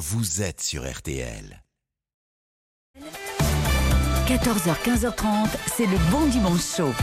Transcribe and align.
vous 0.00 0.40
êtes 0.40 0.62
sur 0.62 0.90
RTL. 0.90 1.62
14h, 4.26 4.74
15h30, 4.82 5.48
c'est 5.76 5.84
le 5.84 5.98
bon 6.10 6.24
dimanche 6.26 6.64
chaud. 6.76 6.94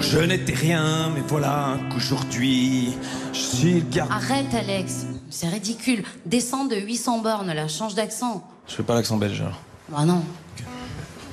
Je 0.00 0.18
n'étais 0.20 0.54
rien, 0.54 1.10
mais 1.14 1.22
voilà 1.26 1.78
qu'aujourd'hui, 1.92 2.96
je 3.32 3.38
suis 3.38 3.74
le 3.74 3.80
gardien. 3.80 4.16
Arrête, 4.16 4.54
Alex. 4.54 5.06
C'est 5.28 5.48
ridicule. 5.48 6.02
Descends 6.24 6.64
de 6.66 6.76
800 6.76 7.18
bornes, 7.18 7.52
là. 7.52 7.68
Change 7.68 7.94
d'accent. 7.94 8.42
Je 8.68 8.74
fais 8.74 8.82
pas 8.82 8.94
l'accent 8.94 9.16
belge. 9.16 9.40
alors. 9.40 9.60
Bah 9.90 10.04
non. 10.04 10.22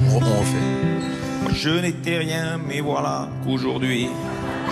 On, 0.01 0.15
on 0.15 0.19
refait. 0.19 1.53
Je 1.53 1.69
n'étais 1.69 2.17
rien, 2.17 2.57
mais 2.57 2.79
voilà 2.81 3.29
qu'aujourd'hui, 3.43 4.07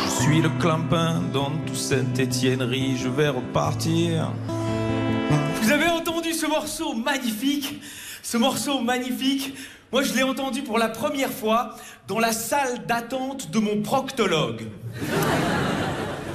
je 0.05 0.23
suis 0.23 0.41
le 0.41 0.50
clampin 0.59 1.21
dans 1.33 1.51
tout 1.65 1.75
Saint-Étienne-Rie. 1.75 2.97
Je 2.97 3.10
vais 3.10 3.29
repartir. 3.29 4.32
Vous 5.61 5.71
avez 5.71 5.87
entendu 5.87 6.33
ce 6.33 6.46
morceau 6.46 6.93
magnifique? 6.93 7.82
Ce 8.21 8.38
morceau 8.38 8.79
magnifique? 8.82 9.55
Moi, 9.91 10.04
je 10.04 10.14
l'ai 10.14 10.24
entendu 10.24 10.61
pour 10.61 10.77
la 10.77 10.89
première 10.89 11.32
fois 11.32 11.75
dans 12.07 12.19
la 12.19 12.32
salle 12.32 12.86
d'attente 12.86 13.50
de 13.50 13.60
mon 13.60 13.82
proctologue. 13.82 14.68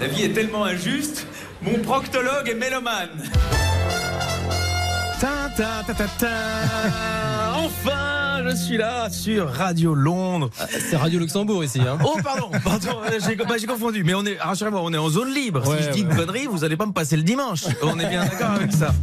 La 0.01 0.09
vie 0.09 0.25
est 0.25 0.33
tellement 0.33 0.65
injuste, 0.65 1.27
mon 1.63 1.79
proctologue 1.79 2.49
est 2.49 2.55
mélomane. 2.55 3.11
Ta, 5.21 5.49
ta, 5.57 5.85
ta, 5.87 5.95
ta, 5.95 6.09
je 8.43 8.57
suis 8.57 8.77
là 8.77 9.09
sur 9.11 9.49
Radio 9.49 9.95
Londres. 9.95 10.51
C'est 10.69 10.97
Radio 10.97 11.21
Luxembourg 11.21 11.63
ici. 11.65 11.81
Hein. 11.81 11.99
Oh 12.05 12.17
pardon, 12.23 12.51
pardon, 12.65 13.01
euh, 13.05 13.19
j'ai 13.27 13.37
bah, 13.37 13.55
j'ai 13.59 13.67
confondu. 13.67 14.05
Mais 14.05 14.15
on 14.15 14.25
est, 14.25 14.39
rassurez-moi, 14.39 14.81
on 14.83 14.93
est 14.93 14.99
en 14.99 15.09
zone 15.09 15.33
libre. 15.33 15.67
Ouais, 15.69 15.79
si 15.79 15.85
je 15.85 15.91
dis 15.91 16.05
ouais. 16.05 16.11
une 16.11 16.17
connerie, 16.17 16.47
vous 16.47 16.65
allez 16.65 16.77
pas 16.77 16.87
me 16.87 16.93
passer 16.93 17.17
le 17.17 17.23
dimanche. 17.23 17.65
On 17.83 17.99
est 17.99 18.09
bien 18.09 18.25
d'accord 18.25 18.51
avec 18.51 18.73
ça. 18.73 18.95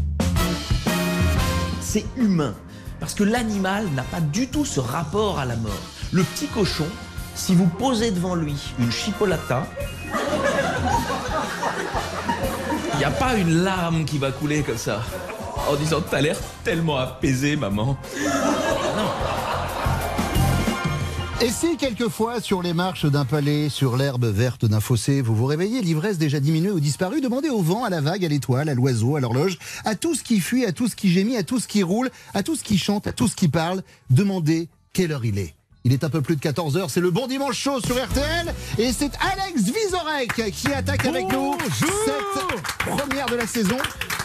c'est 1.81 2.05
humain. 2.17 2.53
Parce 2.99 3.13
que 3.13 3.23
l'animal 3.23 3.87
n'a 3.95 4.03
pas 4.03 4.21
du 4.21 4.47
tout 4.47 4.65
ce 4.65 4.79
rapport 4.79 5.39
à 5.39 5.45
la 5.45 5.55
mort. 5.55 5.71
Le 6.11 6.23
petit 6.23 6.47
cochon, 6.47 6.87
si 7.33 7.55
vous 7.55 7.65
posez 7.67 8.11
devant 8.11 8.35
lui 8.35 8.55
une 8.79 8.91
chipolata, 8.91 9.65
il 12.93 12.97
n'y 12.97 13.03
a 13.05 13.11
pas 13.11 13.35
une 13.35 13.63
larme 13.63 14.05
qui 14.05 14.17
va 14.19 14.31
couler 14.31 14.61
comme 14.61 14.77
ça. 14.77 15.01
En 15.69 15.75
disant 15.75 16.01
T'as 16.01 16.21
l'air 16.21 16.37
tellement 16.63 16.97
apaisé, 16.97 17.55
maman. 17.55 17.97
Et 21.43 21.49
si 21.49 21.75
quelquefois, 21.75 22.39
sur 22.39 22.61
les 22.61 22.73
marches 22.73 23.07
d'un 23.07 23.25
palais, 23.25 23.67
sur 23.69 23.97
l'herbe 23.97 24.25
verte 24.25 24.65
d'un 24.65 24.79
fossé, 24.79 25.21
vous 25.21 25.35
vous 25.35 25.47
réveillez, 25.47 25.81
l'ivresse 25.81 26.19
déjà 26.19 26.39
diminuée 26.39 26.69
ou 26.69 26.79
disparue, 26.79 27.19
demandez 27.19 27.49
au 27.49 27.63
vent, 27.63 27.83
à 27.83 27.89
la 27.89 27.99
vague, 27.99 28.23
à 28.23 28.27
l'étoile, 28.27 28.69
à 28.69 28.75
l'oiseau, 28.75 29.15
à 29.15 29.19
l'horloge, 29.19 29.57
à 29.83 29.95
tout 29.95 30.13
ce 30.13 30.21
qui 30.21 30.39
fuit, 30.39 30.65
à 30.65 30.71
tout 30.71 30.87
ce 30.87 30.95
qui 30.95 31.09
gémit, 31.09 31.37
à 31.37 31.43
tout 31.43 31.59
ce 31.59 31.67
qui 31.67 31.81
roule, 31.81 32.11
à 32.35 32.43
tout 32.43 32.55
ce 32.55 32.63
qui 32.63 32.77
chante, 32.77 33.07
à 33.07 33.11
tout 33.11 33.27
ce 33.27 33.35
qui 33.35 33.47
parle, 33.47 33.81
demandez 34.11 34.69
quelle 34.93 35.11
heure 35.11 35.25
il 35.25 35.39
est. 35.39 35.55
Il 35.83 35.93
est 35.93 36.03
un 36.03 36.09
peu 36.11 36.21
plus 36.21 36.35
de 36.35 36.41
14 36.41 36.77
heures, 36.77 36.89
c'est 36.91 36.99
le 37.01 37.09
bon 37.09 37.25
dimanche 37.25 37.57
chaud 37.57 37.79
sur 37.83 37.95
RTL 37.95 38.53
et 38.77 38.93
c'est 38.93 39.11
Alex 39.19 39.63
Vizorek 39.63 40.51
qui 40.53 40.67
attaque 40.71 41.05
avec 41.05 41.31
nous 41.31 41.55
cette 42.05 42.61
première 42.97 43.25
de 43.25 43.35
la 43.35 43.47
saison. 43.47 43.77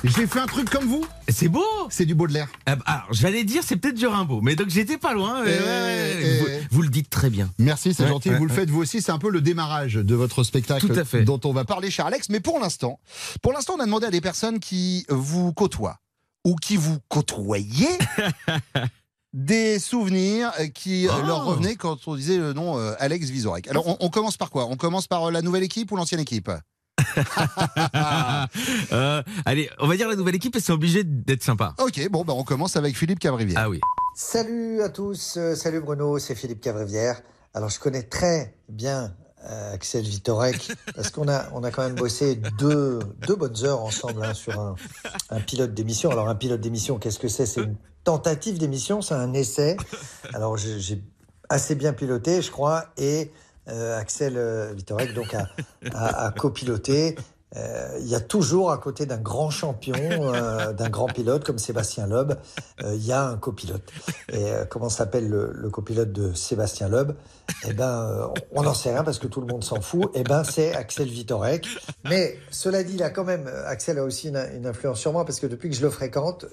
J'ai 0.05 0.27
fait 0.27 0.39
un 0.39 0.47
truc 0.47 0.69
comme 0.69 0.85
vous, 0.85 1.05
C'est 1.29 1.49
beau. 1.49 1.65
c'est 1.89 2.05
du 2.05 2.15
Baudelaire. 2.15 2.49
Ah 2.67 2.77
bah, 2.77 2.83
Alors, 2.87 3.07
j'allais 3.11 3.43
dire, 3.45 3.63
c'est 3.65 3.77
peut-être 3.77 3.97
du 3.97 4.07
Rimbaud, 4.07 4.43
mais 4.43 4.55
donc 4.55 4.69
j'étais 4.69 4.99
pas 4.99 5.15
loin. 5.15 5.43
Vous, 5.45 6.47
vous 6.71 6.83
le 6.83 6.91
dites 6.91 7.09
très 7.09 7.31
bien. 7.31 7.49
Merci, 7.59 7.95
c'est 7.95 8.03
Ouais, 8.03 8.11
gentil. 8.11 8.29
ouais, 8.31 8.37
vous 8.39 8.45
le 8.47 8.53
faites 8.53 8.69
vous 8.69 8.83
aussi. 8.83 9.01
C'est 9.01 9.11
un 9.13 9.19
peu 9.19 9.31
le 9.31 9.41
démarrage 9.41 9.95
de 9.95 10.15
votre 10.15 10.45
spectacle 10.45 10.87
Tout 10.87 10.93
à 11.01 11.05
fait. 11.07 11.23
dont 11.23 11.41
on 11.45 11.53
va 11.55 11.65
parler, 11.65 11.91
cher 11.91 12.05
Alex. 12.07 12.29
Mais 12.29 12.41
pour 12.41 12.61
l'instant, 12.61 13.01
pour 13.41 13.55
l'instant, 13.55 13.75
on 13.79 13.81
a 13.81 13.87
demandé 13.87 14.07
à 14.07 14.11
des 14.11 14.21
personnes 14.21 14.61
qui 14.61 15.07
vous 15.09 15.55
côtoient 15.55 15.99
ou 16.45 16.55
qui 16.55 16.77
vous 16.77 16.99
côtoyaient 17.09 17.99
des 19.37 19.79
souvenirs 19.79 20.51
euh, 20.59 20.67
qui 20.67 21.07
euh, 21.07 21.13
Oh. 21.23 21.27
leur 21.27 21.45
revenaient 21.45 21.77
quand 21.77 22.09
on 22.09 22.17
disait 22.17 22.39
le 22.39 22.55
nom 22.55 22.79
euh, 22.79 22.95
Alex 22.99 23.29
Vizorek. 23.29 23.69
Alors, 23.69 23.87
on, 23.87 23.97
on 24.01 24.09
commence 24.09 24.37
par 24.39 24.51
quoi? 24.51 24.65
On 24.67 24.77
commence 24.77 25.07
par 25.07 25.31
la 25.31 25.43
nouvelle 25.43 25.63
équipe 25.63 25.93
ou 25.93 25.97
l'ancienne 25.97 26.21
équipe? 26.21 26.51
Euh, 28.93 29.23
allez, 29.45 29.69
on 29.79 29.87
va 29.87 29.97
dire 29.97 30.09
la 30.09 30.17
nouvelle 30.17 30.35
équipe 30.35 30.57
et 30.57 30.61
c'est 30.61 30.73
obligé 30.73 31.05
d'être 31.05 31.43
sympa. 31.43 31.75
Ok, 31.79 32.09
bon, 32.11 32.25
bah, 32.25 32.33
on 32.37 32.45
commence 32.45 32.77
avec 32.77 32.97
Philippe 32.97 33.19
Cavrivière. 33.19 33.61
Ah 33.63 33.69
oui. 33.69 33.81
Salut 34.15 34.81
à 34.83 34.89
tous, 34.89 35.35
euh, 35.37 35.55
salut 35.55 35.81
Bruno, 35.81 36.19
c'est 36.19 36.35
Philippe 36.35 36.61
Cavrivière. 36.61 37.21
Alors 37.55 37.69
je 37.69 37.79
connais 37.79 38.03
très 38.03 38.57
bien 38.69 39.15
euh, 39.51 39.75
Axel 39.75 40.05
Vitorek 40.05 40.73
parce 40.97 41.11
qu'on 41.11 41.29
a, 41.29 41.47
on 41.53 41.65
a 41.65 41.71
quand 41.71 41.83
même 41.83 41.95
bossé 41.97 42.37
deux, 42.59 43.01
deux 43.27 43.37
bonnes 43.37 43.65
heures 43.65 43.83
ensemble 43.83 44.25
hein, 44.25 44.35
sur 44.35 44.59
un, 44.59 44.75
un 45.31 45.41
pilote 45.41 45.75
d'émission. 45.75 46.11
Alors 46.11 46.29
un 46.29 46.35
pilote 46.35 46.61
d'émission, 46.61 46.99
qu'est-ce 46.99 47.19
que 47.19 47.29
c'est? 47.29 47.47
C'est 47.47 47.63
une 47.63 47.77
tentative 48.07 48.59
d'émission, 48.59 49.03
c'est 49.03 49.15
un 49.15 49.35
essai. 49.35 49.77
Alors 50.35 50.57
j'ai 50.57 51.03
assez 51.49 51.75
bien 51.75 51.93
piloté, 51.93 52.41
je 52.41 52.51
crois, 52.51 52.87
et 52.97 53.33
euh, 53.69 53.99
Axel 53.99 54.35
euh, 54.37 54.73
Vitorek 54.73 55.13
donc 55.13 55.35
a, 55.35 55.49
a, 55.93 56.27
a 56.27 56.31
copiloté. 56.31 57.17
Euh, 57.55 57.99
Il 58.01 58.09
y 58.09 58.15
a 58.15 58.21
toujours 58.21 58.73
à 58.73 58.79
côté 58.79 59.07
d'un 59.07 59.19
grand 59.19 59.51
champion, 59.51 59.95
euh, 60.01 60.73
d'un 60.73 60.89
grand 60.89 61.07
pilote 61.07 61.45
comme 61.45 61.59
Sébastien 61.59 62.07
Loeb, 62.07 62.33
euh, 62.83 62.95
il 62.95 63.07
y 63.07 63.13
a 63.13 63.25
un 63.25 63.37
copilote. 63.37 63.83
Et 64.33 64.51
comment 64.69 64.89
s'appelle 64.89 65.29
le, 65.29 65.53
le 65.55 65.71
copilote 65.71 66.13
de 66.13 66.35
Sébastien 66.35 66.89
Loeb? 66.89 67.13
Eh 67.67 67.73
ben, 67.73 68.31
on 68.53 68.63
n'en 68.63 68.75
sait 68.75 68.93
rien 68.93 69.05
parce 69.05 69.19
que 69.19 69.29
tout 69.29 69.41
le 69.41 69.47
monde 69.47 69.63
s'en 69.63 69.81
fout. 69.81 70.11
Eh 70.15 70.25
ben, 70.25 70.43
c'est 70.45 70.75
Axel 70.75 71.09
Vitorek. 71.09 71.67
Mais 72.05 72.37
cela 72.51 72.83
dit, 72.83 72.97
là, 72.97 73.11
quand 73.11 73.25
même, 73.25 73.49
Axel 73.67 73.99
a 73.99 74.05
aussi 74.05 74.29
une, 74.29 74.45
une 74.55 74.67
influence 74.67 74.99
sur 74.99 75.13
moi 75.13 75.25
parce 75.25 75.41
que 75.41 75.47
depuis 75.47 75.71
que 75.71 75.77
je 75.77 75.83
le 75.83 75.91
fréquente, 75.91 76.47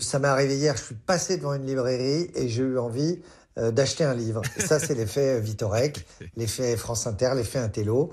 ça 0.00 0.18
m'est 0.18 0.28
arrivé 0.28 0.56
hier. 0.56 0.76
Je 0.76 0.82
suis 0.82 0.94
passé 0.94 1.38
devant 1.38 1.54
une 1.54 1.66
librairie 1.66 2.30
et 2.34 2.48
j'ai 2.48 2.62
eu 2.62 2.78
envie 2.78 3.20
d'acheter 3.56 4.04
un 4.04 4.14
livre. 4.14 4.42
Ça, 4.58 4.78
c'est 4.78 4.94
l'effet 4.94 5.40
Vitorek, 5.40 6.06
l'effet 6.36 6.76
France 6.76 7.06
Inter, 7.08 7.32
l'effet 7.34 7.58
Intello. 7.58 8.12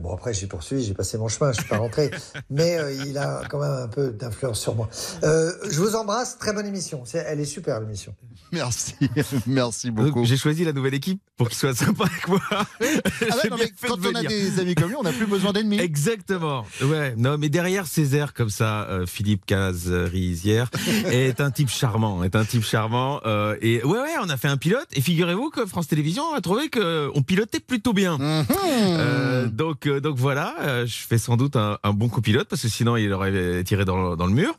Bon, 0.00 0.14
après, 0.14 0.32
j'ai 0.34 0.46
poursuivi, 0.46 0.84
j'ai 0.84 0.94
passé 0.94 1.18
mon 1.18 1.28
chemin, 1.28 1.52
je 1.52 1.60
suis 1.60 1.68
pas 1.68 1.78
rentré. 1.78 2.10
Mais 2.50 2.78
euh, 2.78 2.92
il 3.06 3.18
a 3.18 3.42
quand 3.48 3.60
même 3.60 3.70
un 3.84 3.88
peu 3.88 4.10
d'influence 4.10 4.60
sur 4.60 4.74
moi. 4.74 4.88
Euh, 5.22 5.52
je 5.70 5.80
vous 5.80 5.94
embrasse, 5.94 6.38
très 6.38 6.52
bonne 6.52 6.66
émission. 6.66 7.04
Elle 7.14 7.40
est 7.40 7.44
super, 7.44 7.80
l'émission. 7.80 8.14
Merci, 8.52 8.94
merci 9.46 9.90
beaucoup. 9.90 10.10
Donc, 10.20 10.26
J'ai 10.26 10.36
choisi 10.36 10.64
la 10.64 10.72
nouvelle 10.72 10.94
équipe 10.94 11.20
pour 11.36 11.48
qu'il 11.48 11.58
soit 11.58 11.74
sympa 11.74 12.04
avec 12.04 12.28
moi. 12.28 12.40
Ah 12.50 12.66
ouais, 12.80 13.00
non, 13.50 13.56
quand 13.86 13.98
on 14.04 14.14
a 14.14 14.22
des 14.22 14.60
amis 14.60 14.74
comme 14.74 14.88
lui, 14.90 14.96
on 14.96 15.02
n'a 15.02 15.12
plus 15.12 15.26
besoin 15.26 15.52
d'ennemis. 15.52 15.80
Exactement. 15.80 16.64
Ouais. 16.82 17.14
Non, 17.16 17.38
mais 17.38 17.48
derrière 17.48 17.86
ces 17.86 18.14
airs 18.14 18.34
comme 18.34 18.50
ça, 18.50 18.82
euh, 18.88 19.06
Philippe 19.06 19.46
Cazerizière 19.46 20.70
est 21.10 21.40
un 21.40 21.50
type 21.50 21.70
charmant, 21.70 22.22
est 22.24 22.36
un 22.36 22.44
type 22.44 22.64
charmant. 22.64 23.20
euh, 23.24 23.56
et 23.60 23.82
ouais, 23.84 23.98
ouais, 23.98 24.14
on 24.22 24.28
a 24.28 24.36
fait 24.36 24.48
un 24.48 24.56
pilote. 24.56 24.88
Et 24.92 25.00
figurez-vous 25.00 25.50
que 25.50 25.64
France 25.66 25.88
Télévisions 25.88 26.32
a 26.34 26.40
trouvé 26.40 26.68
que 26.68 27.10
on 27.14 27.22
pilotait 27.22 27.60
plutôt 27.60 27.92
bien. 27.92 28.18
Mhm. 28.18 28.46
Euh, 28.52 29.46
donc, 29.82 29.86
euh, 29.96 30.00
donc 30.00 30.16
voilà, 30.16 30.54
euh, 30.60 30.86
je 30.86 31.06
fais 31.06 31.18
sans 31.18 31.36
doute 31.36 31.56
un, 31.56 31.78
un 31.82 31.92
bon 31.92 32.08
copilote 32.08 32.48
parce 32.48 32.62
que 32.62 32.68
sinon 32.68 32.96
il 32.96 33.12
aurait 33.12 33.64
tiré 33.64 33.84
dans, 33.84 34.10
le- 34.10 34.16
dans 34.16 34.26
le 34.26 34.32
mur. 34.32 34.54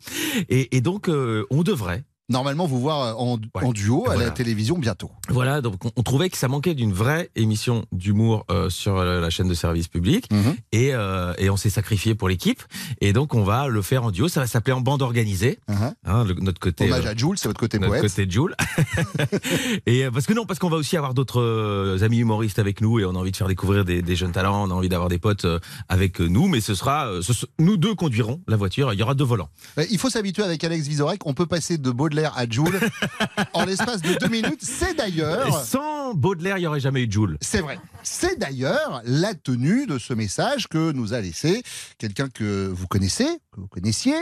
Et, 0.49 0.75
et 0.75 0.81
donc 0.81 1.09
euh, 1.09 1.45
on 1.49 1.63
devrait. 1.63 2.03
Normalement, 2.33 2.65
vous 2.65 2.79
voir 2.81 3.01
euh, 3.01 3.13
en, 3.13 3.33
Ouais. 3.55 3.63
en 3.63 3.71
duo 3.71 4.09
à 4.09 4.15
la 4.17 4.31
télévision 4.31 4.77
bientôt. 4.77 5.11
Voilà, 5.29 5.61
donc 5.61 5.85
on, 5.85 5.91
on 5.95 6.03
trouvait 6.03 6.29
que 6.29 6.37
ça 6.37 6.47
manquait 6.47 6.73
d'une 6.73 6.91
vraie 6.93 7.29
émission 7.35 7.85
d'humour 7.91 8.45
euh, 8.51 8.69
sur 8.69 8.97
euh, 8.97 9.21
la 9.21 9.29
chaîne 9.29 9.47
de 9.47 9.53
service 9.53 9.87
public. 9.87 10.29
Mhm. 10.31 10.55
Et, 10.71 10.89
euh, 10.93 11.33
et 11.37 11.49
on 11.49 11.57
s'est 11.57 11.69
sacrifié 11.69 12.15
pour 12.15 12.27
l'équipe. 12.29 12.61
Et 13.01 13.13
donc 13.13 13.33
on 13.35 13.43
va 13.43 13.67
le 13.67 13.81
faire 13.81 14.03
en 14.03 14.11
duo. 14.11 14.27
Ça 14.27 14.39
va 14.39 14.47
s'appeler 14.47 14.73
en 14.73 14.81
bande 14.81 15.01
organisée. 15.01 15.59
Mhm. 15.69 15.93
Hein, 16.05 16.23
le- 16.25 16.33
notre 16.35 16.59
côté. 16.59 16.85
Hommage 16.85 17.05
à 17.05 17.15
Jules, 17.15 17.37
c'est 17.37 17.47
votre 17.47 17.59
côté 17.59 17.77
notre 17.79 17.91
poète. 17.93 18.01
côté 18.03 18.29
Joule. 18.29 18.55
et 19.85 20.05
parce 20.11 20.25
que 20.25 20.33
non, 20.33 20.45
parce 20.45 20.59
qu'on 20.59 20.69
va 20.69 20.77
aussi 20.77 20.97
avoir 20.97 21.13
d'autres 21.13 21.97
amis 22.01 22.17
humoristes 22.19 22.59
avec 22.59 22.81
nous 22.81 22.99
et 22.99 23.05
on 23.05 23.11
a 23.11 23.17
envie 23.19 23.31
de 23.31 23.37
faire 23.37 23.47
découvrir 23.47 23.85
des, 23.85 24.01
des 24.01 24.15
jeunes 24.15 24.31
talents, 24.31 24.63
on 24.67 24.71
a 24.71 24.73
envie 24.73 24.89
d'avoir 24.89 25.09
des 25.09 25.19
potes 25.19 25.45
avec 25.89 26.19
nous, 26.19 26.47
mais 26.47 26.61
ce 26.61 26.73
sera, 26.75 27.09
ce- 27.21 27.45
nous 27.59 27.77
deux 27.77 27.95
conduirons 27.95 28.41
la 28.47 28.55
voiture, 28.57 28.93
il 28.93 28.99
y 28.99 29.03
aura 29.03 29.13
deux 29.13 29.23
volants. 29.23 29.49
Il 29.91 29.97
faut 29.99 30.09
s'habituer 30.09 30.43
avec 30.43 30.63
Alex 30.63 30.87
Vizorek. 30.87 31.21
On 31.25 31.33
peut 31.33 31.45
passer 31.45 31.77
de 31.77 31.91
Baudelaire 31.91 32.22
à 32.37 32.47
Jules 32.49 32.79
en 33.53 33.65
l'espace 33.65 34.01
de 34.01 34.13
deux 34.17 34.29
minutes. 34.29 34.61
C'est 34.61 34.95
d'ailleurs. 34.95 35.63
sans 35.65 36.13
Baudelaire, 36.13 36.57
il 36.57 36.61
n'y 36.61 36.67
aurait 36.67 36.79
jamais 36.79 37.03
eu 37.03 37.11
Joule. 37.11 37.37
C'est 37.41 37.61
vrai. 37.61 37.79
C'est 38.03 38.39
d'ailleurs 38.39 39.01
la 39.05 39.33
tenue 39.33 39.85
de 39.85 39.97
ce 39.97 40.13
message 40.13 40.67
que 40.67 40.91
nous 40.91 41.13
a 41.13 41.21
laissé 41.21 41.63
quelqu'un 41.97 42.29
que 42.29 42.67
vous 42.67 42.87
connaissez, 42.87 43.27
que 43.51 43.59
vous 43.59 43.67
connaissiez, 43.67 44.15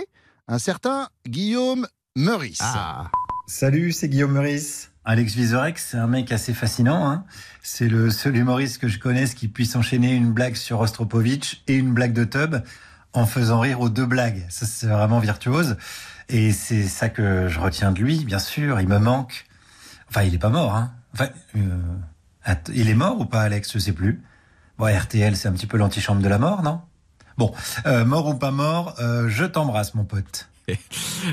un 0.48 0.59
certain 0.59 1.09
Guillaume 1.27 1.88
Meurice. 2.15 2.59
Ah, 2.62 3.12
Salut, 3.48 3.92
c'est 3.92 4.09
Guillaume 4.09 4.31
Meurice. 4.31 4.92
Alex 5.03 5.33
Vizorek, 5.33 5.80
c'est 5.80 5.98
un 5.98 6.07
mec 6.07 6.31
assez 6.31 6.53
fascinant. 6.53 7.09
Hein. 7.09 7.25
C'est 7.63 7.88
le 7.88 8.09
seul 8.12 8.36
humoriste 8.38 8.80
que 8.80 8.88
je 8.88 9.00
connaisse 9.00 9.33
qui 9.33 9.48
puisse 9.48 9.75
enchaîner 9.75 10.13
une 10.13 10.31
blague 10.31 10.56
sur 10.56 10.80
Ostropovitch 10.80 11.63
et 11.68 11.75
une 11.75 11.94
blague 11.94 12.13
de 12.13 12.24
Tub 12.24 12.57
en 13.13 13.25
faisant 13.25 13.59
rire 13.59 13.81
aux 13.81 13.89
deux 13.89 14.06
blagues. 14.06 14.45
Ça, 14.50 14.65
c'est 14.65 14.88
vraiment 14.88 15.19
virtuose. 15.19 15.75
Et 16.31 16.54
c'est 16.54 16.88
ça 16.88 17.10
que 17.10 17.50
je 17.50 17.60
retiens 17.60 17.92
de 17.92 18.00
lui, 18.00 18.24
bien 18.24 18.39
sûr. 18.39 18.80
Il 18.80 18.88
me 18.88 19.00
manque. 19.00 19.45
Enfin, 20.10 20.24
il 20.24 20.33
est 20.33 20.39
pas 20.39 20.50
mort. 20.50 20.75
Hein. 20.75 20.94
Enfin, 21.13 21.28
euh, 21.57 22.56
il 22.74 22.89
est 22.89 22.95
mort 22.95 23.19
ou 23.19 23.25
pas, 23.25 23.42
Alex 23.42 23.74
Je 23.74 23.80
sais 23.80 23.92
plus. 23.92 24.24
Ouais, 24.80 24.98
RTL, 24.98 25.36
c'est 25.36 25.50
un 25.50 25.51
petit 25.51 25.68
peu 25.68 25.78
l'antichambre 25.78 26.22
de 26.22 26.30
la 26.30 26.38
mort, 26.38 26.63
non? 26.63 26.81
Bon, 27.38 27.54
euh, 27.86 28.06
mort 28.06 28.28
ou 28.28 28.33
pas 28.33 28.51
mort, 28.51 28.95
euh, 29.00 29.30
je 29.30 29.45
t'embrasse, 29.45 29.94
mon 29.94 30.06
pote. 30.06 30.50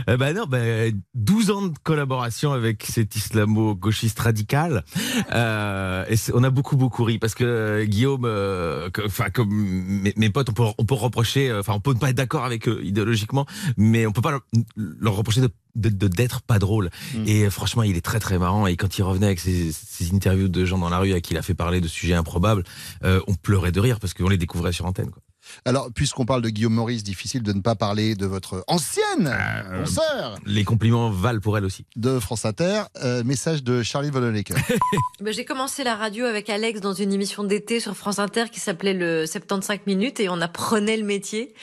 Eh 0.06 0.17
ben 0.17 0.35
non, 0.35 0.46
ben 0.46 1.00
12 1.14 1.50
ans 1.50 1.62
de 1.69 1.79
collaboration 1.82 2.52
avec 2.52 2.85
cet 2.85 3.17
islamo-gauchiste 3.17 4.19
radical. 4.19 4.85
Euh, 5.32 6.05
et 6.08 6.17
on 6.35 6.44
a 6.44 6.50
beaucoup 6.50 6.76
beaucoup 6.76 7.05
ri 7.05 7.19
parce 7.19 7.35
que 7.35 7.44
euh, 7.44 7.85
Guillaume, 7.85 8.25
euh, 8.25 8.90
enfin 9.06 9.31
comme 9.31 9.50
mes, 9.50 10.12
mes 10.17 10.31
potes, 10.31 10.50
on 10.50 10.52
peut 10.52 10.64
on 10.79 10.85
peut 10.85 10.94
reprocher, 10.94 11.52
enfin 11.52 11.73
on 11.75 11.81
peut 11.81 11.94
ne 11.94 11.99
pas 11.99 12.11
être 12.11 12.17
d'accord 12.17 12.44
avec 12.44 12.69
eux 12.69 12.81
idéologiquement, 12.82 13.46
mais 13.76 14.06
on 14.06 14.12
peut 14.12 14.23
pas 14.23 14.31
leur, 14.31 14.43
leur 14.76 15.17
reprocher 15.17 15.41
de 15.41 15.49
d'être 15.79 16.43
pas 16.43 16.58
drôle. 16.58 16.91
Et 17.26 17.44
euh, 17.44 17.50
franchement, 17.50 17.82
il 17.82 17.96
est 17.96 18.05
très 18.05 18.20
très 18.20 18.38
marrant. 18.38 18.67
Et 18.67 18.76
quand 18.76 18.99
il 18.99 19.02
revenait 19.02 19.26
avec 19.26 19.41
ses, 19.41 19.73
ses 19.73 20.14
interviews 20.14 20.49
de 20.49 20.64
gens 20.64 20.79
dans 20.79 20.88
la 20.88 20.99
rue 20.99 21.12
à 21.12 21.20
qui 21.20 21.34
il 21.34 21.37
a 21.37 21.43
fait 21.43 21.55
parler 21.55 21.81
de 21.81 21.88
sujets 21.88 22.14
improbables, 22.14 22.64
euh, 23.05 23.20
on 23.26 23.34
pleurait 23.34 23.73
de 23.73 23.81
rire 23.81 24.00
parce 24.00 24.14
qu'on 24.14 24.29
les 24.29 24.38
découvrait 24.38 24.73
sur 24.73 24.87
antenne. 24.87 25.11
Quoi. 25.11 25.23
Alors, 25.65 25.91
puisqu'on 25.95 26.25
parle 26.27 26.43
de 26.43 26.49
Guillaume 26.50 26.75
Maurice, 26.75 27.03
difficile 27.03 27.43
de 27.43 27.53
ne 27.53 27.61
pas 27.61 27.75
parler 27.75 28.15
de 28.15 28.27
votre 28.27 28.65
ancienne 28.69 29.27
Euh, 29.29 29.81
consoeur 29.85 30.37
Les 30.47 30.65
compliments 30.65 31.11
valent 31.11 31.41
pour 31.41 31.56
elle 31.59 31.65
aussi. 31.65 31.85
de 31.97 32.19
France 32.19 32.45
Inter. 32.45 32.83
Euh, 33.03 33.25
message 33.25 33.62
de 33.62 33.83
Charlie 33.83 34.11
Voloneke. 34.11 34.53
Ben, 35.21 35.33
J'ai 35.33 35.45
commencé 35.45 35.83
la 35.85 35.97
radio 35.97 36.25
avec 36.27 36.49
Alex 36.50 36.81
dans 36.81 36.93
une 36.93 37.12
émission 37.12 37.43
d'été 37.45 37.81
sur 37.81 37.97
France 37.97 38.19
Inter 38.19 38.45
qui 38.53 38.61
s'appelait 38.61 38.95
le 38.95 39.27
75 39.27 39.81
minutes 39.87 40.21
et 40.21 40.29
on 40.29 40.41
apprenait 40.41 40.97
le 40.97 41.05
métier. 41.05 41.55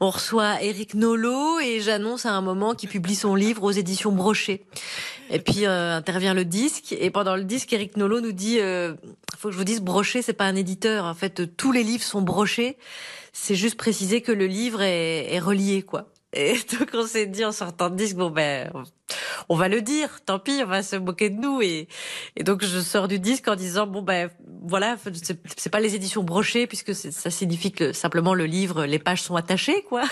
On 0.00 0.10
reçoit 0.10 0.62
Eric 0.62 0.94
Nolot 0.94 1.58
et 1.60 1.80
j'annonce 1.80 2.26
à 2.26 2.32
un 2.32 2.40
moment 2.40 2.74
qu'il 2.74 2.88
publie 2.88 3.14
son 3.16 3.34
livre 3.34 3.62
aux 3.64 3.70
éditions 3.72 4.12
Brochet. 4.12 4.64
Et 5.30 5.38
puis 5.40 5.66
euh, 5.66 5.96
intervient 5.96 6.34
le 6.34 6.44
disque 6.44 6.92
et 6.98 7.10
pendant 7.10 7.36
le 7.36 7.44
disque, 7.44 7.72
Eric 7.72 7.96
Nolot 7.96 8.20
nous 8.20 8.32
dit 8.32 8.58
euh, 8.60 8.94
faut 9.38 9.48
que 9.48 9.52
je 9.52 9.58
vous 9.58 9.64
dise 9.64 9.80
Brochet 9.80 10.22
c'est 10.22 10.32
pas 10.32 10.44
un 10.44 10.54
éditeur. 10.56 11.04
En 11.04 11.14
fait, 11.14 11.56
tous 11.56 11.72
les 11.72 11.82
livres 11.82 12.04
sont 12.04 12.22
brochés. 12.22 12.76
C'est 13.32 13.54
juste 13.54 13.76
préciser 13.76 14.20
que 14.20 14.32
le 14.32 14.46
livre 14.46 14.82
est, 14.82 15.32
est 15.32 15.38
relié 15.38 15.82
quoi. 15.82 16.08
Et 16.32 16.54
donc 16.78 16.90
on 16.94 17.06
s'est 17.06 17.26
dit 17.26 17.44
en 17.44 17.52
sortant 17.52 17.90
de 17.90 17.96
disque 17.96 18.16
bon 18.16 18.30
ben 18.30 18.70
on 19.48 19.56
va 19.56 19.68
le 19.68 19.82
dire, 19.82 20.20
tant 20.24 20.38
pis, 20.38 20.60
on 20.62 20.66
va 20.66 20.82
se 20.82 20.96
moquer 20.96 21.30
de 21.30 21.40
nous. 21.40 21.60
Et, 21.62 21.88
et 22.36 22.44
donc 22.44 22.64
je 22.64 22.80
sors 22.80 23.08
du 23.08 23.18
disque 23.18 23.48
en 23.48 23.56
disant 23.56 23.86
bon 23.86 24.02
ben 24.02 24.30
voilà, 24.64 24.96
c'est 25.56 25.70
pas 25.70 25.80
les 25.80 25.94
éditions 25.94 26.22
brochées 26.22 26.66
puisque 26.66 26.94
ça 26.94 27.30
signifie 27.30 27.72
que 27.72 27.92
simplement 27.92 28.34
le 28.34 28.46
livre, 28.46 28.84
les 28.84 28.98
pages 28.98 29.22
sont 29.22 29.36
attachées 29.36 29.82
quoi. 29.88 30.02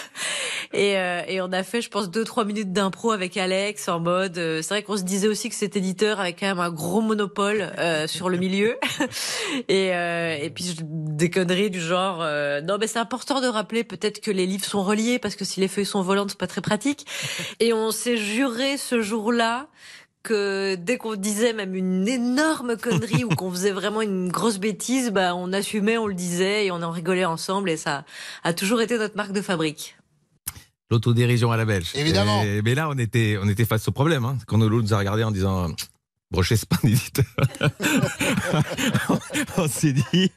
Et, 0.72 0.96
euh, 0.98 1.22
et 1.26 1.40
on 1.40 1.52
a 1.52 1.62
fait, 1.62 1.80
je 1.80 1.90
pense, 1.90 2.10
deux 2.10 2.24
trois 2.24 2.44
minutes 2.44 2.72
d'impro 2.72 3.10
avec 3.12 3.36
Alex 3.36 3.88
en 3.88 4.00
mode. 4.00 4.38
euh, 4.38 4.62
c'est 4.62 4.74
vrai 4.74 4.82
qu'on 4.82 4.96
se 4.96 5.02
disait 5.02 5.28
aussi 5.28 5.48
que 5.48 5.54
cet 5.54 5.76
éditeur 5.76 6.20
avait 6.20 6.32
quand 6.32 6.46
même 6.46 6.60
un 6.60 6.70
gros 6.70 7.00
monopole 7.00 7.72
euh, 7.78 8.06
sur 8.06 8.28
le 8.28 8.38
milieu. 8.38 8.76
et, 9.68 9.94
euh, 9.94 10.36
et 10.40 10.50
puis 10.50 10.76
des 10.80 11.30
conneries 11.30 11.70
du 11.70 11.80
genre 11.80 12.18
euh, 12.22 12.60
non 12.60 12.76
mais 12.78 12.86
c'est 12.86 12.98
important 12.98 13.40
de 13.40 13.46
rappeler 13.46 13.84
peut-être 13.84 14.20
que 14.20 14.30
les 14.30 14.46
livres 14.46 14.64
sont 14.64 14.82
reliés 14.82 15.18
parce 15.18 15.36
que 15.36 15.44
si 15.44 15.60
les 15.60 15.68
feuilles 15.68 15.86
sont 15.86 16.02
volantes 16.02 16.30
c'est 16.30 16.38
pas 16.38 16.46
très 16.46 16.60
pratique. 16.60 17.06
Et 17.58 17.72
on 17.72 17.90
s'est 17.90 18.16
juré 18.16 18.76
ce 18.76 19.02
jour-là 19.20 19.68
que 20.22 20.74
dès 20.76 20.96
qu'on 20.98 21.14
disait 21.14 21.52
même 21.52 21.74
une 21.74 22.06
énorme 22.08 22.76
connerie 22.76 23.24
ou 23.24 23.28
qu'on 23.28 23.50
faisait 23.50 23.70
vraiment 23.70 24.02
une 24.02 24.28
grosse 24.30 24.58
bêtise, 24.58 25.10
bah 25.10 25.34
on 25.34 25.52
assumait, 25.52 25.98
on 25.98 26.06
le 26.06 26.14
disait 26.14 26.66
et 26.66 26.70
on 26.70 26.82
en 26.82 26.90
rigolait 26.90 27.24
ensemble 27.24 27.70
et 27.70 27.76
ça 27.76 28.04
a 28.44 28.52
toujours 28.52 28.80
été 28.80 28.98
notre 28.98 29.16
marque 29.16 29.32
de 29.32 29.40
fabrique. 29.42 29.96
L'autodérision 30.90 31.52
à 31.52 31.56
la 31.56 31.64
belge. 31.64 31.92
Évidemment. 31.94 32.42
Et- 32.42 32.62
mais 32.62 32.74
là, 32.74 32.88
on 32.90 32.98
était, 32.98 33.38
on 33.42 33.48
était 33.48 33.64
face 33.64 33.86
au 33.88 33.92
problème. 33.92 34.24
Hein, 34.24 34.36
quand 34.46 34.58
Nolo 34.58 34.82
nous 34.82 34.92
a 34.92 34.98
regardé 34.98 35.22
en 35.22 35.30
disant 35.30 35.68
Brochet, 36.30 36.56
c'est 36.56 36.68
pas 36.68 36.76
un 36.84 36.88
éditeur. 36.88 37.24
on 39.56 39.66
s'est 39.68 39.92
dit 39.92 40.30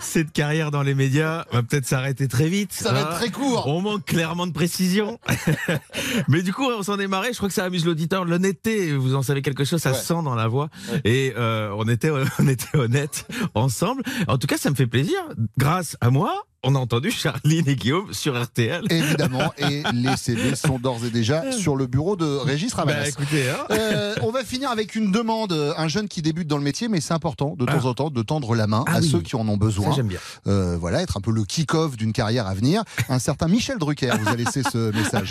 cette 0.00 0.32
carrière 0.32 0.72
dans 0.72 0.82
les 0.82 0.94
médias 0.94 1.44
va 1.52 1.62
peut-être 1.62 1.86
s'arrêter 1.86 2.26
très 2.26 2.48
vite. 2.48 2.72
Ça 2.72 2.92
va 2.92 2.98
hein. 2.98 3.02
être 3.10 3.16
très 3.18 3.30
court. 3.30 3.68
On 3.68 3.80
manque 3.80 4.04
clairement 4.04 4.46
de 4.48 4.52
précision. 4.52 5.20
Mais 6.28 6.42
du 6.42 6.52
coup, 6.52 6.64
on 6.64 6.82
s'en 6.82 6.98
est 6.98 7.06
marré. 7.06 7.28
Je 7.32 7.36
crois 7.36 7.48
que 7.48 7.54
ça 7.54 7.64
amuse 7.64 7.84
l'auditeur. 7.84 8.24
L'honnêteté, 8.24 8.92
vous 8.96 9.14
en 9.14 9.22
savez 9.22 9.40
quelque 9.42 9.64
chose, 9.64 9.80
ça 9.80 9.92
Ouais. 9.92 9.96
sent 9.96 10.22
dans 10.24 10.34
la 10.34 10.48
voix. 10.48 10.68
Et 11.04 11.32
euh, 11.36 11.72
on 11.76 11.86
était, 11.88 12.10
on 12.40 12.48
était 12.48 12.76
honnêtes 12.76 13.26
ensemble. 13.54 14.02
En 14.26 14.38
tout 14.38 14.48
cas, 14.48 14.56
ça 14.58 14.70
me 14.70 14.74
fait 14.74 14.88
plaisir. 14.88 15.16
Grâce 15.58 15.96
à 16.00 16.10
moi, 16.10 16.44
on 16.66 16.74
a 16.74 16.78
entendu 16.78 17.10
Charline 17.10 17.68
et 17.68 17.76
Guillaume 17.76 18.12
sur 18.12 18.40
RTL. 18.40 18.82
Évidemment, 18.90 19.52
et 19.58 19.82
les 19.92 20.16
CD 20.16 20.54
sont 20.54 20.78
d'ores 20.78 21.04
et 21.04 21.10
déjà 21.10 21.50
sur 21.58 21.76
le 21.76 21.86
bureau 21.86 22.16
de 22.16 22.24
Régis 22.24 22.72
Ravanas. 22.74 23.02
Bah, 23.02 23.08
écoutez, 23.08 23.48
hein. 23.48 23.64
Euh, 23.70 24.14
on 24.22 24.30
va 24.30 24.44
finir 24.44 24.70
avec 24.70 24.94
une 24.94 25.12
demande. 25.12 25.52
Un 25.76 25.88
jeune 25.88 26.08
qui 26.08 26.22
débute 26.22 26.48
dans 26.48 26.58
le 26.58 26.64
métier, 26.64 26.88
mais 26.88 27.00
c'est 27.00 27.14
important 27.14 27.54
de 27.56 27.64
temps 27.64 27.72
Ah. 27.82 27.86
en 27.86 27.94
temps 27.94 28.10
de 28.10 28.22
tendre 28.22 28.54
la 28.54 28.66
main 28.66 28.84
Ah 28.88 28.96
à 28.96 29.00
oui. 29.00 29.08
ceux 29.08 29.20
qui 29.20 29.36
en 29.36 29.46
ont 29.48 29.56
besoin. 29.56 29.94
j'aime 29.94 30.08
bien. 30.08 30.18
Euh, 30.46 30.76
voilà, 30.78 31.02
être 31.02 31.16
un 31.16 31.20
peu 31.20 31.30
le 31.30 31.44
kick-off 31.44 31.96
d'une 31.96 32.12
carrière 32.12 32.46
à 32.46 32.54
venir. 32.54 32.82
Un 33.08 33.18
certain 33.18 33.48
Michel 33.48 33.78
Drucker 33.78 34.10
vous 34.20 34.28
a 34.28 34.34
laissé 34.36 34.62
ce 34.62 34.90
message. 34.96 35.30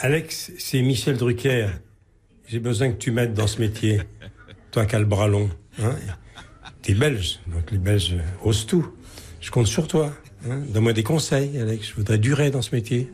Alex, 0.00 0.50
c'est 0.58 0.82
Michel 0.82 1.16
Drucker. 1.16 1.68
J'ai 2.48 2.58
besoin 2.58 2.90
que 2.90 2.98
tu 2.98 3.12
m'aides 3.12 3.34
dans 3.34 3.46
ce 3.46 3.60
métier. 3.60 4.02
Toi 4.72 4.86
qui 4.86 4.96
as 4.96 4.98
le 4.98 5.04
bras 5.06 5.28
long. 5.28 5.48
Hein 5.82 5.94
T'es 6.82 6.94
belge, 6.94 7.38
donc 7.46 7.70
les 7.70 7.78
Belges 7.78 8.16
osent 8.42 8.66
tout. 8.66 8.84
Je 9.40 9.50
compte 9.50 9.66
sur 9.68 9.86
toi. 9.86 10.12
Hein 10.48 10.62
Donne-moi 10.68 10.92
des 10.92 11.02
conseils, 11.02 11.58
Alex. 11.58 11.90
Je 11.90 11.94
voudrais 11.94 12.18
durer 12.18 12.50
dans 12.50 12.62
ce 12.62 12.74
métier. 12.74 13.10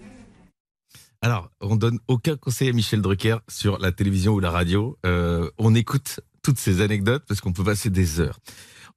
Alors, 1.20 1.50
on 1.60 1.76
donne 1.76 1.98
aucun 2.06 2.36
conseil 2.36 2.68
à 2.68 2.72
Michel 2.72 3.02
Drucker 3.02 3.38
sur 3.48 3.78
la 3.78 3.92
télévision 3.92 4.34
ou 4.34 4.40
la 4.40 4.50
radio. 4.50 4.96
Euh, 5.04 5.50
on 5.58 5.74
écoute 5.74 6.20
toutes 6.42 6.58
ces 6.58 6.80
anecdotes 6.80 7.24
parce 7.26 7.40
qu'on 7.40 7.52
peut 7.52 7.64
passer 7.64 7.90
des 7.90 8.20
heures. 8.20 8.38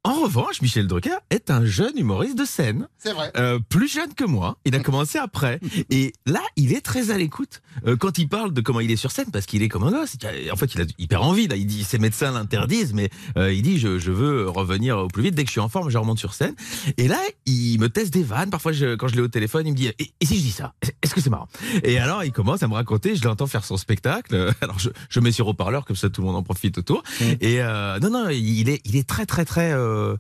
En 0.04 0.16
revanche, 0.24 0.64
Michel 0.64 0.88
Drucker 0.88 1.18
est 1.30 1.52
un 1.52 1.64
jeune 1.64 1.96
humoriste 1.96 2.36
de 2.36 2.44
scène, 2.44 2.88
C'est 2.98 3.14
vrai. 3.14 3.32
euh, 3.38 3.60
plus 3.70 3.88
jeune 3.88 4.16
que 4.16 4.24
moi. 4.24 4.58
Il 4.66 4.74
a 4.74 4.80
commencé 4.84 5.20
après. 5.20 5.60
Et 5.92 6.12
là, 6.26 6.42
il 6.56 6.74
est 6.74 6.82
très 6.82 7.12
à 7.12 7.20
l'écoute 7.20 7.62
euh, 7.86 7.96
quand 7.96 8.18
il 8.18 8.28
parle 8.28 8.52
de 8.52 8.62
comment 8.62 8.80
il 8.80 8.90
est 8.90 8.96
sur 8.96 9.12
scène, 9.12 9.30
parce 9.32 9.46
qu'il 9.46 9.62
est 9.62 9.70
comme 9.70 9.84
un 9.84 9.92
gosse. 9.92 10.18
En 10.52 10.56
fait, 10.56 10.74
il 10.74 10.82
a 10.82 10.86
hyper 10.98 11.22
envie. 11.22 11.48
Là, 11.48 11.56
il 11.56 11.68
dit 11.68 11.84
ses 11.84 12.00
médecins 12.00 12.32
l'interdisent, 12.32 12.94
mais 12.96 13.12
euh, 13.38 13.54
il 13.54 13.62
dit 13.62 13.78
je, 13.78 14.00
je 14.00 14.12
veux 14.12 14.50
revenir 14.50 14.98
au 14.98 15.08
plus 15.08 15.22
vite. 15.22 15.36
Dès 15.36 15.44
que 15.44 15.50
je 15.50 15.52
suis 15.54 15.62
en 15.62 15.70
forme, 15.70 15.92
je 15.92 16.00
remonte 16.00 16.18
sur 16.18 16.34
scène. 16.34 16.56
Et 16.98 17.08
là, 17.08 17.20
il 17.46 17.78
me 17.80 17.88
teste 17.88 18.12
des 18.12 18.24
vannes. 18.24 18.50
Parfois, 18.50 18.72
je- 18.72 18.96
quand 18.96 19.08
je 19.08 19.16
l'ai 19.16 19.22
au 19.22 19.28
téléphone, 19.28 19.68
il 19.68 19.72
me 19.74 19.78
dit 19.78 19.86
et, 20.00 20.12
et 20.20 20.26
si 20.26 20.38
je 20.38 20.42
dis 20.42 20.52
ça? 20.52 20.74
Est-ce 21.04 21.14
que 21.14 21.22
c'est 21.22 21.30
marrant? 21.30 21.48
Et 21.84 22.00
alors, 22.00 22.24
il 22.24 22.32
commence 22.32 22.64
à 22.64 22.68
me 22.68 22.74
raconter. 22.74 23.16
Je 23.16 23.24
l'entends 23.24 23.46
faire 23.46 23.64
son 23.66 23.78
spectacle. 23.78 24.52
Alors, 24.62 24.80
je, 24.80 24.90
je 25.10 25.20
mets 25.20 25.32
sur 25.32 25.48
haut-parleur 25.48 25.86
comme 25.86 25.96
ça, 25.96 26.10
tout 26.10 26.22
le 26.22 26.28
monde 26.28 26.38
en 26.38 26.44
profite 26.44 26.80
autour. 26.80 27.04
Et 27.40 27.62
euh, 27.62 28.00
non, 28.00 28.10
non, 28.10 28.30
il 28.30 28.68
est, 28.68 28.82
il 28.86 28.96
est 28.96 29.08
très, 29.08 29.28
très, 29.28 29.46
très. 29.46 29.72
Euh, 29.92 30.18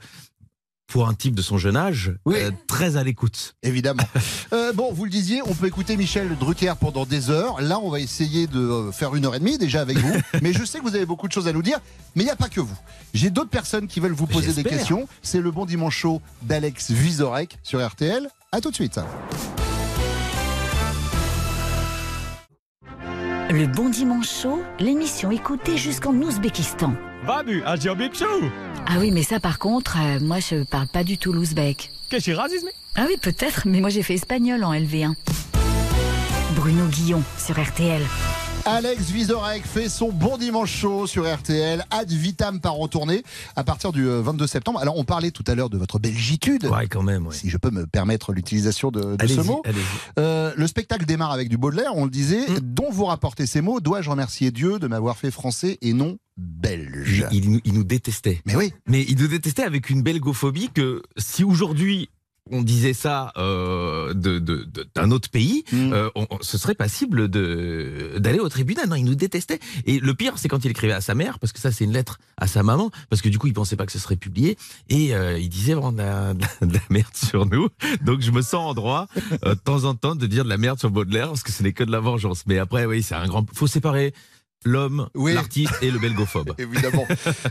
pour 0.88 1.08
un 1.08 1.14
type 1.14 1.36
de 1.36 1.42
son 1.42 1.58
jeune 1.58 1.78
âge, 1.78 2.14
Oui. 2.26 2.36
euh, 2.38 2.52
très 2.68 2.98
à 2.98 3.04
l'écoute. 3.04 3.56
Évidemment. 3.64 4.04
Euh, 4.54 4.74
bon, 4.74 4.92
vous 4.92 5.06
le 5.06 5.10
disiez, 5.10 5.42
on 5.46 5.54
peut 5.54 5.68
écouter 5.68 5.96
Michel 5.96 6.38
Drucker 6.38 6.74
pendant 6.78 7.06
des 7.06 7.30
heures. 7.30 7.62
Là, 7.62 7.80
on 7.80 7.90
va 7.90 8.02
essayer 8.02 8.48
de 8.48 8.90
faire 8.92 9.16
une 9.16 9.26
heure 9.26 9.34
et 9.34 9.40
demie 9.40 9.58
déjà 9.58 9.80
avec 9.80 9.98
vous. 9.98 10.14
mais 10.42 10.52
je 10.52 10.66
sais 10.66 10.80
que 10.80 10.84
vous 10.84 10.94
avez 10.94 11.06
beaucoup 11.06 11.30
de 11.30 11.32
choses 11.32 11.48
à 11.48 11.54
nous 11.54 11.62
dire. 11.62 11.80
Mais 12.16 12.24
il 12.24 12.26
n'y 12.26 12.32
a 12.32 12.36
pas 12.36 12.50
que 12.50 12.60
vous. 12.60 12.78
J'ai 13.14 13.30
d'autres 13.30 13.50
personnes 13.50 13.88
qui 13.88 14.02
veulent 14.02 14.12
vous 14.12 14.28
poser 14.28 14.52
des 14.52 14.66
questions. 14.66 15.08
C'est 15.22 15.40
le 15.40 15.52
Bon 15.52 15.66
Dimanche 15.66 15.96
Show 15.98 16.22
d'Alex 16.42 16.92
Vizorek 16.92 17.58
sur 17.64 17.80
RTL. 17.86 18.28
À 18.52 18.60
tout 18.60 18.72
de 18.72 18.76
suite. 18.76 19.00
Le 23.50 23.68
Bon 23.68 23.88
Dimanche 23.90 24.30
Show, 24.30 24.62
l'émission 24.80 25.32
écoutée 25.32 25.78
jusqu'en 25.78 26.14
Ouzbékistan. 26.14 26.94
Babu, 27.26 27.64
Big 27.98 28.14
Show. 28.16 28.26
Ah 28.88 28.96
oui, 29.00 29.12
mais 29.12 29.24
ça 29.24 29.40
par 29.40 29.60
contre, 29.60 29.98
euh, 30.00 30.20
moi 30.20 30.40
je 30.40 30.64
parle 30.64 30.88
pas 30.88 31.04
du 31.04 31.18
tout 31.18 31.32
l'ouzbek. 31.34 31.92
Qu'est-ce 32.10 32.32
que 32.32 32.36
racisme 32.36 32.68
Ah 32.96 33.06
oui, 33.08 33.16
peut-être, 33.22 33.64
mais 33.68 33.80
moi 33.80 33.90
j'ai 33.90 34.04
fait 34.04 34.16
espagnol 34.16 34.64
en 34.64 34.74
LV1. 34.74 35.14
Bruno 36.56 36.86
Guillon 36.88 37.22
sur 37.38 37.62
RTL. 37.62 38.02
Alex 38.66 39.10
Vizorek 39.10 39.66
fait 39.66 39.90
son 39.90 40.12
bon 40.12 40.38
dimanche 40.38 40.72
chaud 40.72 41.08
sur 41.08 41.32
RTL. 41.32 41.84
Ad 41.90 42.12
vitam 42.12 42.60
part 42.60 42.80
en 42.80 42.88
tournée 42.88 43.24
à 43.56 43.64
partir 43.64 43.92
du 43.92 44.08
euh, 44.08 44.22
22 44.22 44.46
septembre. 44.46 44.80
Alors, 44.80 44.98
on 45.00 45.04
parlait 45.04 45.32
tout 45.32 45.44
à 45.48 45.56
l'heure 45.56 45.72
de 45.72 45.80
votre 45.80 45.98
belgitude. 45.98 46.66
Ouais, 46.66 46.86
quand 46.88 47.02
même. 47.02 47.26
Ouais. 47.26 47.34
Si 47.34 47.50
je 47.50 47.58
peux 47.58 47.72
me 47.72 47.88
permettre 47.88 48.34
l'utilisation 48.34 48.92
de, 48.92 49.16
de 49.16 49.28
ce 49.28 49.42
mot. 49.42 49.64
allez-y. 49.66 49.82
Euh, 50.20 50.54
le 50.56 50.68
spectacle 50.68 51.06
démarre 51.08 51.32
avec 51.32 51.50
du 51.50 51.58
Baudelaire, 51.58 51.94
on 51.96 52.04
le 52.06 52.12
disait, 52.12 52.42
Mm. 52.48 52.60
dont 52.62 52.92
vous 52.92 53.06
rapportez 53.06 53.48
ces 53.48 53.62
mots. 53.62 53.80
Dois-je 53.80 54.12
remercier 54.12 54.52
Dieu 54.52 54.78
de 54.78 54.88
m'avoir 54.88 55.18
fait 55.18 55.32
français 55.32 55.80
et 55.82 55.94
non 55.94 56.18
belge 56.42 57.26
Il, 57.32 57.44
il 57.46 57.52
nous- 57.52 57.62
il 57.64 57.74
nous 57.74 57.84
détestait. 57.84 58.42
Mais 58.46 58.56
oui, 58.56 58.74
Mais 58.88 59.04
il 59.08 59.18
nous 59.18 59.28
détestait 59.28 59.64
avec 59.64 59.90
une 59.90 60.02
belgophobie 60.02 60.70
que 60.74 61.02
si 61.18 61.44
aujourd'hui 61.44 62.10
on 62.50 62.64
disait 62.64 62.94
ça 62.94 63.32
euh, 63.38 64.14
de, 64.16 64.40
de- 64.40 64.64
de- 64.66 64.88
d'un 64.96 65.12
autre 65.12 65.30
pays, 65.30 65.64
Mm. 65.72 65.94
euh, 65.94 66.10
on- 66.16 66.26
on- 66.32 66.40
ce 66.42 66.58
serait 66.58 66.74
passible 66.74 67.28
d'aller 67.30 68.40
au 68.40 68.50
tribunal. 68.50 68.90
Non, 68.90 68.96
il 68.96 69.06
nous 69.06 69.16
détestait. 69.16 69.60
Et 69.86 70.00
le 70.00 70.14
pire, 70.16 70.34
c'est 70.38 70.48
quand 70.48 70.66
il 70.66 70.72
écrivait 70.72 70.92
à 70.94 71.02
sa 71.02 71.14
mère, 71.14 71.38
parce 71.40 71.54
que 71.54 71.60
ça, 71.60 71.72
c'est 71.72 71.84
une 71.86 71.94
lettre 71.94 72.18
à 72.38 72.48
sa 72.48 72.64
maman, 72.64 72.90
parce 73.10 73.22
que 73.22 73.30
du 73.30 73.38
coup, 73.38 73.46
il 73.48 73.54
pensait 73.54 73.76
pas 73.76 73.86
que 73.86 73.92
ce 73.92 74.00
serait 74.00 74.16
publié, 74.16 74.58
et 74.90 75.14
euh, 75.14 75.38
il 75.38 75.50
disait 75.50 75.76
vraiment 75.76 75.92
de 75.94 76.00
la, 76.00 76.34
de 76.34 76.42
la- 76.62 76.68
de 76.68 76.74
la 76.74 76.82
merde 76.90 77.16
sur 77.16 77.46
nous. 77.46 77.70
Donc, 78.04 78.22
je 78.22 78.32
me 78.32 78.42
sens 78.42 78.72
en 78.72 78.74
droit 78.74 79.08
de 79.44 79.54
temps 79.54 79.84
en 79.84 79.94
temps 79.94 80.16
de 80.16 80.26
dire 80.26 80.44
de 80.44 80.50
la 80.50 80.58
merde 80.58 80.80
sur 80.80 80.90
Baudelaire, 80.90 81.28
parce 81.28 81.44
que 81.44 81.52
ce 81.52 81.62
n'est 81.62 81.74
que 81.74 81.84
de 81.84 81.92
la 81.92 82.00
vengeance. 82.00 82.44
Mais 82.48 82.58
après, 82.58 82.86
oui, 82.86 83.04
c'est 83.04 83.16
un 83.16 83.28
grand. 83.28 83.46
Faut 83.54 83.68
séparer 83.68 84.14
l'homme, 84.66 85.10
Oui. 85.16 85.34
l'artiste 85.34 85.74
et 85.82 85.92
le 85.92 86.00
belgophobe. 86.00 86.54
Évidemment. 86.58 87.08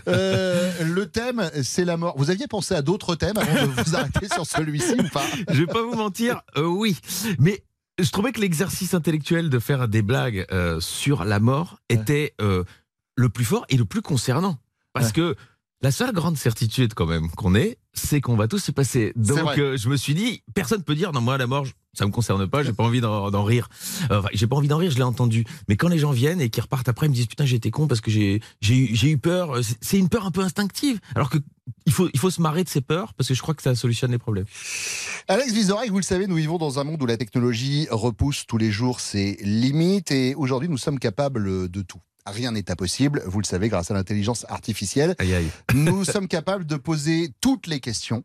Euh, 0.09 0.85
le 0.85 1.07
thème, 1.07 1.51
c'est 1.63 1.85
la 1.85 1.97
mort. 1.97 2.15
Vous 2.17 2.31
aviez 2.31 2.47
pensé 2.47 2.75
à 2.75 2.83
d'autres 2.83 3.15
thèmes 3.15 3.37
avant 3.37 3.67
de 3.67 3.83
vous 3.83 3.97
arrêter 3.97 4.29
sur 4.33 4.47
celui-ci 4.47 4.95
ou 4.99 5.09
pas? 5.09 5.25
Je 5.51 5.59
vais 5.61 5.67
pas 5.67 5.83
vous 5.83 5.95
mentir, 5.97 6.41
euh, 6.57 6.65
oui. 6.65 6.99
Mais 7.39 7.63
je 7.99 8.11
trouvais 8.11 8.33
que 8.33 8.41
l'exercice 8.41 8.95
intellectuel 8.95 9.51
de 9.51 9.59
faire 9.59 9.89
des 9.89 10.03
blagues 10.03 10.47
euh, 10.53 10.81
sur 10.81 11.25
la 11.25 11.41
mort 11.41 11.79
était 11.89 12.35
le 12.39 13.29
plus 13.29 13.45
fort 13.45 13.67
et 13.69 13.77
le 13.77 13.85
plus 13.85 14.03
concernant. 14.03 14.59
Parce 14.93 15.07
Ouais. 15.09 15.13
que 15.13 15.37
la 15.83 15.91
seule 15.93 16.13
grande 16.13 16.37
certitude 16.37 16.95
quand 16.95 17.07
même 17.07 17.31
qu'on 17.31 17.55
ait, 17.55 17.79
c'est 17.93 18.21
qu'on 18.21 18.37
va 18.37 18.49
tous 18.49 18.59
se 18.59 18.71
passer. 18.73 19.13
Donc 19.17 19.59
euh, 19.59 19.77
je 19.77 19.89
me 19.89 19.97
suis 19.97 20.15
dit, 20.15 20.43
personne 20.55 20.83
peut 20.83 20.95
dire, 20.95 21.13
non 21.13 21.21
moi 21.21 21.37
la 21.39 21.47
mort, 21.47 21.67
ça 21.93 22.07
me 22.07 22.13
concerne 22.13 22.47
pas, 22.47 22.63
j'ai 22.63 22.73
pas 22.73 22.85
envie 22.85 23.01
d'en 23.01 23.43
rire. 23.45 23.69
Euh, 24.11 24.19
Enfin, 24.21 24.29
j'ai 24.33 24.47
pas 24.47 24.57
envie 24.57 24.69
d'en 24.69 24.77
rire, 24.77 24.91
je 24.93 24.97
l'ai 24.97 25.03
entendu. 25.03 25.45
Mais 25.69 25.77
quand 25.77 25.89
les 25.89 25.99
gens 25.99 26.13
viennent 26.13 26.41
et 26.41 26.49
qu'ils 26.51 26.63
repartent 26.63 26.89
après, 26.89 27.07
ils 27.07 27.11
me 27.11 27.15
disent, 27.15 27.27
putain 27.27 27.45
été 27.47 27.71
con 27.73 27.89
parce 27.89 28.01
que 28.01 28.11
j'ai 28.11 28.41
eu, 28.71 29.19
peur. 29.19 29.63
C'est- 29.65 29.77
C'est 29.81 29.99
une 29.99 30.09
peur 30.09 30.25
un 30.25 30.31
peu 30.31 30.41
instinctive. 30.43 31.01
Alors 31.17 31.31
que 31.31 31.39
il 31.87 31.93
faut, 31.93 32.09
il 32.13 32.19
faut 32.21 32.31
se 32.31 32.41
marrer 32.41 32.63
de 32.65 32.69
ses 32.69 32.81
peurs 32.81 33.13
parce 33.15 33.29
que 33.29 33.35
je 33.35 33.43
crois 33.43 33.55
que 33.55 33.63
ça 33.63 33.75
solutionne 33.75 34.11
les 34.13 34.19
problèmes. 34.19 34.45
Alex 35.29 35.53
Vizorek, 35.53 35.91
vous 35.91 35.97
le 35.99 36.03
savez, 36.05 36.27
nous 36.27 36.37
vivons 36.37 36.59
dans 36.59 36.79
un 36.79 36.85
monde 36.85 37.03
où 37.03 37.07
la 37.07 37.17
technologie 37.17 37.87
repousse 37.91 38.45
tous 38.47 38.59
les 38.59 38.71
jours 38.71 39.01
ses 39.01 39.37
limites 39.43 40.11
et 40.11 40.35
aujourd'hui 40.35 40.69
nous 40.69 40.79
sommes 40.79 40.99
capables 40.99 41.69
de 41.69 41.83
tout. 41.83 42.01
Rien 42.31 42.53
n'est 42.53 42.71
impossible, 42.71 43.23
vous 43.27 43.41
le 43.41 43.45
savez, 43.45 43.69
grâce 43.69 43.91
à 43.91 43.95
l'intelligence 43.95 44.47
artificielle. 44.49 45.17
Aïe 45.19 45.35
aïe. 45.35 45.51
Nous 45.75 46.05
sommes 46.05 46.29
capables 46.29 46.65
de 46.65 46.77
poser 46.77 47.33
toutes 47.41 47.67
les 47.67 47.81
questions. 47.81 48.23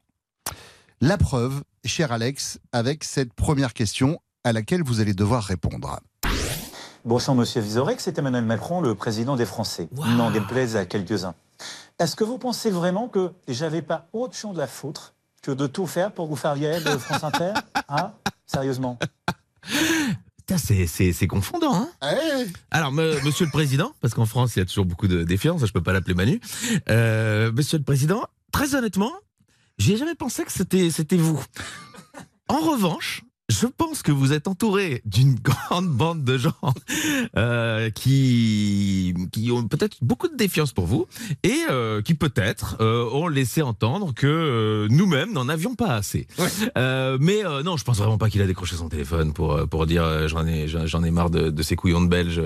La 1.01 1.17
preuve, 1.17 1.63
cher 1.83 2.11
Alex, 2.11 2.59
avec 2.71 3.03
cette 3.03 3.33
première 3.33 3.73
question 3.73 4.19
à 4.43 4.53
laquelle 4.53 4.83
vous 4.83 5.01
allez 5.01 5.13
devoir 5.13 5.43
répondre. 5.43 5.99
Bonsoir, 7.03 7.35
monsieur 7.35 7.61
Vizorek, 7.61 7.99
c'est 7.99 8.17
Emmanuel 8.19 8.45
Macron, 8.45 8.79
le 8.79 8.93
président 8.93 9.35
des 9.35 9.45
Français. 9.45 9.89
N'en 9.91 10.29
déplaise 10.29 10.75
à 10.75 10.85
quelques-uns. 10.85 11.33
Est-ce 11.97 12.15
que 12.15 12.23
vous 12.23 12.37
pensez 12.37 12.69
vraiment 12.69 13.07
que 13.07 13.31
j'avais 13.47 13.81
pas 13.81 14.07
autre 14.13 14.35
chose 14.35 14.59
à 14.59 14.67
foutre 14.67 15.15
que 15.41 15.51
de 15.51 15.65
tout 15.65 15.87
faire 15.87 16.11
pour 16.11 16.27
vous 16.27 16.35
faire 16.35 16.53
virer 16.53 16.79
de 16.79 16.97
France 16.97 17.23
Inter? 17.23 17.53
Hein? 17.89 18.11
Sérieusement? 18.45 18.99
C'est- 20.57 21.27
confondant, 21.27 21.73
hein 21.75 21.89
Alors, 22.71 22.91
me- 22.91 23.19
monsieur 23.23 23.45
le 23.45 23.51
président, 23.51 23.93
parce 24.01 24.13
qu'en 24.13 24.25
France, 24.25 24.55
il 24.55 24.59
y 24.59 24.61
a 24.61 24.65
toujours 24.65 24.85
beaucoup 24.85 25.07
de 25.07 25.23
défiance, 25.23 25.65
je 25.65 25.71
peux 25.71 25.81
pas 25.81 25.93
l'appeler 25.93 26.13
Manu. 26.13 26.39
Euh, 26.89 27.51
monsieur 27.51 27.77
le 27.77 27.83
président, 27.83 28.23
très 28.51 28.75
honnêtement, 28.75 29.11
j'ai 29.77 29.97
jamais 29.97 30.15
pensé 30.15 30.43
que 30.43 30.51
c'était 30.51 31.17
vous. 31.17 31.43
En 32.47 32.59
revanche, 32.59 33.23
je 33.49 33.67
pense 33.67 34.01
que 34.01 34.11
vous 34.11 34.33
êtes 34.33 34.47
entouré 34.47 35.01
d'une 35.05 35.35
grande 35.39 35.89
bande 35.89 36.23
de 36.23 36.37
gens 36.37 36.53
euh, 37.37 37.89
qui, 37.91 39.13
qui 39.31 39.51
ont 39.51 39.67
peut-être 39.67 39.97
beaucoup 40.01 40.27
de 40.27 40.35
défiance 40.35 40.73
pour 40.73 40.85
vous 40.85 41.05
et 41.43 41.55
euh, 41.69 42.01
qui 42.01 42.15
peut-être 42.15 42.77
euh, 42.81 43.07
ont 43.11 43.27
laissé 43.27 43.61
entendre 43.61 44.13
que 44.13 44.25
euh, 44.25 44.87
nous-mêmes 44.89 45.31
n'en 45.31 45.47
avions 45.47 45.75
pas 45.75 45.93
assez. 45.95 46.27
Euh, 46.77 47.17
mais 47.21 47.45
euh, 47.45 47.61
non, 47.63 47.77
je 47.77 47.83
pense 47.83 47.97
vraiment 47.97 48.17
pas 48.17 48.29
qu'il 48.29 48.41
a 48.41 48.47
décroché 48.47 48.75
son 48.75 48.89
téléphone 48.89 49.33
pour 49.33 49.67
pour 49.69 49.85
dire 49.85 50.27
j'en 50.27 50.45
ai 50.45 50.67
j'en 50.67 51.03
ai 51.03 51.11
marre 51.11 51.29
de, 51.29 51.49
de 51.49 51.63
ces 51.63 51.75
couillons 51.75 52.01
de 52.01 52.07
Belges 52.07 52.41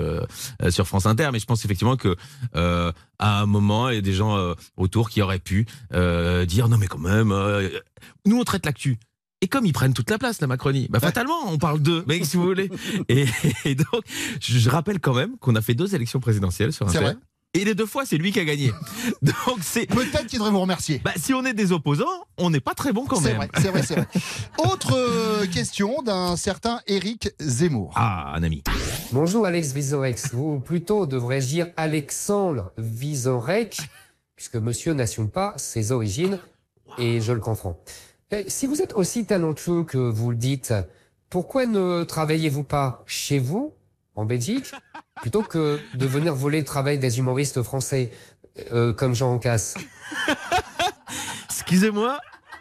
sur 0.68 0.86
France 0.86 1.06
Inter. 1.06 1.30
Mais 1.32 1.38
je 1.38 1.46
pense 1.46 1.64
effectivement 1.64 1.96
que 1.96 2.14
euh, 2.56 2.92
à 3.18 3.40
un 3.40 3.46
moment, 3.46 3.88
il 3.88 3.94
y 3.94 3.98
a 3.98 4.02
des 4.02 4.12
gens 4.12 4.54
autour 4.76 5.10
qui 5.10 5.22
auraient 5.22 5.38
pu 5.38 5.66
euh, 5.94 6.44
dire 6.46 6.68
non 6.68 6.78
mais 6.78 6.86
quand 6.86 6.98
même, 6.98 7.32
euh, 7.32 7.68
nous 8.26 8.38
on 8.38 8.44
traite 8.44 8.66
l'actu. 8.66 8.98
Et 9.42 9.48
comme 9.48 9.64
ils 9.64 9.72
prennent 9.72 9.94
toute 9.94 10.10
la 10.10 10.18
place, 10.18 10.40
la 10.42 10.46
Macronie, 10.46 10.86
bah 10.90 11.00
fatalement, 11.00 11.38
on 11.46 11.56
parle 11.56 11.80
d'eux, 11.80 12.04
mais 12.06 12.22
si 12.24 12.36
vous 12.36 12.42
voulez. 12.44 12.68
Et, 13.08 13.24
et 13.64 13.74
donc, 13.74 14.02
je, 14.40 14.68
rappelle 14.68 15.00
quand 15.00 15.14
même 15.14 15.38
qu'on 15.38 15.54
a 15.56 15.62
fait 15.62 15.72
deux 15.74 15.94
élections 15.94 16.20
présidentielles 16.20 16.72
sur 16.74 16.88
C'est 16.90 16.98
Inter. 16.98 17.04
vrai. 17.06 17.16
Et 17.54 17.64
les 17.64 17.74
deux 17.74 17.86
fois, 17.86 18.04
c'est 18.04 18.16
lui 18.18 18.30
qui 18.32 18.38
a 18.38 18.44
gagné. 18.44 18.70
Donc 19.22 19.58
c'est. 19.62 19.86
Peut-être 19.86 20.26
qu'il 20.26 20.38
devrait 20.38 20.52
vous 20.52 20.60
remercier. 20.60 21.00
Bah, 21.02 21.12
si 21.16 21.32
on 21.34 21.44
est 21.44 21.54
des 21.54 21.72
opposants, 21.72 22.04
on 22.36 22.50
n'est 22.50 22.60
pas 22.60 22.74
très 22.74 22.92
bon 22.92 23.06
quand 23.06 23.16
C'est 23.16 23.28
même. 23.34 23.38
vrai, 23.38 23.48
c'est 23.56 23.68
vrai, 23.70 23.82
c'est 23.82 23.94
vrai. 23.94 24.06
Autre 24.70 24.92
euh, 24.94 25.46
question 25.46 26.02
d'un 26.02 26.36
certain 26.36 26.80
Éric 26.86 27.30
Zemmour. 27.40 27.92
Ah, 27.96 28.34
un 28.36 28.42
ami. 28.42 28.62
Bonjour 29.10 29.46
Alex 29.46 29.72
Vizorek, 29.72 30.18
ou 30.34 30.60
plutôt 30.60 31.06
devrais-je 31.06 31.46
dire 31.48 31.66
Alexandre 31.76 32.72
Vizorek, 32.78 33.78
puisque 34.36 34.56
monsieur 34.56 34.92
n'assume 34.92 35.28
pas 35.30 35.54
ses 35.56 35.90
origines, 35.92 36.38
et 36.98 37.20
je 37.20 37.32
le 37.32 37.40
comprends. 37.40 37.82
Eh, 38.30 38.44
Si 38.48 38.66
vous 38.66 38.80
êtes 38.82 38.92
aussi 38.94 39.24
talentueux 39.26 39.84
que 39.84 39.98
vous 39.98 40.30
le 40.30 40.36
dites, 40.36 40.72
pourquoi 41.28 41.66
ne 41.66 42.04
travaillez-vous 42.04 42.64
pas 42.64 43.02
chez 43.06 43.38
vous, 43.38 43.74
en 44.14 44.24
Belgique, 44.24 44.72
plutôt 45.20 45.42
que 45.42 45.78
de 45.94 46.06
venir 46.06 46.34
voler 46.34 46.58
le 46.58 46.64
travail 46.64 46.98
des 46.98 47.18
humoristes 47.18 47.62
français, 47.62 48.10
euh, 48.72 48.92
comme 48.92 49.14
Jean 49.14 49.38
Casse? 49.38 49.74
Excusez-moi. 51.48 52.18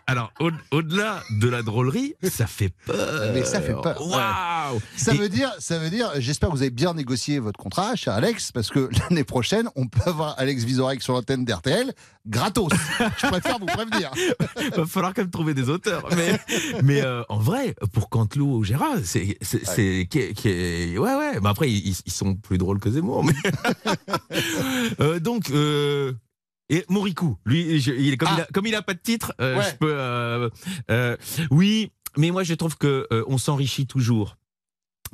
Alors, 0.10 0.32
au- 0.40 0.50
au-delà 0.72 1.22
de 1.30 1.48
la 1.48 1.62
drôlerie, 1.62 2.16
ça 2.24 2.48
fait 2.48 2.70
peur. 2.86 3.32
Mais 3.34 3.44
ça 3.46 3.62
fait 3.62 3.74
peur. 3.74 4.02
Waouh 4.06 4.80
Ça 4.96 5.14
Et- 5.14 5.18
veut 5.18 5.30
dire, 5.30 5.52
ça 5.60 5.78
veut 5.78 5.90
dire, 5.90 6.12
j'espère 6.18 6.50
que 6.50 6.56
vous 6.56 6.62
avez 6.62 6.72
bien 6.72 6.94
négocié 6.94 7.40
votre 7.40 7.60
contrat, 7.60 7.96
cher 7.96 8.14
Alex, 8.14 8.52
parce 8.52 8.70
que 8.70 8.90
l'année 9.10 9.24
prochaine, 9.24 9.70
on 9.76 9.88
peut 9.88 10.02
avoir 10.10 10.36
Alex 10.40 10.64
Vizorek 10.64 11.02
sur 11.02 11.14
l'antenne 11.14 11.46
d'RTL 11.46 11.94
gratos. 12.28 12.72
Je 13.18 13.28
préfère 13.28 13.60
vous 13.60 13.66
prévenir. 13.66 14.12
Va 14.76 14.86
falloir 14.86 15.14
quand 15.14 15.22
même 15.24 15.32
trouver 15.32 15.54
des 15.54 15.70
auteurs. 15.70 16.08
Mais, 16.16 16.40
mais 16.84 17.02
euh, 17.02 17.24
en 17.30 17.40
vrai, 17.40 17.76
pour 17.94 18.10
Canteloup 18.10 18.58
ou 18.58 18.64
Gérard, 18.64 18.98
c'est, 19.04 19.38
qui- 20.10 20.34
qui- 20.34 20.98
ouais, 20.98 21.16
ouais. 21.16 21.40
Mais 21.42 21.50
après, 21.50 21.70
ils, 21.72 21.96
ils 22.06 22.12
sont 22.12 22.36
plus 22.36 22.58
drôles 22.58 22.80
que 22.80 22.90
Zemmour. 22.92 23.24
Mais... 23.24 23.34
Euh, 25.00 25.20
donc, 25.20 25.50
euh, 25.52 26.14
et 26.70 26.86
Moricou, 26.90 27.38
lui, 27.46 27.80
je- 27.80 27.92
il, 27.92 28.18
comme, 28.18 28.30
il 28.36 28.42
a, 28.42 28.48
comme 28.54 28.68
il 28.68 28.76
a 28.76 28.82
pas 28.82 28.94
de 28.94 29.00
titre, 29.00 29.34
euh, 29.42 29.58
Ouais. 29.58 29.64
je 29.72 29.76
peux. 29.78 29.92
euh, 29.94 30.50
euh, 30.92 31.18
oui, 31.52 31.92
mais 32.18 32.32
moi, 32.32 32.44
je 32.44 32.54
trouve 32.54 32.78
que 32.78 33.08
euh, 33.12 33.24
on 33.28 33.38
s'enrichit 33.38 33.88
toujours 33.88 34.36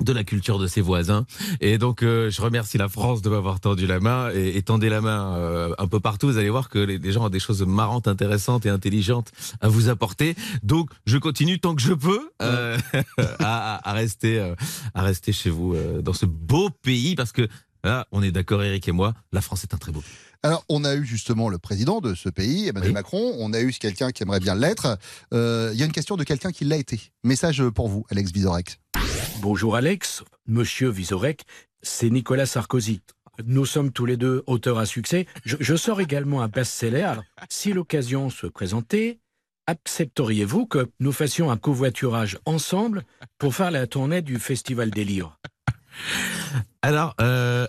de 0.00 0.12
la 0.12 0.24
culture 0.24 0.58
de 0.58 0.66
ses 0.66 0.82
voisins. 0.82 1.24
Et 1.62 1.78
donc, 1.78 2.02
euh, 2.02 2.28
je 2.30 2.42
remercie 2.42 2.76
la 2.76 2.86
France 2.86 3.22
de 3.22 3.30
m'avoir 3.30 3.60
tendu 3.60 3.86
la 3.86 3.98
main 3.98 4.30
et, 4.34 4.54
et 4.58 4.62
tendez 4.62 4.90
la 4.90 5.00
main 5.00 5.34
euh, 5.36 5.74
un 5.78 5.86
peu 5.88 6.00
partout. 6.00 6.26
Vous 6.26 6.36
allez 6.36 6.50
voir 6.50 6.68
que 6.68 6.78
les, 6.78 6.98
les 6.98 7.12
gens 7.12 7.24
ont 7.24 7.28
des 7.30 7.40
choses 7.40 7.62
marrantes, 7.62 8.06
intéressantes 8.06 8.66
et 8.66 8.68
intelligentes 8.68 9.32
à 9.62 9.68
vous 9.68 9.88
apporter. 9.88 10.34
Donc, 10.62 10.90
je 11.06 11.16
continue 11.16 11.58
tant 11.60 11.74
que 11.74 11.80
je 11.80 11.94
peux 11.94 12.28
euh, 12.42 12.76
à, 13.38 13.76
à- 13.76 13.88
à 13.90 13.92
rester, 13.94 14.38
euh, 14.38 14.54
à 14.92 15.00
rester 15.00 15.32
chez 15.32 15.48
vous 15.48 15.72
euh, 15.74 16.02
dans 16.02 16.12
ce 16.12 16.26
beau 16.26 16.68
pays 16.68 17.14
parce 17.14 17.32
que 17.32 17.48
là, 17.86 18.06
on 18.12 18.22
est 18.22 18.32
d'accord, 18.32 18.62
Eric 18.62 18.86
et 18.88 18.92
moi, 18.92 19.14
la 19.32 19.40
France 19.40 19.62
est 19.64 19.72
un 19.74 19.78
très 19.78 19.92
beau 19.92 20.00
pays. 20.00 20.10
Alors, 20.42 20.64
on 20.68 20.84
a 20.84 20.94
eu 20.94 21.04
justement 21.04 21.48
le 21.48 21.58
président 21.58 22.00
de 22.00 22.14
ce 22.14 22.28
pays, 22.28 22.68
Emmanuel 22.68 22.90
Oui. 22.90 22.94
Macron. 22.94 23.34
On 23.38 23.52
a 23.52 23.60
eu 23.60 23.72
quelqu'un 23.72 24.10
qui 24.12 24.22
aimerait 24.22 24.40
bien 24.40 24.54
l'être. 24.54 24.98
Euh, 25.32 25.70
Il 25.72 25.78
y 25.78 25.82
a 25.82 25.86
une 25.86 25.92
question 25.92 26.16
de 26.16 26.24
quelqu'un 26.24 26.52
qui 26.52 26.64
l'a 26.64 26.76
été. 26.76 27.00
Message 27.24 27.62
pour 27.70 27.88
vous, 27.88 28.04
Alex 28.10 28.30
Vizorek. 28.32 28.80
Bonjour 29.40 29.76
Alex, 29.76 30.24
monsieur 30.46 30.88
Vizorek, 30.88 31.44
c'est 31.82 32.10
Nicolas 32.10 32.46
Sarkozy. 32.46 33.00
Nous 33.44 33.66
sommes 33.66 33.92
tous 33.92 34.06
les 34.06 34.16
deux 34.16 34.42
auteurs 34.46 34.78
à 34.78 34.86
succès. 34.86 35.26
Je, 35.44 35.56
je 35.60 35.76
sors 35.76 36.00
également 36.00 36.42
un 36.42 36.48
best-seller. 36.48 37.14
Si 37.48 37.72
l'occasion 37.72 38.30
se 38.30 38.46
présentait, 38.46 39.18
accepteriez-vous 39.66 40.66
que 40.66 40.88
nous 41.00 41.12
fassions 41.12 41.50
un 41.50 41.56
covoiturage 41.56 42.38
ensemble 42.46 43.04
pour 43.38 43.54
faire 43.54 43.70
la 43.70 43.86
tournée 43.86 44.22
du 44.22 44.38
Festival 44.38 44.90
des 44.90 45.04
Livres 45.04 45.38
Alors, 46.82 47.14
euh, 47.20 47.66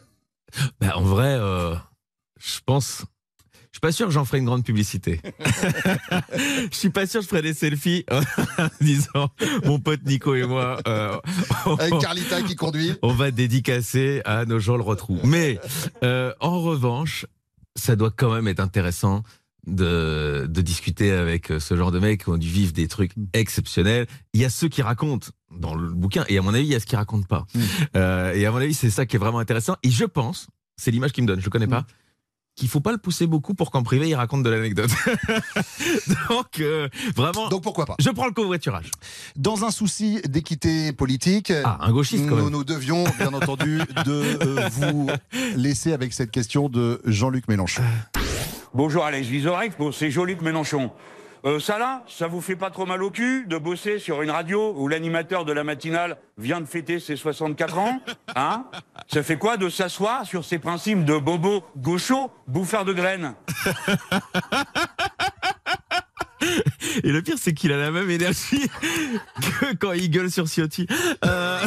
bah, 0.80 0.98
en 0.98 1.04
vrai, 1.04 1.36
euh, 1.40 1.76
je 2.40 2.60
pense. 2.66 3.06
Je 3.72 3.80
suis 3.80 3.82
pas 3.82 3.92
sûr 3.92 4.08
que 4.08 4.14
j'en 4.14 4.26
ferai 4.26 4.40
une 4.40 4.46
grande 4.46 4.64
publicité. 4.64 5.22
Je 6.72 6.76
suis 6.76 6.90
pas 6.90 7.06
sûr 7.06 7.20
que 7.20 7.26
je 7.26 7.30
ferai 7.30 7.42
des 7.44 7.54
selfies 7.54 8.06
en 8.12 8.22
disant 8.82 9.30
mon 9.66 9.80
pote 9.80 10.02
Nico 10.06 10.34
et 10.36 10.46
moi. 10.46 10.80
euh, 10.88 11.18
on- 11.66 11.76
Avec 11.76 11.98
Carlita 12.00 12.42
qui 12.42 12.56
conduit. 12.56 12.94
On 13.04 13.14
va 13.14 13.30
dédicacer 13.32 14.22
à 14.26 14.46
nos 14.46 14.60
gens 14.60 14.78
le 14.78 14.84
retrouvent. 14.84 15.26
Mais 15.26 15.60
euh, 16.04 16.34
en 16.40 16.62
revanche, 16.62 17.26
ça 17.76 17.96
doit 17.96 18.10
quand 18.12 18.34
même 18.34 18.48
être 18.48 18.60
intéressant 18.62 19.22
de, 19.68 20.48
de 20.50 20.62
discuter 20.62 21.12
avec 21.12 21.52
ce 21.60 21.76
genre 21.76 21.92
de 21.92 22.00
mecs 22.00 22.24
qui 22.24 22.30
ont 22.30 22.38
dû 22.38 22.48
vivre 22.48 22.74
des 22.74 22.88
trucs 22.88 23.12
exceptionnels. 23.34 24.08
Il 24.34 24.42
y 24.42 24.46
a 24.46 24.50
ceux 24.50 24.70
qui 24.70 24.82
racontent 24.82 25.28
dans 25.52 25.76
le 25.76 25.90
bouquin, 25.90 26.26
et 26.30 26.38
à 26.38 26.42
mon 26.42 26.54
avis, 26.54 26.66
il 26.66 26.72
y 26.72 26.76
a 26.76 26.80
ceux 26.80 26.86
qui 26.86 26.96
racontent 26.96 27.28
pas. 27.28 27.46
Euh, 27.96 28.34
et 28.34 28.46
à 28.46 28.52
mon 28.52 28.58
avis, 28.58 28.74
c'est 28.74 28.90
ça 28.90 29.06
qui 29.06 29.16
est 29.16 29.20
vraiment 29.20 29.40
intéressant. 29.40 29.76
Et 29.84 29.92
je 29.92 30.06
pense, 30.06 30.48
c'est 30.78 30.92
l'image 30.92 31.12
qu'il 31.12 31.24
me 31.24 31.28
donne, 31.28 31.40
je 31.40 31.46
le 31.46 31.50
connais 31.52 31.68
pas, 31.68 31.86
qu'il 32.56 32.68
faut 32.70 32.80
pas 32.80 32.92
le 32.92 32.98
pousser 32.98 33.28
beaucoup 33.28 33.54
pour 33.54 33.70
qu'en 33.70 33.84
privé, 33.84 34.10
il 34.10 34.16
raconte 34.16 34.42
de 34.44 34.50
l'anecdote. 34.50 34.90
Donc, 36.30 36.60
euh, 36.60 36.90
vraiment. 37.16 37.50
Donc 37.50 37.62
pourquoi 37.64 37.86
pas? 37.86 37.96
Je 38.00 38.10
prends 38.10 38.26
le 38.26 38.32
covoiturage. 38.34 38.90
Dans 39.36 39.64
un 39.64 39.72
souci 39.72 40.20
d'équité 40.28 40.92
politique, 40.92 41.52
Ah, 41.64 41.78
un 41.82 41.92
gauchiste 41.92 42.26
quand 42.28 42.36
nous, 42.36 42.44
même. 42.46 42.54
nous 42.54 42.64
devions, 42.64 43.04
bien 43.20 43.34
entendu, 43.34 43.78
de 44.06 44.38
euh, 44.42 44.70
vous 44.72 45.08
laisser 45.56 45.94
avec 45.94 46.14
cette 46.14 46.32
question 46.32 46.68
de 46.68 47.00
Jean-Luc 47.06 47.48
Mélenchon. 47.48 47.84
Bonjour 48.78 49.04
Alex 49.06 49.28
Vizorek, 49.28 49.76
bon, 49.80 49.92
c'est 49.92 50.12
Jean-Luc 50.12 50.42
Mélenchon. 50.42 50.92
Euh, 51.46 51.60
ça 51.60 51.80
là, 51.80 52.04
ça 52.08 52.28
vous 52.28 52.42
fait 52.42 52.56
pas 52.56 52.70
trop 52.70 52.86
mal 52.86 53.02
au 53.02 53.10
cul 53.10 53.48
de 53.48 53.58
bosser 53.58 53.98
sur 53.98 54.22
une 54.22 54.30
radio 54.30 54.76
où 54.78 54.88
l'animateur 54.88 55.46
de 55.46 55.52
la 55.52 55.64
matinale 55.64 56.20
vient 56.38 56.62
de 56.62 56.68
fêter 56.68 57.00
ses 57.00 57.16
64 57.16 57.80
ans 57.80 58.00
Hein? 58.36 58.66
Ça 59.08 59.24
fait 59.24 59.40
quoi 59.40 59.58
de 59.58 59.70
s'asseoir 59.70 60.28
sur 60.28 60.46
ces 60.46 60.60
principes 60.60 61.06
de 61.06 61.18
bobo 61.18 61.64
gaucho, 61.76 62.30
bouffeur 62.46 62.86
de 62.86 62.94
graines? 62.94 63.34
Et 67.04 67.12
le 67.12 67.24
pire, 67.24 67.38
c'est 67.40 67.56
qu'il 67.56 67.74
a 67.74 67.78
la 67.78 67.90
même 67.90 68.12
énergie 68.12 68.70
que 69.42 69.76
quand 69.76 69.94
il 69.94 70.12
gueule 70.12 70.30
sur 70.30 70.48
Ciotti. 70.48 70.86
Euh, 71.26 71.60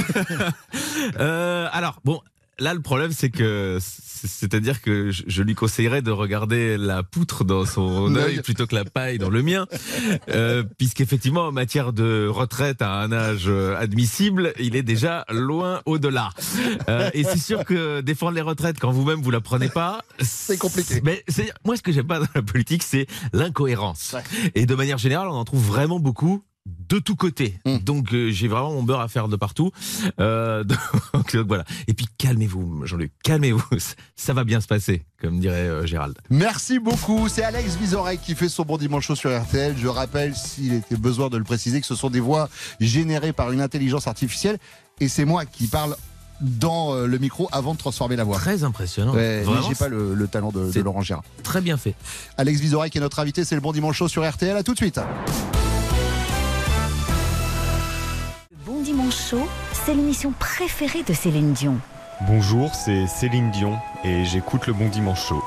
euh, 1.19 1.69
alors, 1.73 1.99
bon, 2.05 2.21
là, 2.61 2.75
le 2.75 2.81
problème, 2.81 3.13
c'est 3.13 3.31
que, 3.31 3.79
c'est-à-dire 3.81 4.83
que 4.83 5.11
je, 5.11 5.43
lui 5.43 5.55
conseillerais 5.55 6.03
de 6.03 6.11
regarder 6.11 6.77
la 6.77 7.03
poutre 7.03 7.45
dans 7.45 7.65
son 7.65 8.15
œil 8.17 8.43
plutôt 8.43 8.67
que 8.67 8.75
la 8.75 8.85
paille 8.85 9.19
dans 9.19 9.31
le 9.31 9.43
mien, 9.43 9.67
euh, 10.29 10.63
puisqu'effectivement, 10.79 11.47
en 11.47 11.53
matière 11.53 11.93
de 11.93 12.29
retraite 12.29 12.83
à 12.83 12.93
un 12.93 13.13
âge 13.13 13.45
euh, 13.49 13.77
admissible, 13.77 14.53
il 14.59 14.77
est 14.77 14.83
déjà 14.83 15.25
loin 15.31 15.81
au-delà. 15.87 16.31
Euh, 16.89 17.11
et 17.15 17.25
c'est 17.25 17.39
sûr 17.39 17.65
que 17.65 18.01
défendre 18.01 18.33
les 18.33 18.41
retraites 18.41 18.79
quand 18.79 18.91
vous-même 18.91 19.23
vous 19.23 19.31
la 19.31 19.41
prenez 19.41 19.69
pas, 19.69 20.03
c'est 20.21 20.59
compliqué. 20.59 21.01
Mais 21.03 21.25
c'est, 21.29 21.53
moi, 21.65 21.77
ce 21.77 21.83
que 21.83 21.93
j'aime 21.93 22.07
pas 22.07 22.21
dans 22.21 22.29
la 22.35 22.43
politique, 22.43 22.83
c'est 22.83 23.07
l'incohérence. 23.33 24.15
Et 24.55 24.67
de 24.67 24.75
manière 24.75 24.99
générale, 24.99 25.29
on 25.29 25.35
en 25.35 25.45
trouve 25.45 25.65
vraiment 25.65 25.99
beaucoup 25.99 26.45
de 26.91 26.99
tous 26.99 27.15
côtés. 27.15 27.59
Donc 27.85 28.13
euh, 28.13 28.31
j'ai 28.31 28.49
vraiment 28.49 28.73
mon 28.73 28.83
beurre 28.83 29.01
à 29.01 29.09
faire 29.09 29.29
de 29.29 29.37
partout. 29.37 29.71
Euh, 30.19 30.65
donc, 31.15 31.35
donc, 31.35 31.37
voilà. 31.47 31.65
Et 31.87 31.95
puis 31.95 32.07
calmez-vous, 32.19 32.85
Jean-Luc, 32.85 33.13
calmez-vous. 33.23 33.63
Ça 34.17 34.35
va 34.35 34.45
bien 34.45 34.61
se 34.61 34.67
passer, 34.67 35.05
comme 35.21 35.39
dirait 35.39 35.69
euh, 35.69 35.87
Gérald. 35.87 36.19
Merci 36.29 36.79
beaucoup. 36.79 37.29
C'est 37.29 37.45
Alex 37.45 37.77
Vizorek 37.77 38.21
qui 38.21 38.35
fait 38.35 38.49
son 38.49 38.65
bon 38.65 38.77
dimanche 38.77 39.07
chaud 39.07 39.15
sur 39.15 39.31
RTL. 39.31 39.77
Je 39.79 39.87
rappelle, 39.87 40.35
s'il 40.35 40.75
était 40.75 40.97
besoin 40.97 41.29
de 41.29 41.39
le 41.39 41.45
préciser, 41.45 41.81
que 41.81 41.87
ce 41.87 41.95
sont 41.95 42.11
des 42.11 42.21
voix 42.21 42.49
générées 42.81 43.33
par 43.33 43.53
une 43.53 43.61
intelligence 43.61 44.09
artificielle. 44.09 44.59
Et 44.99 45.09
c'est 45.09 45.25
moi 45.25 45.47
qui 45.47 45.69
parle 45.69 45.97
dans 46.41 46.95
le 46.95 47.19
micro 47.19 47.49
avant 47.53 47.75
de 47.75 47.79
transformer 47.79 48.17
la 48.17 48.25
voix. 48.25 48.37
Très 48.39 48.65
impressionnant. 48.65 49.15
Ouais, 49.15 49.45
j'ai 49.69 49.75
pas 49.75 49.89
le, 49.89 50.15
le 50.15 50.27
talent 50.27 50.51
de, 50.51 50.73
de 50.73 50.81
Laurent 50.81 51.03
Gérard. 51.03 51.23
Très 51.43 51.61
bien 51.61 51.77
fait. 51.77 51.95
Alex 52.37 52.61
Vizorek 52.61 52.97
est 52.97 53.01
notre 53.01 53.21
invité. 53.21 53.45
C'est 53.45 53.55
le 53.55 53.61
bon 53.61 53.73
dimanche 53.73 53.97
chaud 53.97 54.09
sur 54.09 54.29
RTL. 54.29 54.57
À 54.57 54.63
tout 54.63 54.73
de 54.73 54.79
suite. 54.79 55.01
Chaud, 59.11 59.49
c'est 59.73 59.95
l'émission 59.95 60.33
préférée 60.39 61.03
de 61.03 61.13
Céline 61.13 61.53
Dion. 61.53 61.79
Bonjour, 62.23 62.75
c'est 62.75 63.07
Céline 63.07 63.51
Dion 63.51 63.79
et 64.05 64.25
j'écoute 64.25 64.67
le 64.67 64.73
Bon 64.73 64.89
Dimanche 64.89 65.27
Show. 65.27 65.43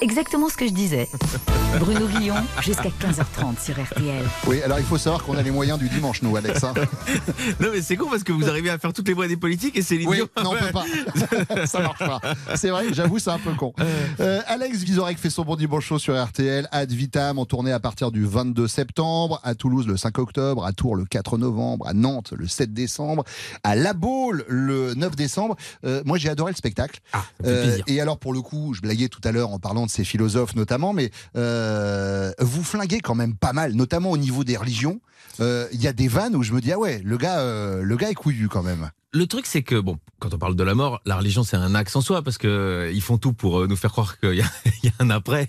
Exactement 0.00 0.48
ce 0.48 0.56
que 0.56 0.66
je 0.66 0.72
disais. 0.72 1.08
Bruno 1.80 2.06
Guillon, 2.06 2.34
jusqu'à 2.62 2.88
15h30 2.88 3.60
sur 3.62 3.74
RTL. 3.82 4.24
Oui, 4.46 4.62
alors 4.62 4.78
il 4.78 4.84
faut 4.84 4.98
savoir 4.98 5.22
qu'on 5.24 5.36
a 5.36 5.42
les 5.42 5.50
moyens 5.50 5.78
du 5.78 5.88
dimanche, 5.88 6.22
nous, 6.22 6.34
Alex. 6.36 6.64
hein. 6.64 6.72
Non 7.60 7.68
mais 7.72 7.82
c'est 7.82 7.96
con 7.96 8.06
parce 8.10 8.22
que 8.22 8.32
vous 8.32 8.48
arrivez 8.48 8.70
à 8.70 8.78
faire 8.78 8.92
toutes 8.92 9.08
les 9.08 9.14
voix 9.14 9.26
des 9.28 9.36
politiques 9.36 9.76
et 9.76 9.82
c'est 9.82 9.96
Oui, 9.96 10.06
l'idiot. 10.18 10.28
non, 10.42 10.52
on 10.52 10.64
peut 10.64 10.72
pas. 10.72 11.66
Ça 11.66 11.80
marche 11.80 11.98
pas. 11.98 12.20
C'est 12.56 12.70
vrai, 12.70 12.86
j'avoue, 12.92 13.18
c'est 13.18 13.30
un 13.30 13.38
peu 13.38 13.52
con. 13.54 13.72
Euh, 14.20 14.40
Alex 14.46 14.78
Vizorek 14.78 15.18
fait 15.18 15.30
son 15.30 15.42
bon 15.44 15.56
dimanche 15.56 15.84
chaud 15.86 15.98
sur 15.98 16.14
RTL. 16.22 16.68
Ad 16.72 16.92
Vitam 16.92 17.38
en 17.38 17.44
tournée 17.46 17.72
à 17.72 17.80
partir 17.80 18.10
du 18.10 18.24
22 18.24 18.68
septembre, 18.68 19.40
à 19.44 19.54
Toulouse 19.54 19.86
le 19.86 19.96
5 19.96 20.18
octobre, 20.18 20.64
à 20.64 20.72
Tours 20.72 20.96
le 20.96 21.04
4 21.04 21.36
novembre, 21.38 21.86
à 21.88 21.94
Nantes 21.94 22.32
le 22.36 22.46
7 22.48 22.72
décembre, 22.72 23.24
à 23.64 23.74
La 23.74 23.92
Baule 23.92 24.44
le 24.48 24.94
9 24.94 25.14
décembre. 25.16 25.56
Euh, 25.84 26.02
moi, 26.04 26.16
j'ai 26.18 26.28
adoré 26.28 26.52
le 26.52 26.56
spectacle. 26.56 27.00
Ah, 27.12 27.24
Euh, 27.44 27.78
et 27.86 28.00
alors, 28.00 28.18
pour 28.18 28.32
le 28.32 28.40
coup, 28.40 28.72
je 28.74 28.80
blaguais 28.80 29.08
tout 29.08 29.20
à 29.24 29.32
l'heure 29.32 29.50
en 29.52 29.58
parlant 29.58 29.85
de 29.86 29.90
ces 29.90 30.04
philosophes 30.04 30.54
notamment, 30.54 30.92
mais 30.92 31.10
euh, 31.36 32.32
vous 32.40 32.62
flinguez 32.62 33.00
quand 33.00 33.14
même 33.14 33.34
pas 33.36 33.52
mal, 33.52 33.72
notamment 33.74 34.10
au 34.10 34.16
niveau 34.18 34.44
des 34.44 34.56
religions. 34.56 35.00
Euh, 35.40 35.66
Il 35.72 35.82
y 35.82 35.86
a 35.88 35.92
des 35.92 36.08
vannes 36.08 36.34
où 36.36 36.42
je 36.42 36.52
me 36.52 36.60
dis, 36.60 36.72
ah 36.72 36.78
ouais, 36.78 37.00
le 37.04 37.16
gars, 37.16 37.38
euh, 37.40 37.82
le 37.82 37.96
gars 37.96 38.10
est 38.10 38.14
couillu 38.14 38.48
quand 38.48 38.62
même. 38.62 38.90
Le 39.12 39.26
truc, 39.26 39.46
c'est 39.46 39.62
que, 39.62 39.78
bon, 39.80 39.98
quand 40.18 40.34
on 40.34 40.38
parle 40.38 40.56
de 40.56 40.62
la 40.64 40.74
mort, 40.74 41.00
la 41.06 41.16
religion, 41.16 41.42
c'est 41.42 41.56
un 41.56 41.74
axe 41.74 41.94
en 41.96 42.00
soi, 42.02 42.22
parce 42.22 42.36
que 42.38 42.48
euh, 42.48 42.90
ils 42.92 43.00
font 43.02 43.16
tout 43.18 43.32
pour 43.32 43.60
euh, 43.60 43.66
nous 43.66 43.76
faire 43.76 43.90
croire 43.92 44.18
qu'il 44.20 44.34
y, 44.34 44.42
a- 44.42 44.50
il 44.82 44.88
y 44.88 44.88
a 44.88 44.92
un 44.98 45.10
après. 45.10 45.48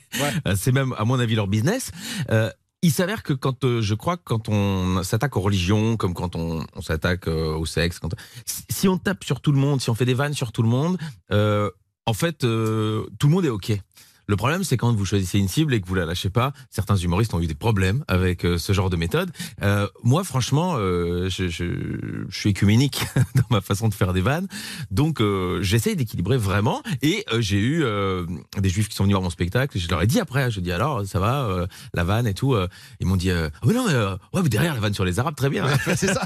C'est 0.56 0.72
même, 0.72 0.94
à 0.98 1.06
mon 1.06 1.20
avis, 1.20 1.36
leur 1.36 1.48
business. 1.48 1.92
Euh, 2.32 2.50
il 2.82 2.92
s'avère 2.92 3.24
que 3.24 3.34
quand, 3.34 3.66
je 3.82 3.94
crois, 3.96 4.18
que 4.18 4.24
quand 4.24 4.50
on 4.50 5.02
s'attaque 5.04 5.36
aux 5.36 5.42
religions, 5.42 5.98
comme 5.98 6.14
quand 6.14 6.36
on, 6.36 6.66
on 6.76 6.82
s'attaque 6.82 7.28
au 7.28 7.66
sexe, 7.66 8.00
quand, 8.00 8.14
si- 8.70 8.88
on 8.88 8.98
tape 8.98 9.24
sur 9.24 9.42
tout 9.42 9.52
le 9.52 9.58
monde, 9.58 9.82
si 9.82 9.90
on 9.90 9.96
fait 9.96 10.06
des 10.06 10.14
vannes 10.14 10.34
sur 10.36 10.52
tout 10.52 10.62
le 10.64 10.70
monde, 10.70 10.98
en 11.32 12.14
fait, 12.14 12.38
tout 12.40 12.48
le 12.48 13.30
monde 13.30 13.46
est 13.46 13.50
OK. 13.50 13.72
Le 14.28 14.36
problème, 14.36 14.66
c'est 14.66 14.76
quand 14.76 14.94
vous 14.94 15.06
choisissez 15.06 15.40
une 15.40 15.48
cible 15.48 15.74
et 15.74 15.80
que 15.80 15.88
vous 15.88 15.96
la 15.96 16.06
lâchez 16.06 16.30
pas. 16.30 16.52
Certains 16.70 16.98
humoristes 16.98 17.34
ont 17.34 17.40
eu 17.40 17.48
des 17.48 17.56
problèmes 17.56 18.04
avec 18.10 18.46
euh, 18.46 18.58
ce 18.58 18.74
genre 18.74 18.90
de 18.90 18.98
méthode. 18.98 19.32
Euh, 19.62 19.88
moi, 20.04 20.26
franchement, 20.26 20.76
euh, 20.76 21.30
je, 21.30 21.48
je, 21.48 21.64
je 22.28 22.38
suis 22.38 22.50
écuménique 22.50 23.06
dans 23.36 23.46
ma 23.50 23.62
façon 23.62 23.88
de 23.88 23.94
faire 23.94 24.12
des 24.12 24.20
vannes. 24.20 24.48
Donc, 24.92 25.22
j'essaye 25.62 25.96
d'équilibrer 25.96 26.38
vraiment. 26.38 26.84
Et 27.02 27.26
j'ai 27.40 27.60
eu 27.60 27.86
des 28.58 28.70
juifs 28.70 28.90
qui 28.90 28.96
sont 28.96 29.04
venus 29.04 29.14
voir 29.14 29.24
mon 29.24 29.30
spectacle. 29.30 29.78
Et 29.78 29.80
je 29.80 29.88
leur 29.90 30.02
ai 30.02 30.08
dit 30.08 30.20
après, 30.20 30.52
je 30.52 30.60
dis 30.60 30.72
alors, 30.72 31.06
ça 31.06 31.20
va, 31.20 31.68
la 31.94 32.04
vanne 32.04 32.28
et 32.28 32.34
tout. 32.34 32.56
ils 33.00 33.08
m'ont 33.08 33.16
dit, 33.16 33.32
Ah 33.32 33.50
oui, 33.64 33.74
non, 33.74 33.86
mais, 33.88 33.96
ouais, 33.96 34.44
mais 34.44 34.50
derrière 34.50 34.74
la 34.74 34.80
vanne 34.80 34.94
sur 34.94 35.06
les 35.06 35.20
Arabes, 35.20 35.36
très 35.36 35.50
bien. 35.50 35.66
C'est 35.96 36.14
ça. 36.14 36.22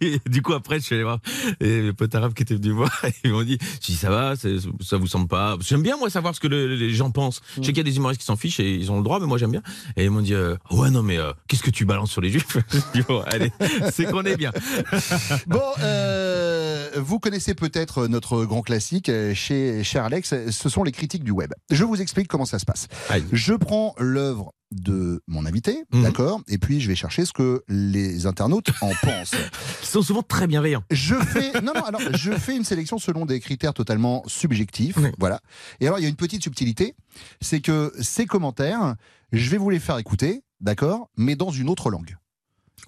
Et 0.00 0.20
du 0.28 0.42
coup, 0.42 0.52
après, 0.52 0.78
je 0.78 0.84
suis 0.84 0.94
allé 0.94 1.04
voir 1.04 1.18
et 1.60 1.82
mes 1.82 1.92
potes 1.92 2.14
arabes 2.14 2.34
qui 2.34 2.42
étaient 2.42 2.54
venus 2.54 2.72
voir. 2.72 2.90
Ils 3.24 3.32
m'ont 3.32 3.42
dit, 3.42 3.58
dis, 3.80 3.96
ça 3.96 4.10
va, 4.10 4.34
ça 4.36 4.96
vous 4.96 5.06
semble 5.06 5.28
pas. 5.28 5.56
J'aime 5.60 5.82
bien, 5.82 5.96
moi, 5.96 6.10
savoir 6.10 6.34
ce 6.34 6.40
que 6.40 6.48
le- 6.52 6.74
les 6.76 6.90
gens 6.94 7.10
pensent. 7.10 7.40
Je 7.56 7.62
sais 7.62 7.68
qu'il 7.72 7.78
y 7.78 7.80
a 7.80 7.84
des 7.84 7.96
humoristes 7.96 8.20
qui 8.20 8.26
s'en 8.26 8.36
fichent 8.36 8.60
et 8.60 8.74
ils 8.74 8.90
ont 8.92 8.98
le 8.98 9.02
droit, 9.04 9.18
mais 9.20 9.26
moi, 9.26 9.38
j'aime 9.38 9.50
bien. 9.52 9.62
Et 9.96 10.04
ils 10.04 10.10
m'ont 10.10 10.20
dit, 10.20 10.34
euh, 10.34 10.56
ouais, 10.70 10.90
non, 10.90 11.02
mais 11.02 11.18
euh, 11.18 11.32
qu'est-ce 11.48 11.62
que 11.62 11.70
tu 11.70 11.84
balances 11.84 12.10
sur 12.12 12.20
les 12.20 12.30
juifs? 12.30 12.56
Allez, 13.26 13.50
c'est 13.92 14.04
qu'on 14.10 14.22
est 14.24 14.36
bien. 14.36 14.52
Bon, 15.46 15.60
euh, 15.80 16.88
vous 16.96 17.18
connaissez 17.18 17.54
peut-être 17.54 18.06
notre 18.06 18.44
grand 18.44 18.62
classique 18.62 19.10
chez 19.34 19.82
cher 19.84 20.04
Alex, 20.04 20.34
ce 20.50 20.68
sont 20.68 20.84
les 20.84 20.92
critiques 20.92 21.24
du 21.24 21.30
web. 21.30 21.52
Je 21.70 21.84
vous 21.84 22.00
explique 22.00 22.28
comment 22.28 22.44
ça 22.44 22.58
se 22.58 22.64
passe. 22.64 22.88
Je 23.32 23.54
prends 23.54 23.94
l'œuvre 23.98 24.52
de 24.72 25.22
mon 25.26 25.46
invité, 25.46 25.84
Mhm. 25.92 26.02
d'accord, 26.02 26.40
et 26.48 26.58
puis 26.58 26.80
je 26.80 26.88
vais 26.88 26.94
chercher 26.94 27.24
ce 27.24 27.32
que 27.32 27.62
les 27.68 28.26
internautes 28.26 28.70
en 28.80 28.90
pensent. 29.02 29.34
Qui 29.80 29.86
sont 29.86 30.02
souvent 30.02 30.22
très 30.22 30.46
bienveillants. 30.46 30.82
Je 30.90 31.14
fais 31.14 31.60
non 31.60 31.72
non 31.74 31.84
alors 31.84 32.00
je 32.14 32.32
fais 32.32 32.56
une 32.56 32.64
sélection 32.64 32.98
selon 32.98 33.26
des 33.26 33.38
critères 33.40 33.74
totalement 33.74 34.22
subjectifs, 34.26 34.98
voilà. 35.18 35.40
Et 35.80 35.86
alors 35.86 35.98
il 35.98 36.02
y 36.02 36.06
a 36.06 36.08
une 36.08 36.16
petite 36.16 36.42
subtilité, 36.42 36.94
c'est 37.40 37.60
que 37.60 37.92
ces 38.00 38.26
commentaires, 38.26 38.96
je 39.32 39.50
vais 39.50 39.58
vous 39.58 39.70
les 39.70 39.78
faire 39.80 39.98
écouter, 39.98 40.42
d'accord, 40.60 41.10
mais 41.16 41.36
dans 41.36 41.50
une 41.50 41.68
autre 41.68 41.90
langue. 41.90 42.16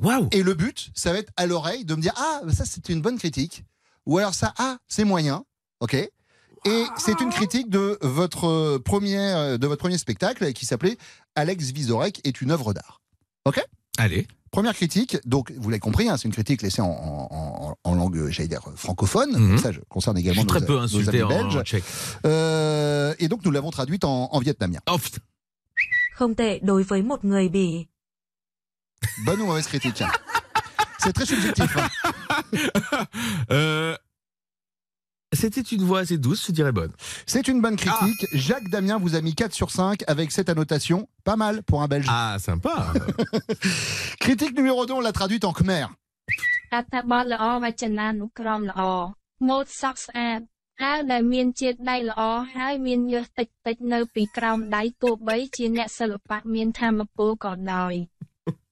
Waouh 0.01 0.29
Et 0.33 0.43
le 0.43 0.55
but, 0.55 0.91
ça 0.95 1.13
va 1.13 1.19
être 1.19 1.33
à 1.37 1.47
l'oreille 1.47 1.85
de 1.85 1.95
me 1.95 2.01
dire 2.01 2.15
ah 2.17 2.41
ça 2.53 2.65
c'est 2.65 2.89
une 2.89 3.01
bonne 3.01 3.19
critique, 3.19 3.65
ou 4.07 4.19
alors 4.19 4.35
ça 4.35 4.53
ah 4.59 4.79
c'est 4.89 5.05
moyen, 5.05 5.45
ok. 5.81 5.97
Et 6.67 6.85
c'est 6.97 7.21
une 7.21 7.31
critique 7.31 7.69
de 7.69 7.99
votre 8.01 8.79
premier 8.79 9.57
de 9.59 9.67
votre 9.67 9.81
premier 9.81 9.99
spectacle 9.99 10.53
qui 10.55 10.65
s'appelait 10.67 10.97
Alex 11.35 11.71
Vizorek 11.73 12.21
est 12.25 12.41
une 12.41 12.51
œuvre 12.51 12.73
d'art, 12.73 13.01
ok? 13.45 13.63
Allez. 13.99 14.27
Première 14.51 14.75
critique, 14.75 15.19
donc 15.27 15.51
vous 15.59 15.69
l'avez 15.69 15.81
compris, 15.81 16.09
hein, 16.09 16.17
c'est 16.17 16.27
une 16.29 16.33
critique 16.33 16.63
laissée 16.63 16.81
en, 16.81 16.87
en- 16.89 17.29
en- 17.31 17.77
en 17.91 17.95
langue, 17.95 18.29
j'allais 18.31 18.49
dire, 18.49 18.63
francophone. 18.77 19.33
Mhm. 19.37 19.59
Ça 19.59 19.73
je 19.73 19.81
concerne 19.89 20.17
Je 20.17 20.21
également 20.23 20.43
suis 20.43 20.47
très 20.49 20.61
nos, 20.61 20.67
peu 20.67 20.75
nos 20.75 20.81
insulté 20.85 21.23
en, 21.23 21.29
belges. 21.29 21.57
en 21.57 21.63
tchèque. 21.65 21.85
Euh, 22.25 23.15
et 23.19 23.29
donc 23.29 23.45
nous 23.45 23.51
l'avons 23.51 23.71
traduite 23.71 24.05
en, 24.05 24.29
en 24.33 24.39
vietnamien. 24.41 24.81
Oh 24.89 24.97
putain. 24.99 25.21
Không 26.17 26.35
tệ 26.35 26.61
đối 26.63 26.83
với 26.85 27.03
một 27.03 27.25
người 27.25 27.49
Bỉ. 27.49 27.89
Bonne 29.27 29.41
ou 29.43 29.47
mauvaise 29.47 29.67
critique? 29.67 30.01
Hein. 30.03 30.11
C'est 31.01 31.13
très 31.13 31.27
subjectif. 31.27 31.77
hein. 31.77 31.89
Euh, 33.51 33.97
C'était 35.35 35.61
une 35.61 35.83
voix 35.83 36.01
assez 36.01 36.19
douce, 36.19 36.47
je 36.47 36.53
dirais 36.53 36.73
bonne. 36.73 36.93
C'est 37.27 37.49
une 37.49 37.61
bonne 37.61 37.77
critique. 37.77 38.27
Jacques 38.33 38.69
Damien 38.71 38.99
vous 38.99 39.15
a 39.15 39.21
mis 39.21 39.35
4 39.35 39.53
sur 39.53 39.71
5 39.71 40.03
avec 40.07 40.33
cette 40.33 40.49
annotation. 40.49 41.09
Pas 41.25 41.37
mal 41.37 41.63
pour 41.63 41.83
un 41.83 41.89
Belge. 41.89 42.07
Ah, 42.09 42.37
sympa. 42.39 42.93
critique 44.21 44.57
numéro 44.57 44.87
2, 44.87 44.95
on 44.95 45.01
l'a 45.01 45.13
traduite 45.13 45.45
en 45.45 45.53
khmer. 45.53 45.87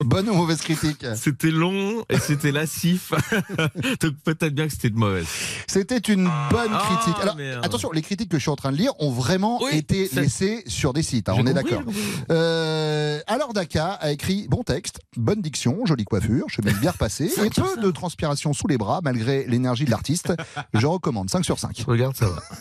Bonne 0.05 0.29
ou 0.29 0.35
mauvaise 0.35 0.61
critique 0.61 1.07
C'était 1.15 1.51
long 1.51 2.05
et 2.11 2.19
c'était 2.19 2.53
lassif. 2.53 3.13
Donc 4.01 4.15
peut-être 4.25 4.55
bien 4.55 4.67
que 4.67 4.73
c'était 4.73 4.91
de 4.91 4.99
mauvaise. 4.99 5.27
C'était 5.67 5.99
une 5.99 6.25
bonne 6.51 6.73
ah, 6.73 6.83
critique. 6.87 7.21
Alors 7.23 7.37
attention, 7.63 7.91
les 7.93 8.03
critiques 8.03 8.29
que 8.29 8.37
je 8.37 8.43
suis 8.43 8.51
en 8.51 8.57
train 8.57 8.73
de 8.73 8.77
lire 8.77 8.93
ont 8.99 9.11
vraiment 9.11 9.67
été 9.69 10.11
laissées 10.13 10.65
sur 10.67 10.93
des 10.93 11.03
sites. 11.03 11.29
Hein, 11.29 11.37
on 11.39 11.47
est 11.47 11.55
d'accord. 11.55 11.83
Euh, 12.31 13.21
Alors 13.27 13.53
Daka 13.55 13.93
a 13.93 14.13
écrit 14.13 14.47
bon 14.49 14.63
texte, 14.63 15.01
bonne 15.17 15.41
diction, 15.41 15.87
jolie 15.87 16.05
coiffure, 16.05 16.49
chemise 16.49 16.79
bien 16.81 16.91
repassée 16.91 17.31
et 17.45 17.51
peu 17.51 17.81
de 17.81 17.91
transpiration 17.91 18.53
sous 18.53 18.67
les 18.67 18.77
bras 18.77 19.01
malgré 19.03 19.47
l'énergie 19.47 19.85
de 19.85 19.91
l'artiste. 19.91 20.33
Je 20.75 20.87
recommande 20.87 21.31
5 21.31 21.45
sur 21.45 21.59
5. 21.59 21.85
Regarde, 21.87 22.17
ça 22.17 22.27
va. 22.29 22.43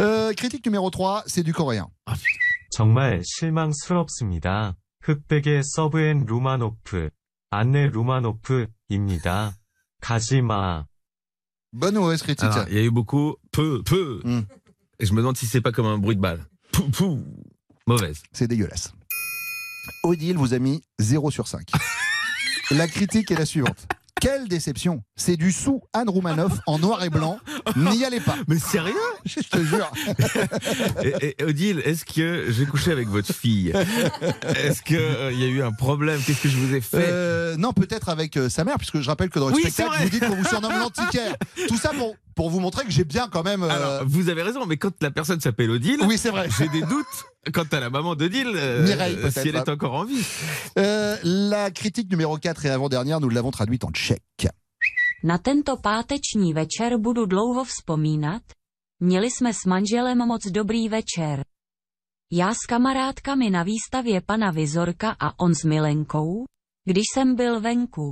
Euh, 0.00 0.32
critique 0.32 0.64
numéro 0.66 0.90
3, 0.90 1.24
c'est 1.26 1.42
du 1.42 1.52
coréen. 1.52 1.88
Ah, 2.06 2.14
흑백의 5.03 5.63
서브앤 5.63 6.25
루마노프, 6.25 7.09
안네 7.51 7.87
루마노프입니다. 7.89 9.53
가지마. 10.01 10.85
Bonne 11.71 11.97
ou 11.97 12.01
mauvaise 12.01 12.23
critique 12.23 12.49
Alors, 12.49 12.67
il 12.69 12.75
y 12.75 12.79
a 12.79 12.83
eu 12.83 12.91
beaucoup 12.91 13.35
peu, 13.51 13.83
peu. 13.83 14.21
Et 14.99 15.05
je 15.05 15.13
me 15.13 15.17
demande 15.17 15.37
si 15.37 15.45
c'est 15.45 15.61
pas 15.61 15.71
comme 15.71 15.85
un 15.85 15.97
bruit 15.97 16.15
de 16.15 16.21
balle. 16.21 16.45
Pou, 16.71 16.89
pou. 16.89 17.23
Mauvaise. 17.85 18.23
C'est 18.31 18.47
dégueulasse. 18.47 18.93
Odile 20.03 20.37
vous 20.37 20.53
a 20.53 20.59
mis 20.59 20.81
0 20.99 21.31
sur 21.31 21.47
5. 21.47 21.67
la 22.71 22.87
critique 22.87 23.31
est 23.31 23.35
la 23.35 23.45
suivante. 23.45 23.87
Quelle 24.20 24.48
déception 24.48 25.02
C'est 25.16 25.36
du 25.36 25.52
sous 25.52 25.82
Anne 25.92 26.08
Roumanoff 26.08 26.52
en 26.66 26.78
noir 26.78 27.04
et 27.04 27.10
blanc. 27.10 27.38
N'y 27.76 28.04
allez 28.04 28.20
pas. 28.20 28.36
Mais 28.48 28.58
sérieux 28.58 28.94
Je 29.26 29.40
te 29.40 29.62
jure. 29.62 29.90
Et, 31.02 31.34
et, 31.38 31.44
Odile, 31.44 31.82
est-ce 31.84 32.04
que 32.04 32.46
j'ai 32.50 32.64
couché 32.64 32.90
avec 32.92 33.08
votre 33.08 33.34
fille 33.34 33.72
Est-ce 34.56 34.82
qu'il 34.82 34.98
il 35.32 35.40
y 35.40 35.44
a 35.44 35.48
eu 35.48 35.62
un 35.62 35.72
problème? 35.72 36.20
Qu'est-ce 36.24 36.42
que 36.42 36.48
je 36.48 36.56
vous 36.56 36.74
ai 36.74 36.80
fait? 36.80 36.96
Euh, 37.00 37.56
Non, 37.56 37.72
peut-être 37.72 38.08
avec 38.08 38.36
euh, 38.36 38.48
sa 38.48 38.64
mère, 38.64 38.76
puisque 38.78 39.00
je 39.00 39.08
rappelle 39.08 39.28
que 39.28 39.38
dans 39.38 39.48
le 39.48 39.54
Oui, 39.54 39.62
spectacle, 39.62 39.90
vous 40.02 40.08
dites 40.08 40.26
qu'on 40.26 40.36
vous 40.36 40.44
surnomme 40.44 40.78
l'antiquaire. 40.78 41.36
Tout 41.68 41.76
ça 41.76 41.90
pour, 41.90 42.14
pour 42.34 42.50
vous 42.50 42.60
montrer 42.60 42.84
que 42.84 42.90
j'ai 42.90 43.04
bien 43.04 43.28
quand 43.28 43.42
même. 43.44 43.62
euh, 43.62 43.68
Alors, 43.70 44.02
vous 44.06 44.28
avez 44.28 44.42
raison, 44.42 44.66
mais 44.66 44.76
quand 44.76 44.92
la 45.02 45.10
personne 45.10 45.40
s'appelle 45.40 45.70
Odile, 45.70 46.00
Oui, 46.02 46.18
c'est 46.18 46.30
vrai. 46.30 46.48
j'ai 46.58 46.68
des 46.68 46.82
doutes 46.82 47.24
quant 47.52 47.68
à 47.72 47.80
la 47.80 47.90
maman 47.90 48.14
d'Odile, 48.16 48.52
euh, 48.54 48.84
Mireille, 48.86 49.18
si 49.30 49.48
elle 49.48 49.56
est 49.56 49.68
encore 49.68 49.94
en 49.94 50.04
vie. 50.04 50.24
euh, 50.78 51.16
la 51.24 51.70
critique 51.70 52.10
numéro 52.10 52.36
4 52.38 52.66
et 52.66 52.70
avant-dernière, 52.70 53.20
nous 53.20 53.28
l'avons 53.30 53.50
traduite 53.50 53.84
en 53.84 53.90
tchèque. 53.92 54.48
Na 55.22 55.38
tento 55.38 55.76
páteční 55.76 56.52
večer 56.52 56.98
budu 56.98 57.26
dlouho 57.26 57.64
vzpomínat. 57.64 58.42
Měli 59.00 59.30
jsme 59.30 59.54
s 59.54 59.64
manželem 59.64 60.18
moc 60.18 60.42
dobrý 60.50 60.88
večer. 60.88 61.44
Já 62.32 62.54
s 62.54 62.66
kamarádkami 62.68 63.50
na 63.50 63.62
výstavě 63.62 64.20
pana 64.20 64.50
Vizorka 64.50 65.16
a 65.20 65.38
on 65.40 65.54
s 65.54 65.64
Milenkou, 65.64 66.44
když 66.84 67.04
jsem 67.14 67.36
byl 67.36 67.60
venku. 67.60 68.10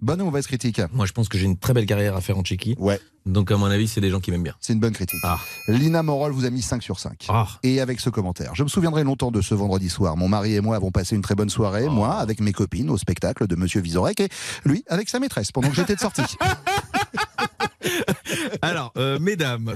Bonne 0.00 0.22
ou 0.22 0.26
mauvaise 0.26 0.46
critique? 0.46 0.80
Moi, 0.92 1.06
je 1.06 1.12
pense 1.12 1.28
que 1.28 1.36
j'ai 1.36 1.46
une 1.46 1.58
très 1.58 1.72
belle 1.72 1.86
carrière 1.86 2.14
à 2.14 2.20
faire 2.20 2.38
en 2.38 2.42
Tchéquie. 2.42 2.76
Ouais. 2.78 3.00
Donc, 3.26 3.50
à 3.50 3.56
mon 3.56 3.66
avis, 3.66 3.88
c'est 3.88 4.00
des 4.00 4.10
gens 4.10 4.20
qui 4.20 4.30
m'aiment 4.30 4.44
bien. 4.44 4.54
C'est 4.60 4.72
une 4.72 4.78
bonne 4.78 4.92
critique. 4.92 5.18
Ah. 5.24 5.40
Lina 5.66 6.04
Morol 6.04 6.30
vous 6.30 6.44
a 6.44 6.50
mis 6.50 6.62
5 6.62 6.84
sur 6.84 7.00
5. 7.00 7.26
Ah. 7.28 7.48
Et 7.64 7.80
avec 7.80 7.98
ce 7.98 8.08
commentaire, 8.08 8.54
je 8.54 8.62
me 8.62 8.68
souviendrai 8.68 9.02
longtemps 9.02 9.32
de 9.32 9.40
ce 9.40 9.56
vendredi 9.56 9.88
soir. 9.88 10.16
Mon 10.16 10.28
mari 10.28 10.54
et 10.54 10.60
moi 10.60 10.76
avons 10.76 10.92
passé 10.92 11.16
une 11.16 11.22
très 11.22 11.34
bonne 11.34 11.50
soirée, 11.50 11.88
moi 11.88 12.14
avec 12.14 12.40
mes 12.40 12.52
copines 12.52 12.90
au 12.90 12.96
spectacle 12.96 13.48
de 13.48 13.56
Monsieur 13.56 13.80
Vizorek 13.80 14.20
et 14.20 14.28
lui 14.64 14.84
avec 14.86 15.08
sa 15.08 15.18
maîtresse 15.18 15.50
pendant 15.50 15.68
que 15.68 15.74
j'étais 15.74 15.96
de 15.96 16.00
sortie. 16.00 16.22
Alors, 18.62 18.92
euh, 18.96 19.18
mesdames, 19.18 19.74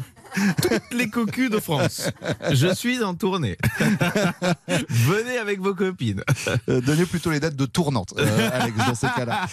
toutes 0.63 0.93
les 0.93 1.09
cocus 1.09 1.51
de 1.51 1.59
France, 1.59 2.11
je 2.51 2.69
suis 2.75 3.03
en 3.03 3.15
tournée. 3.15 3.57
Venez 4.89 5.39
avec 5.39 5.61
vos 5.61 5.75
copines. 5.75 6.23
Euh, 6.69 6.81
Donnez 6.81 7.07
plutôt 7.07 7.31
les 7.31 7.41
dates 7.41 7.57
de 7.57 7.67
tournante, 7.67 8.15
euh, 8.19 8.51
Alex, 8.53 8.77
dans 8.77 8.95
ces 8.95 9.09
cas-là. 9.09 9.47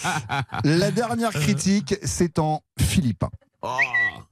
La 0.64 0.90
dernière 0.90 1.32
critique, 1.32 1.94
c'est 2.02 2.38
en 2.38 2.62
philippin. 2.78 3.30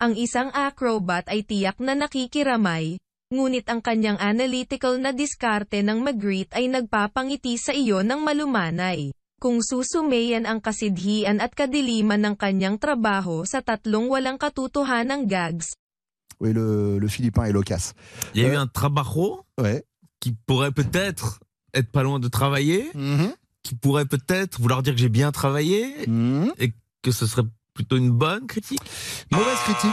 Ang 0.00 0.16
isang 0.16 0.48
acrobat 0.56 1.28
ay 1.28 1.44
tiyak 1.44 1.76
na 1.84 1.92
nakikiramay, 1.92 2.96
ngunit 3.28 3.68
ang 3.68 3.84
kanyang 3.84 4.16
analytical 4.16 4.96
na 4.96 5.12
diskarte 5.12 5.84
ng 5.84 6.00
mag-greet 6.00 6.48
ay 6.56 6.72
nagpapangiti 6.72 7.60
sa 7.60 7.76
iyo 7.76 8.00
ng 8.00 8.24
malumanay. 8.24 9.12
Kung 9.38 9.62
susumayan 9.62 10.48
ang 10.48 10.58
kasidhian 10.58 11.38
at 11.38 11.54
kadiliman 11.54 12.18
ng 12.24 12.34
kanyang 12.34 12.74
trabaho 12.80 13.46
sa 13.46 13.62
tatlong 13.62 14.10
walang 14.10 14.34
katutuhanang 14.34 15.30
gags, 15.30 15.76
Oui, 16.40 16.52
le, 16.52 16.98
le 16.98 17.08
philippin 17.08 17.44
est 17.44 17.52
loquace. 17.52 17.94
Il 18.34 18.42
y 18.42 18.44
a 18.44 18.52
eu 18.52 18.56
un 18.56 18.66
trabajo 18.66 19.44
Ouais. 19.60 19.84
qui 20.20 20.32
pourrait 20.46 20.72
peut-être 20.72 21.40
être 21.74 21.90
pas 21.90 22.02
loin 22.02 22.18
de 22.20 22.28
travailler, 22.28 22.90
Mhm. 22.94 23.32
qui 23.62 23.74
pourrait 23.74 24.06
peut-être 24.06 24.60
vouloir 24.60 24.82
dire 24.82 24.94
que 24.94 25.00
j'ai 25.00 25.08
bien 25.08 25.32
travaillé 25.32 25.94
Mhm. 26.06 26.52
et 26.58 26.72
que 27.02 27.10
ce 27.10 27.26
serait 27.26 27.42
plutôt 27.74 27.96
une 27.96 28.10
bonne 28.10 28.46
critique. 28.46 28.80
Mauvaise 29.30 29.58
critique, 29.64 29.90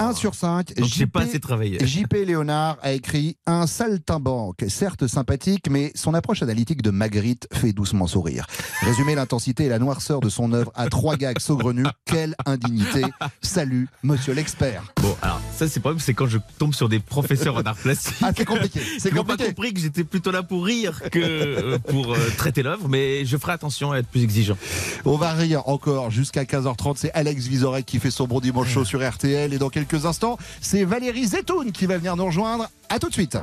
1 0.00 0.12
sur 0.14 0.34
5. 0.34 0.74
Donc 0.74 0.86
j'ai 0.86 1.06
pas 1.06 1.20
assez 1.20 1.40
travaillé. 1.40 1.78
JP 1.84 2.12
Léonard 2.26 2.78
a 2.82 2.92
écrit 2.92 3.36
un 3.46 3.66
saltimbanque, 3.66 4.64
certes 4.68 5.06
sympathique, 5.06 5.68
mais 5.70 5.92
son 5.94 6.14
approche 6.14 6.42
analytique 6.42 6.82
de 6.82 6.90
Magritte 6.90 7.48
fait 7.52 7.72
doucement 7.72 8.06
sourire. 8.06 8.46
Résumer 8.82 9.14
l'intensité 9.14 9.64
et 9.64 9.68
la 9.68 9.78
noirceur 9.78 10.20
de 10.20 10.28
son 10.28 10.52
œuvre 10.52 10.72
à 10.74 10.88
trois 10.88 11.16
gags 11.16 11.38
saugrenus, 11.38 11.86
quelle 12.04 12.34
indignité. 12.46 13.02
Salut, 13.42 13.88
monsieur 14.02 14.34
l'expert. 14.34 14.92
Bon, 15.00 15.16
alors 15.22 15.40
ça 15.56 15.68
c'est 15.68 15.76
le 15.76 15.80
problème, 15.80 16.00
c'est 16.00 16.14
quand 16.14 16.26
je 16.26 16.38
tombe 16.58 16.74
sur 16.74 16.88
des 16.88 17.00
professeurs 17.00 17.56
en 17.56 17.62
art 17.62 17.76
plastique. 17.76 18.16
Ah, 18.22 18.32
c'est 18.36 18.44
compliqué, 18.44 18.80
c'est 18.98 19.10
Ils 19.10 19.14
n'ont 19.14 19.24
pas 19.24 19.36
compris 19.36 19.74
que 19.74 19.80
j'étais 19.80 20.04
plutôt 20.04 20.30
là 20.30 20.42
pour 20.42 20.64
rire 20.64 21.00
que 21.10 21.18
euh, 21.18 21.78
pour 21.78 22.12
euh, 22.12 22.18
traiter 22.36 22.62
l'œuvre, 22.62 22.88
mais 22.88 23.24
je 23.24 23.36
ferai 23.36 23.52
attention 23.52 23.92
à 23.92 23.98
être 23.98 24.08
plus 24.08 24.22
exigeant. 24.22 24.56
On 25.04 25.16
va 25.16 25.32
rire 25.32 25.62
encore 25.66 26.10
jusqu'à 26.10 26.44
15h30. 26.44 26.94
C'est 26.96 27.12
Alex 27.12 27.46
Vizorek 27.46 27.84
qui 27.84 27.98
fait 27.98 28.10
son 28.10 28.26
bon 28.26 28.40
dimanche 28.40 28.68
show 28.68 28.84
sur 28.84 29.06
RTL. 29.06 29.52
Et 29.52 29.58
dans 29.58 29.70
quelques 29.70 29.83
instants, 29.92 30.38
c'est 30.60 30.84
Valérie 30.84 31.26
Zetoun 31.26 31.72
qui 31.72 31.86
va 31.86 31.98
venir 31.98 32.16
nous 32.16 32.26
rejoindre. 32.26 32.68
À 32.88 32.98
tout 32.98 33.08
de 33.08 33.14
suite. 33.14 33.36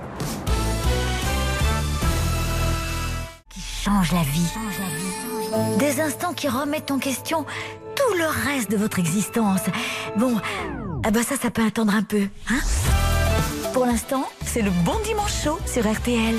change 3.84 4.12
la 4.12 4.22
vie. 4.24 5.78
Des 5.80 6.02
instants 6.02 6.34
qui 6.34 6.48
remettent 6.48 6.92
en 6.92 7.00
question 7.00 7.46
tout 7.96 8.18
le 8.18 8.26
reste 8.50 8.70
de 8.72 8.78
votre 8.78 9.00
existence. 9.00 9.62
Bon, 10.18 10.40
ah 11.04 11.12
bah 11.12 11.24
ça, 11.24 11.36
ça 11.36 11.50
peut 11.50 11.66
attendre 11.66 11.94
un 11.96 12.04
peu, 12.04 12.28
hein? 12.50 12.60
Pour 13.74 13.86
l'instant, 13.86 14.30
c'est 14.46 14.62
le 14.62 14.72
bon 14.86 14.98
dimanche 15.04 15.44
chaud 15.44 15.60
sur 15.66 15.90
RTL. 15.90 16.36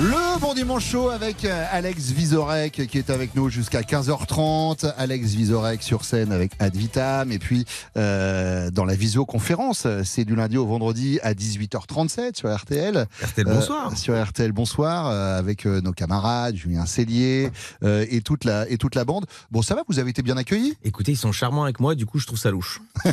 Le 0.00 0.40
bon 0.40 0.54
dimanche 0.54 0.86
chaud 0.86 1.10
avec 1.10 1.44
euh, 1.44 1.64
Alex 1.70 2.10
Vizorek 2.12 2.86
qui 2.88 2.98
est 2.98 3.10
avec 3.10 3.34
nous 3.36 3.50
jusqu'à 3.50 3.82
15h30. 3.82 4.90
Alex 4.96 5.28
Vizorek 5.32 5.82
sur 5.82 6.04
scène 6.06 6.32
avec 6.32 6.52
Ad 6.60 6.74
Vitam 6.74 7.30
et 7.30 7.38
puis 7.38 7.66
euh, 7.98 8.70
dans 8.70 8.86
la 8.86 8.94
visioconférence, 8.94 9.86
c'est 10.04 10.24
du 10.24 10.34
lundi 10.34 10.56
au 10.56 10.66
vendredi 10.66 11.20
à 11.22 11.34
18h37 11.34 12.36
sur 12.38 12.52
RTL. 12.52 13.06
RTL, 13.22 13.46
Euh, 13.48 13.54
bonsoir. 13.54 13.96
sur 13.96 14.20
RTL 14.20 14.50
Bonsoir 14.52 15.08
euh, 15.08 15.38
avec 15.38 15.66
euh, 15.66 15.82
nos 15.82 15.92
camarades 15.92 16.56
Julien 16.56 16.86
Cellier 16.86 17.50
euh, 17.84 18.06
et 18.10 18.22
toute 18.22 18.44
la 18.44 18.68
et 18.70 18.78
toute 18.78 18.94
la 18.94 19.04
bande. 19.04 19.26
Bon, 19.50 19.60
ça 19.60 19.74
va, 19.74 19.82
vous 19.88 19.98
avez 19.98 20.10
été 20.10 20.22
bien 20.22 20.38
accueillis? 20.38 20.74
Écoutez, 20.84 21.12
ils 21.12 21.16
sont 21.16 21.32
charmants 21.32 21.64
avec 21.64 21.80
moi, 21.80 21.94
du 21.94 22.06
coup 22.06 22.18
je 22.18 22.26
trouve 22.26 22.38
ça 22.38 22.50
louche. 22.50 22.80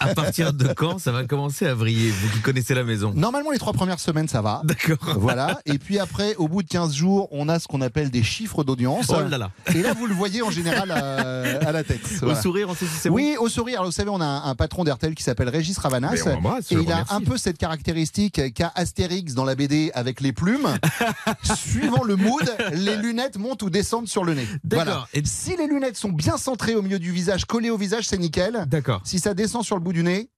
à 0.00 0.14
partir 0.14 0.52
de 0.52 0.72
quand 0.72 0.98
ça 0.98 1.12
va 1.12 1.24
commencer 1.24 1.64
à 1.66 1.74
vriller, 1.74 2.10
vous 2.10 2.28
qui 2.30 2.40
connaissez 2.40 2.74
la 2.74 2.82
maison? 2.84 3.12
Normalement, 3.14 3.52
les 3.52 3.58
trois 3.58 3.72
premières 3.72 4.00
semaines, 4.00 4.28
ça 4.28 4.42
va. 4.42 4.62
D'accord. 4.64 4.98
Voilà. 5.16 5.60
Et 5.64 5.78
puis 5.78 5.98
après, 5.98 6.07
au 6.38 6.48
bout 6.48 6.62
de 6.62 6.68
15 6.68 6.94
jours, 6.94 7.28
on 7.30 7.48
a 7.48 7.58
ce 7.58 7.68
qu'on 7.68 7.80
appelle 7.80 8.10
des 8.10 8.22
chiffres 8.22 8.64
d'audience. 8.64 9.06
Oh 9.10 9.20
là 9.28 9.38
là. 9.38 9.50
Et 9.74 9.82
là, 9.82 9.92
vous 9.94 10.06
le 10.06 10.14
voyez 10.14 10.42
en 10.42 10.50
général 10.50 10.90
à, 10.90 11.58
à 11.66 11.72
la 11.72 11.84
tête. 11.84 12.00
Au 12.22 12.34
sourire, 12.34 12.68
on 12.70 12.74
sait 12.74 12.86
si 12.86 12.96
c'est 12.96 13.08
Oui, 13.08 13.36
au 13.38 13.48
sourire. 13.48 13.78
Alors, 13.78 13.86
vous 13.86 13.92
savez, 13.92 14.10
on 14.10 14.20
a 14.20 14.26
un, 14.26 14.44
un 14.44 14.54
patron 14.54 14.84
d'RTL 14.84 15.14
qui 15.14 15.22
s'appelle 15.22 15.48
Régis 15.48 15.76
Ravanas. 15.78 16.24
Et 16.70 16.74
il 16.74 16.92
a 16.92 17.04
un 17.10 17.20
peu 17.20 17.36
cette 17.36 17.58
caractéristique 17.58 18.52
qu'a 18.54 18.72
Astérix 18.74 19.34
dans 19.34 19.44
la 19.44 19.54
BD 19.54 19.90
avec 19.94 20.20
les 20.20 20.32
plumes. 20.32 20.68
Suivant 21.42 22.04
le 22.04 22.16
mood, 22.16 22.48
les 22.72 22.96
lunettes 22.96 23.38
montent 23.38 23.62
ou 23.62 23.70
descendent 23.70 24.08
sur 24.08 24.24
le 24.24 24.34
nez. 24.34 24.46
D'accord. 24.64 25.08
Voilà. 25.12 25.24
Si 25.24 25.56
les 25.56 25.66
lunettes 25.66 25.96
sont 25.96 26.10
bien 26.10 26.36
centrées 26.36 26.74
au 26.74 26.82
milieu 26.82 26.98
du 26.98 27.12
visage, 27.12 27.44
collées 27.44 27.70
au 27.70 27.76
visage, 27.76 28.06
c'est 28.06 28.18
nickel. 28.18 28.64
D'accord. 28.68 29.00
Si 29.04 29.18
ça 29.18 29.34
descend 29.34 29.64
sur 29.64 29.76
le 29.76 29.82
bout 29.82 29.92
du 29.92 30.02
nez, 30.02 30.30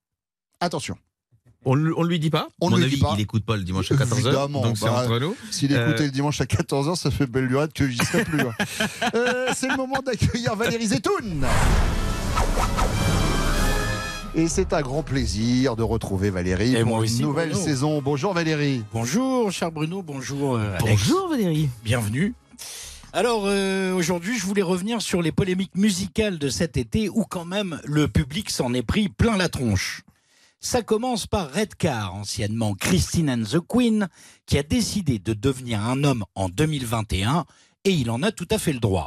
attention. 0.60 0.96
On, 1.66 1.72
on 1.92 2.02
lui 2.04 2.18
dit 2.18 2.30
pas 2.30 2.48
On 2.60 2.70
mon 2.70 2.76
lui 2.76 2.84
avis, 2.84 2.94
dit 2.96 3.00
pas. 3.02 3.12
il 3.16 3.20
écoute 3.20 3.44
pas 3.44 3.56
le 3.56 3.62
dimanche 3.64 3.92
à 3.92 3.94
14h. 3.94 4.18
Évidemment, 4.18 4.62
Donc 4.62 4.78
c'est 4.78 4.86
bah, 4.86 5.02
entre 5.04 5.18
nous. 5.18 5.36
S'il 5.50 5.70
écoutait 5.72 6.02
Euh, 6.02 6.06
le 6.06 6.10
dimanche 6.10 6.40
à 6.40 6.44
14h, 6.44 6.96
ça 6.96 7.10
fait 7.10 7.26
belle 7.26 7.44
lurette 7.46 7.72
que 7.74 7.86
j'y 7.88 7.98
serais 7.98 8.24
plus. 8.24 8.40
hein. 8.40 8.52
Euh, 9.14 9.48
c'est 9.54 9.68
le 9.68 9.76
moment 9.76 10.00
d'accueillir 10.04 10.56
Valérie 10.56 10.86
Zetoun. 10.86 11.44
Et 14.34 14.46
c'est 14.48 14.72
un 14.72 14.80
grand 14.80 15.02
plaisir 15.02 15.74
de 15.76 15.82
retrouver 15.82 16.30
Valérie 16.30 16.76
Et 16.76 16.80
pour 16.82 16.88
moi 16.90 16.98
une 16.98 17.04
aussi, 17.04 17.22
nouvelle 17.22 17.50
Bruno. 17.50 17.64
saison. 17.64 18.00
Bonjour 18.00 18.32
Valérie. 18.32 18.82
Bonjour, 18.92 19.50
cher 19.50 19.72
Bruno. 19.72 20.02
Bonjour, 20.02 20.56
euh, 20.56 20.76
Alex. 20.78 20.84
Bonjour 21.08 21.28
Valérie. 21.28 21.68
Bienvenue. 21.84 22.34
Alors 23.12 23.42
euh, 23.46 23.92
aujourd'hui, 23.92 24.38
je 24.38 24.46
voulais 24.46 24.62
revenir 24.62 25.02
sur 25.02 25.20
les 25.20 25.32
polémiques 25.32 25.74
musicales 25.74 26.38
de 26.38 26.48
cet 26.48 26.76
été 26.76 27.08
où 27.08 27.24
quand 27.24 27.44
même 27.44 27.80
le 27.84 28.06
public 28.06 28.50
s'en 28.50 28.72
est 28.72 28.82
pris 28.84 29.08
plein 29.08 29.36
la 29.36 29.48
tronche. 29.48 30.02
Ça 30.62 30.82
commence 30.82 31.26
par 31.26 31.50
Redcar, 31.54 32.14
anciennement 32.14 32.74
Christine 32.74 33.30
and 33.30 33.44
the 33.44 33.60
Queen, 33.66 34.08
qui 34.44 34.58
a 34.58 34.62
décidé 34.62 35.18
de 35.18 35.32
devenir 35.32 35.80
un 35.80 36.04
homme 36.04 36.22
en 36.34 36.50
2021 36.50 37.46
et 37.84 37.92
il 37.92 38.10
en 38.10 38.22
a 38.22 38.30
tout 38.30 38.46
à 38.50 38.58
fait 38.58 38.74
le 38.74 38.78
droit. 38.78 39.06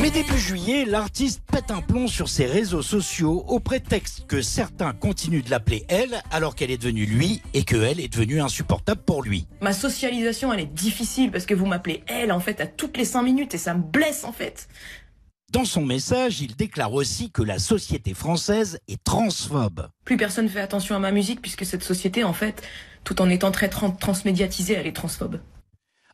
Mais 0.00 0.10
début 0.10 0.38
juillet, 0.38 0.84
l'artiste 0.84 1.40
pète 1.52 1.70
un 1.70 1.80
plomb 1.80 2.08
sur 2.08 2.28
ses 2.28 2.46
réseaux 2.46 2.82
sociaux 2.82 3.44
au 3.46 3.60
prétexte 3.60 4.26
que 4.26 4.42
certains 4.42 4.92
continuent 4.92 5.44
de 5.44 5.50
l'appeler 5.50 5.84
elle 5.88 6.20
alors 6.32 6.56
qu'elle 6.56 6.72
est 6.72 6.78
devenue 6.78 7.06
lui 7.06 7.42
et 7.54 7.62
que 7.62 7.76
elle 7.76 8.00
est 8.00 8.12
devenue 8.12 8.40
insupportable 8.40 9.02
pour 9.02 9.22
lui. 9.22 9.46
Ma 9.60 9.72
socialisation, 9.72 10.52
elle 10.52 10.60
est 10.60 10.74
difficile 10.74 11.30
parce 11.30 11.46
que 11.46 11.54
vous 11.54 11.66
m'appelez 11.66 12.02
elle, 12.08 12.32
en 12.32 12.40
fait, 12.40 12.60
à 12.60 12.66
toutes 12.66 12.96
les 12.96 13.04
cinq 13.04 13.22
minutes 13.22 13.54
et 13.54 13.58
ça 13.58 13.72
me 13.74 13.84
blesse, 13.84 14.24
en 14.24 14.32
fait. 14.32 14.68
Dans 15.52 15.64
son 15.64 15.86
message, 15.86 16.40
il 16.40 16.56
déclare 16.56 16.92
aussi 16.92 17.30
que 17.30 17.42
la 17.42 17.58
société 17.60 18.14
française 18.14 18.80
est 18.88 19.02
transphobe. 19.02 19.88
Plus 20.04 20.16
personne 20.16 20.48
fait 20.48 20.60
attention 20.60 20.96
à 20.96 20.98
ma 20.98 21.12
musique 21.12 21.40
puisque 21.40 21.64
cette 21.64 21.84
société, 21.84 22.24
en 22.24 22.32
fait, 22.32 22.62
tout 23.04 23.22
en 23.22 23.28
étant 23.30 23.52
très 23.52 23.68
tran- 23.68 23.96
transmédiatisée, 23.96 24.74
elle 24.74 24.88
est 24.88 24.92
transphobe. 24.92 25.40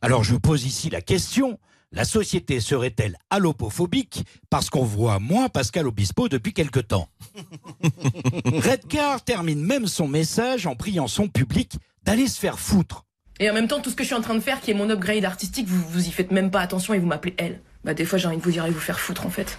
Alors 0.01 0.23
je 0.23 0.35
pose 0.35 0.65
ici 0.65 0.91
la 0.91 1.01
question, 1.01 1.57
la 1.91 2.05
société 2.05 2.59
serait-elle 2.59 3.17
allopophobique 3.31 4.23
parce 4.51 4.69
qu'on 4.69 4.83
voit 4.83 5.17
moins 5.19 5.49
Pascal 5.49 5.87
Obispo 5.87 6.29
depuis 6.29 6.53
quelque 6.53 6.79
temps? 6.79 7.09
Redcar 8.45 9.23
termine 9.23 9.61
même 9.63 9.87
son 9.87 10.07
message 10.07 10.67
en 10.67 10.75
priant 10.75 11.07
son 11.07 11.27
public 11.27 11.73
d'aller 12.03 12.27
se 12.27 12.39
faire 12.39 12.59
foutre. 12.59 13.05
Et 13.39 13.49
en 13.49 13.53
même 13.55 13.67
temps, 13.67 13.81
tout 13.81 13.89
ce 13.89 13.95
que 13.95 14.03
je 14.03 14.07
suis 14.07 14.15
en 14.15 14.21
train 14.21 14.35
de 14.35 14.39
faire, 14.41 14.61
qui 14.61 14.69
est 14.69 14.75
mon 14.75 14.89
upgrade 14.91 15.25
artistique, 15.25 15.67
vous, 15.67 15.81
vous 15.89 16.07
y 16.07 16.11
faites 16.11 16.31
même 16.31 16.51
pas 16.51 16.61
attention 16.61 16.93
et 16.93 16.99
vous 16.99 17.07
m'appelez 17.07 17.33
elle. 17.39 17.61
Bah, 17.83 17.93
des 17.93 18.05
fois, 18.05 18.17
j'ai 18.17 18.27
envie 18.27 18.37
de 18.37 18.41
vous 18.41 18.51
dire, 18.51 18.63
allez 18.63 18.73
vous 18.73 18.79
faire 18.79 18.99
foutre, 18.99 19.25
en 19.25 19.29
fait. 19.29 19.57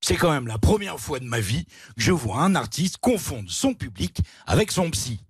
C'est 0.00 0.16
quand 0.16 0.32
même 0.32 0.46
la 0.46 0.58
première 0.58 0.98
fois 0.98 1.20
de 1.20 1.24
ma 1.24 1.40
vie 1.40 1.66
que 1.96 2.02
je 2.02 2.12
vois 2.12 2.38
un 2.38 2.54
artiste 2.54 2.96
confondre 2.98 3.50
son 3.50 3.74
public 3.74 4.20
avec 4.46 4.72
son 4.72 4.90
psy. 4.90 5.20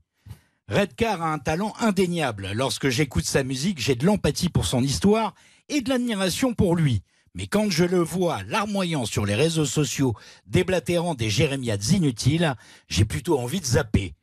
Redcar 0.69 1.21
a 1.23 1.33
un 1.33 1.39
talent 1.39 1.75
indéniable. 1.81 2.51
Lorsque 2.55 2.89
j'écoute 2.89 3.25
sa 3.25 3.43
musique, 3.43 3.81
j'ai 3.81 3.97
de 3.97 4.07
l'empathie 4.07 4.49
pour 4.49 4.67
son 4.67 4.83
histoire 4.83 5.35
et 5.69 5.81
de 5.81 5.89
l'admiration 5.89 6.55
pour 6.55 6.77
lui. 6.77 7.03
Mais 7.35 7.47
quand 7.47 7.71
je 7.71 7.85
le 7.85 7.99
vois 7.99 8.43
larmoyant 8.45 9.05
sur 9.05 9.27
les 9.27 9.35
réseaux 9.35 9.67
sociaux, 9.67 10.15
déblatérant 10.47 11.15
des 11.15 11.31
jérémiades 11.31 11.85
inutiles, 11.87 12.55
j'ai 12.89 13.05
plutôt 13.05 13.39
envie 13.39 13.61
de 13.61 13.67
zapper. 13.67 14.15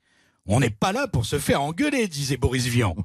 On 0.46 0.62
n'est 0.62 0.70
pas 0.70 0.94
là 0.94 1.10
pour 1.10 1.26
se 1.26 1.40
faire 1.40 1.62
engueuler, 1.62 2.08
disait 2.08 2.38
Boris 2.38 2.68
Vian. 2.68 2.96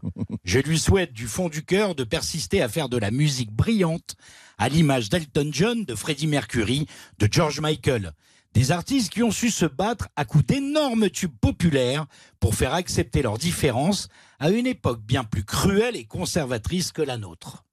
Je 0.44 0.60
lui 0.60 0.78
souhaite 0.78 1.12
du 1.12 1.26
fond 1.26 1.48
du 1.48 1.64
cœur 1.64 1.96
de 1.96 2.04
persister 2.04 2.62
à 2.62 2.68
faire 2.68 2.88
de 2.88 2.98
la 2.98 3.10
musique 3.10 3.52
brillante, 3.52 4.14
à 4.62 4.68
l'image 4.68 5.08
d'Elton 5.08 5.50
John, 5.50 5.84
de 5.84 5.96
Freddie 5.96 6.28
Mercury, 6.28 6.86
de 7.18 7.28
George 7.28 7.58
Michael. 7.58 8.12
Des 8.54 8.70
artistes 8.70 9.12
qui 9.12 9.24
ont 9.24 9.32
su 9.32 9.50
se 9.50 9.66
battre 9.66 10.06
à 10.14 10.24
coups 10.24 10.46
d'énormes 10.46 11.10
tubes 11.10 11.36
populaires 11.40 12.06
pour 12.38 12.54
faire 12.54 12.72
accepter 12.72 13.22
leurs 13.22 13.38
différences 13.38 14.08
à 14.38 14.50
une 14.50 14.68
époque 14.68 15.00
bien 15.00 15.24
plus 15.24 15.42
cruelle 15.42 15.96
et 15.96 16.04
conservatrice 16.04 16.92
que 16.92 17.02
la 17.02 17.16
nôtre. 17.16 17.64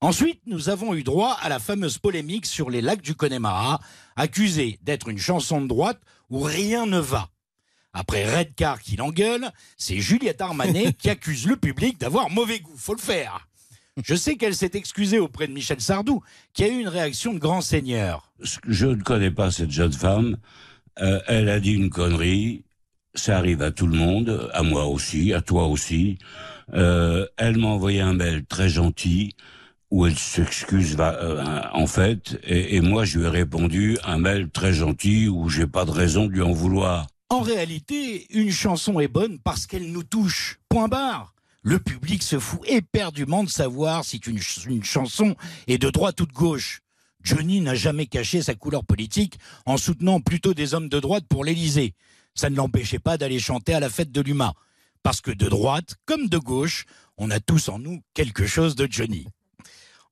Ensuite, 0.00 0.40
nous 0.46 0.70
avons 0.70 0.94
eu 0.94 1.02
droit 1.02 1.36
à 1.42 1.50
la 1.50 1.58
fameuse 1.58 1.98
polémique 1.98 2.46
sur 2.46 2.70
les 2.70 2.80
lacs 2.80 3.02
du 3.02 3.14
Connemara, 3.14 3.78
accusée 4.16 4.78
d'être 4.80 5.10
une 5.10 5.18
chanson 5.18 5.60
de 5.60 5.68
droite 5.68 6.00
où 6.30 6.40
rien 6.40 6.86
ne 6.86 6.98
va. 6.98 7.28
Après 7.92 8.24
Redcar 8.24 8.80
qui 8.80 8.96
l'engueule, 8.96 9.50
c'est 9.76 10.00
Juliette 10.00 10.40
Armanet 10.40 10.92
qui 10.98 11.10
accuse 11.10 11.46
le 11.46 11.56
public 11.56 12.00
d'avoir 12.00 12.30
mauvais 12.30 12.60
goût. 12.60 12.78
Faut 12.78 12.94
le 12.94 13.02
faire. 13.02 13.45
Je 14.04 14.14
sais 14.14 14.36
qu'elle 14.36 14.54
s'est 14.54 14.72
excusée 14.74 15.18
auprès 15.18 15.46
de 15.48 15.52
Michel 15.52 15.80
Sardou, 15.80 16.22
qui 16.52 16.64
a 16.64 16.68
eu 16.68 16.78
une 16.78 16.88
réaction 16.88 17.32
de 17.32 17.38
grand 17.38 17.62
seigneur. 17.62 18.30
Je 18.66 18.86
ne 18.86 19.02
connais 19.02 19.30
pas 19.30 19.50
cette 19.50 19.70
jeune 19.70 19.92
femme. 19.92 20.36
Euh, 21.00 21.20
elle 21.26 21.48
a 21.48 21.60
dit 21.60 21.72
une 21.72 21.90
connerie. 21.90 22.64
Ça 23.14 23.38
arrive 23.38 23.62
à 23.62 23.70
tout 23.70 23.86
le 23.86 23.96
monde, 23.96 24.50
à 24.52 24.62
moi 24.62 24.86
aussi, 24.86 25.32
à 25.32 25.40
toi 25.40 25.66
aussi. 25.66 26.18
Euh, 26.74 27.26
elle 27.38 27.56
m'a 27.56 27.68
envoyé 27.68 28.00
un 28.00 28.12
mail 28.12 28.44
très 28.44 28.68
gentil 28.68 29.34
où 29.90 30.04
elle 30.04 30.18
s'excuse 30.18 30.96
euh, 30.98 31.62
en 31.72 31.86
fait, 31.86 32.38
et, 32.42 32.76
et 32.76 32.80
moi 32.80 33.04
je 33.04 33.20
lui 33.20 33.26
ai 33.26 33.28
répondu 33.28 33.96
un 34.04 34.18
mail 34.18 34.50
très 34.50 34.72
gentil 34.72 35.28
où 35.28 35.48
j'ai 35.48 35.68
pas 35.68 35.84
de 35.84 35.92
raison 35.92 36.26
de 36.26 36.32
lui 36.32 36.42
en 36.42 36.52
vouloir. 36.52 37.06
En 37.30 37.40
réalité, 37.40 38.26
une 38.30 38.50
chanson 38.50 38.98
est 39.00 39.08
bonne 39.08 39.38
parce 39.38 39.66
qu'elle 39.66 39.90
nous 39.92 40.02
touche. 40.02 40.58
Point 40.68 40.88
barre. 40.88 41.35
Le 41.66 41.80
public 41.80 42.22
se 42.22 42.38
fout 42.38 42.60
éperdument 42.68 43.42
de 43.42 43.48
savoir 43.48 44.04
si 44.04 44.18
une, 44.18 44.38
ch- 44.38 44.66
une 44.66 44.84
chanson 44.84 45.34
est 45.66 45.78
de 45.78 45.90
droite 45.90 46.20
ou 46.20 46.26
de 46.26 46.32
gauche. 46.32 46.78
Johnny 47.24 47.60
n'a 47.60 47.74
jamais 47.74 48.06
caché 48.06 48.40
sa 48.40 48.54
couleur 48.54 48.84
politique 48.84 49.40
en 49.64 49.76
soutenant 49.76 50.20
plutôt 50.20 50.54
des 50.54 50.74
hommes 50.74 50.88
de 50.88 51.00
droite 51.00 51.24
pour 51.28 51.44
l'Élysée. 51.44 51.94
Ça 52.36 52.50
ne 52.50 52.54
l'empêchait 52.54 53.00
pas 53.00 53.18
d'aller 53.18 53.40
chanter 53.40 53.74
à 53.74 53.80
la 53.80 53.90
fête 53.90 54.12
de 54.12 54.20
l'UMA. 54.20 54.52
Parce 55.02 55.20
que 55.20 55.32
de 55.32 55.48
droite 55.48 55.96
comme 56.04 56.28
de 56.28 56.38
gauche, 56.38 56.84
on 57.18 57.32
a 57.32 57.40
tous 57.40 57.68
en 57.68 57.80
nous 57.80 58.00
quelque 58.14 58.46
chose 58.46 58.76
de 58.76 58.86
Johnny. 58.88 59.26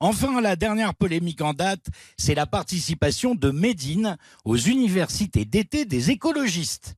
Enfin, 0.00 0.40
la 0.40 0.56
dernière 0.56 0.92
polémique 0.96 1.40
en 1.40 1.52
date, 1.54 1.86
c'est 2.18 2.34
la 2.34 2.46
participation 2.46 3.36
de 3.36 3.52
Médine 3.52 4.16
aux 4.44 4.56
universités 4.56 5.44
d'été 5.44 5.84
des 5.84 6.10
écologistes. 6.10 6.96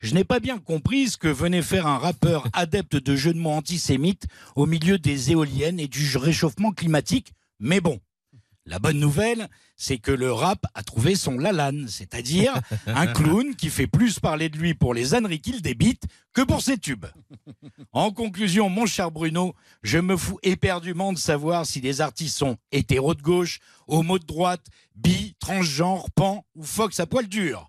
Je 0.00 0.14
n'ai 0.14 0.24
pas 0.24 0.40
bien 0.40 0.58
compris 0.58 1.08
ce 1.08 1.16
que 1.16 1.28
venait 1.28 1.62
faire 1.62 1.86
un 1.86 1.98
rappeur 1.98 2.48
adepte 2.52 2.96
de 2.96 3.16
jeux 3.16 3.34
de 3.34 3.38
mots 3.38 3.50
antisémites 3.50 4.26
au 4.54 4.66
milieu 4.66 4.98
des 4.98 5.32
éoliennes 5.32 5.80
et 5.80 5.88
du 5.88 6.16
réchauffement 6.16 6.72
climatique, 6.72 7.32
mais 7.58 7.80
bon. 7.80 8.00
La 8.68 8.80
bonne 8.80 8.98
nouvelle, 8.98 9.48
c'est 9.76 9.98
que 9.98 10.10
le 10.10 10.32
rap 10.32 10.66
a 10.74 10.82
trouvé 10.82 11.14
son 11.14 11.38
Lalanne, 11.38 11.86
c'est-à-dire 11.88 12.52
un 12.88 13.06
clown 13.06 13.54
qui 13.54 13.70
fait 13.70 13.86
plus 13.86 14.18
parler 14.18 14.48
de 14.48 14.58
lui 14.58 14.74
pour 14.74 14.92
les 14.92 15.14
âneries 15.14 15.40
qu'il 15.40 15.62
débite 15.62 16.02
que 16.32 16.42
pour 16.42 16.62
ses 16.62 16.76
tubes. 16.76 17.06
En 17.92 18.10
conclusion, 18.10 18.68
mon 18.68 18.86
cher 18.86 19.12
Bruno, 19.12 19.54
je 19.84 19.98
me 19.98 20.16
fous 20.16 20.40
éperdument 20.42 21.12
de 21.12 21.18
savoir 21.18 21.64
si 21.64 21.80
les 21.80 22.00
artistes 22.00 22.36
sont 22.36 22.56
hétéros 22.72 23.14
de 23.14 23.22
gauche, 23.22 23.60
homo 23.86 24.18
de 24.18 24.26
droite, 24.26 24.66
bi, 24.96 25.36
transgenre, 25.38 26.10
pan 26.10 26.44
ou 26.56 26.64
fox 26.64 26.98
à 26.98 27.06
poil 27.06 27.28
dur. 27.28 27.68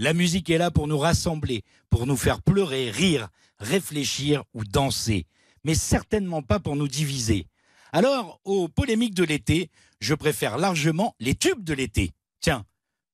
La 0.00 0.14
musique 0.14 0.48
est 0.48 0.56
là 0.56 0.70
pour 0.70 0.88
nous 0.88 0.96
rassembler, 0.96 1.62
pour 1.90 2.06
nous 2.06 2.16
faire 2.16 2.40
pleurer, 2.40 2.90
rire, 2.90 3.28
réfléchir 3.58 4.44
ou 4.54 4.64
danser, 4.64 5.26
mais 5.62 5.74
certainement 5.74 6.40
pas 6.40 6.58
pour 6.58 6.74
nous 6.74 6.88
diviser. 6.88 7.46
Alors, 7.92 8.40
aux 8.44 8.66
polémiques 8.66 9.12
de 9.12 9.24
l'été, 9.24 9.68
je 10.00 10.14
préfère 10.14 10.56
largement 10.56 11.14
les 11.20 11.34
tubes 11.34 11.62
de 11.62 11.74
l'été. 11.74 12.12
Tiens, 12.40 12.64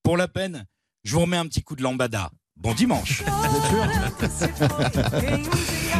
pour 0.05 0.17
la 0.17 0.29
peine, 0.29 0.65
je 1.03 1.15
vous 1.15 1.23
remets 1.23 1.37
un 1.37 1.49
petit 1.49 1.61
coup 1.61 1.75
de 1.75 1.83
lambada. 1.83 2.31
Bon 2.59 2.73
dimanche. 2.75 3.23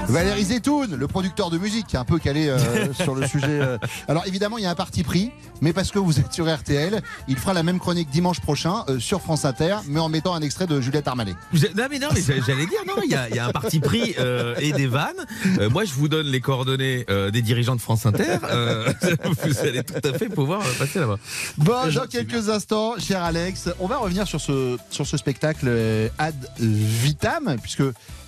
Valérie 0.09 0.45
Zetoun, 0.45 0.97
le 0.97 1.07
producteur 1.07 1.51
de 1.51 1.59
musique, 1.59 1.87
qui 1.87 1.97
est 1.97 1.99
un 1.99 2.05
peu 2.05 2.19
calé 2.19 2.49
euh, 2.49 2.93
sur 2.95 3.15
le 3.15 3.27
sujet. 3.27 3.47
euh. 3.61 3.77
Alors 4.09 4.27
évidemment, 4.27 4.57
il 4.57 4.65
y 4.65 4.67
a 4.67 4.71
un 4.71 4.75
parti 4.75 5.03
pris, 5.03 5.31
mais 5.61 5.75
parce 5.75 5.91
que 5.91 5.99
vous 5.99 6.19
êtes 6.19 6.33
sur 6.33 6.53
RTL, 6.53 7.03
il 7.29 7.37
fera 7.37 7.53
la 7.53 7.63
même 7.63 7.79
chronique 7.79 8.09
dimanche 8.09 8.41
prochain 8.41 8.85
euh, 8.89 8.99
sur 8.99 9.21
France 9.21 9.45
Inter, 9.45 9.77
mais 9.87 10.01
en 10.01 10.09
mettant 10.09 10.35
un 10.35 10.41
extrait 10.41 10.67
de 10.67 10.81
Juliette 10.81 11.07
Armanet. 11.07 11.35
Vous 11.53 11.67
êtes- 11.67 11.77
Non 11.77 11.85
mais 11.91 11.99
non 11.99 12.09
mais 12.15 12.23
j'allais 12.23 12.67
dire 12.67 12.81
non 12.87 12.95
il 13.05 13.11
y 13.11 13.15
a, 13.15 13.29
il 13.29 13.37
y 13.37 13.39
a 13.39 13.47
un 13.47 13.53
parti 13.53 13.79
pris 13.79 14.15
euh, 14.19 14.55
et 14.59 14.73
des 14.73 14.87
vannes. 14.87 15.27
Euh, 15.61 15.69
moi 15.69 15.85
je 15.85 15.93
vous 15.93 16.09
donne 16.09 16.27
les 16.27 16.41
coordonnées 16.41 17.05
euh, 17.11 17.31
des 17.31 17.43
dirigeants 17.43 17.77
de 17.77 17.81
France 17.83 18.07
Inter. 18.07 18.39
Euh, 18.51 18.91
vous 19.45 19.59
allez 19.61 19.85
tout 19.85 20.09
à 20.09 20.13
fait 20.19 20.31
pouvoir 20.31 20.63
euh, 20.63 20.73
passer 20.79 21.01
là-bas. 21.01 21.19
Bon, 21.59 21.75
dans 21.95 22.07
quelques 22.07 22.49
instants, 22.49 22.95
cher 22.99 23.23
Alex, 23.23 23.69
on 23.79 23.87
va 23.87 23.99
revenir 23.99 24.27
sur 24.27 24.41
ce, 24.41 24.79
sur 24.91 25.07
ce 25.07 25.17
spectacle 25.19 25.67
euh, 25.69 26.09
Ad 26.19 26.35
Vitam, 26.59 27.57
puisque 27.63 27.83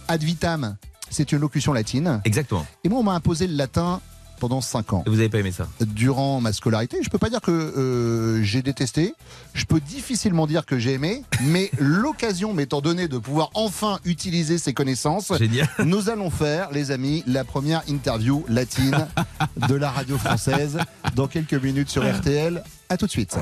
Ad 0.09 0.22
Vitam, 0.22 0.76
c'est 1.11 1.33
une 1.33 1.38
locution 1.38 1.72
latine. 1.72 2.20
Exactement. 2.24 2.66
Et 2.85 2.88
moi, 2.88 3.00
on 3.00 3.02
m'a 3.02 3.14
imposé 3.14 3.46
le 3.46 3.54
latin 3.54 4.00
pendant 4.38 4.61
5 4.61 4.92
ans. 4.92 5.02
Et 5.07 5.11
vous 5.11 5.18
avez 5.18 5.28
pas 5.28 5.38
aimé 5.38 5.52
ça 5.52 5.68
Durant 5.81 6.40
ma 6.40 6.52
scolarité, 6.52 6.98
je 7.02 7.11
peux 7.11 7.18
pas 7.18 7.28
dire 7.28 7.40
que 7.40 7.50
euh, 7.50 8.42
j'ai 8.42 8.62
détesté. 8.62 9.14
Je 9.54 9.64
peux 9.64 9.81
difficilement 9.81 10.46
dire 10.46 10.64
que 10.64 10.78
j'ai 10.78 10.92
aimé, 10.92 11.24
mais 11.42 11.70
l'occasion 11.78 12.54
m'étant 12.54 12.81
donnée 12.81 13.09
de 13.09 13.18
pouvoir 13.18 13.50
enfin 13.54 13.98
utiliser 14.04 14.59
ces 14.59 14.72
connaissances, 14.72 15.33
nous 15.85 16.09
allons 16.09 16.31
faire, 16.31 16.70
les 16.72 16.90
amis, 16.90 17.22
la 17.26 17.44
première 17.44 17.83
interview 17.88 18.44
latine 18.48 19.09
de 19.68 19.74
la 19.74 19.90
radio 19.90 20.16
française 20.16 20.78
dans 21.14 21.26
quelques 21.26 21.54
minutes 21.54 21.90
sur 21.90 22.09
RTL. 22.09 22.62
À 22.88 22.96
tout 22.96 23.07
de 23.07 23.11
suite. 23.11 23.37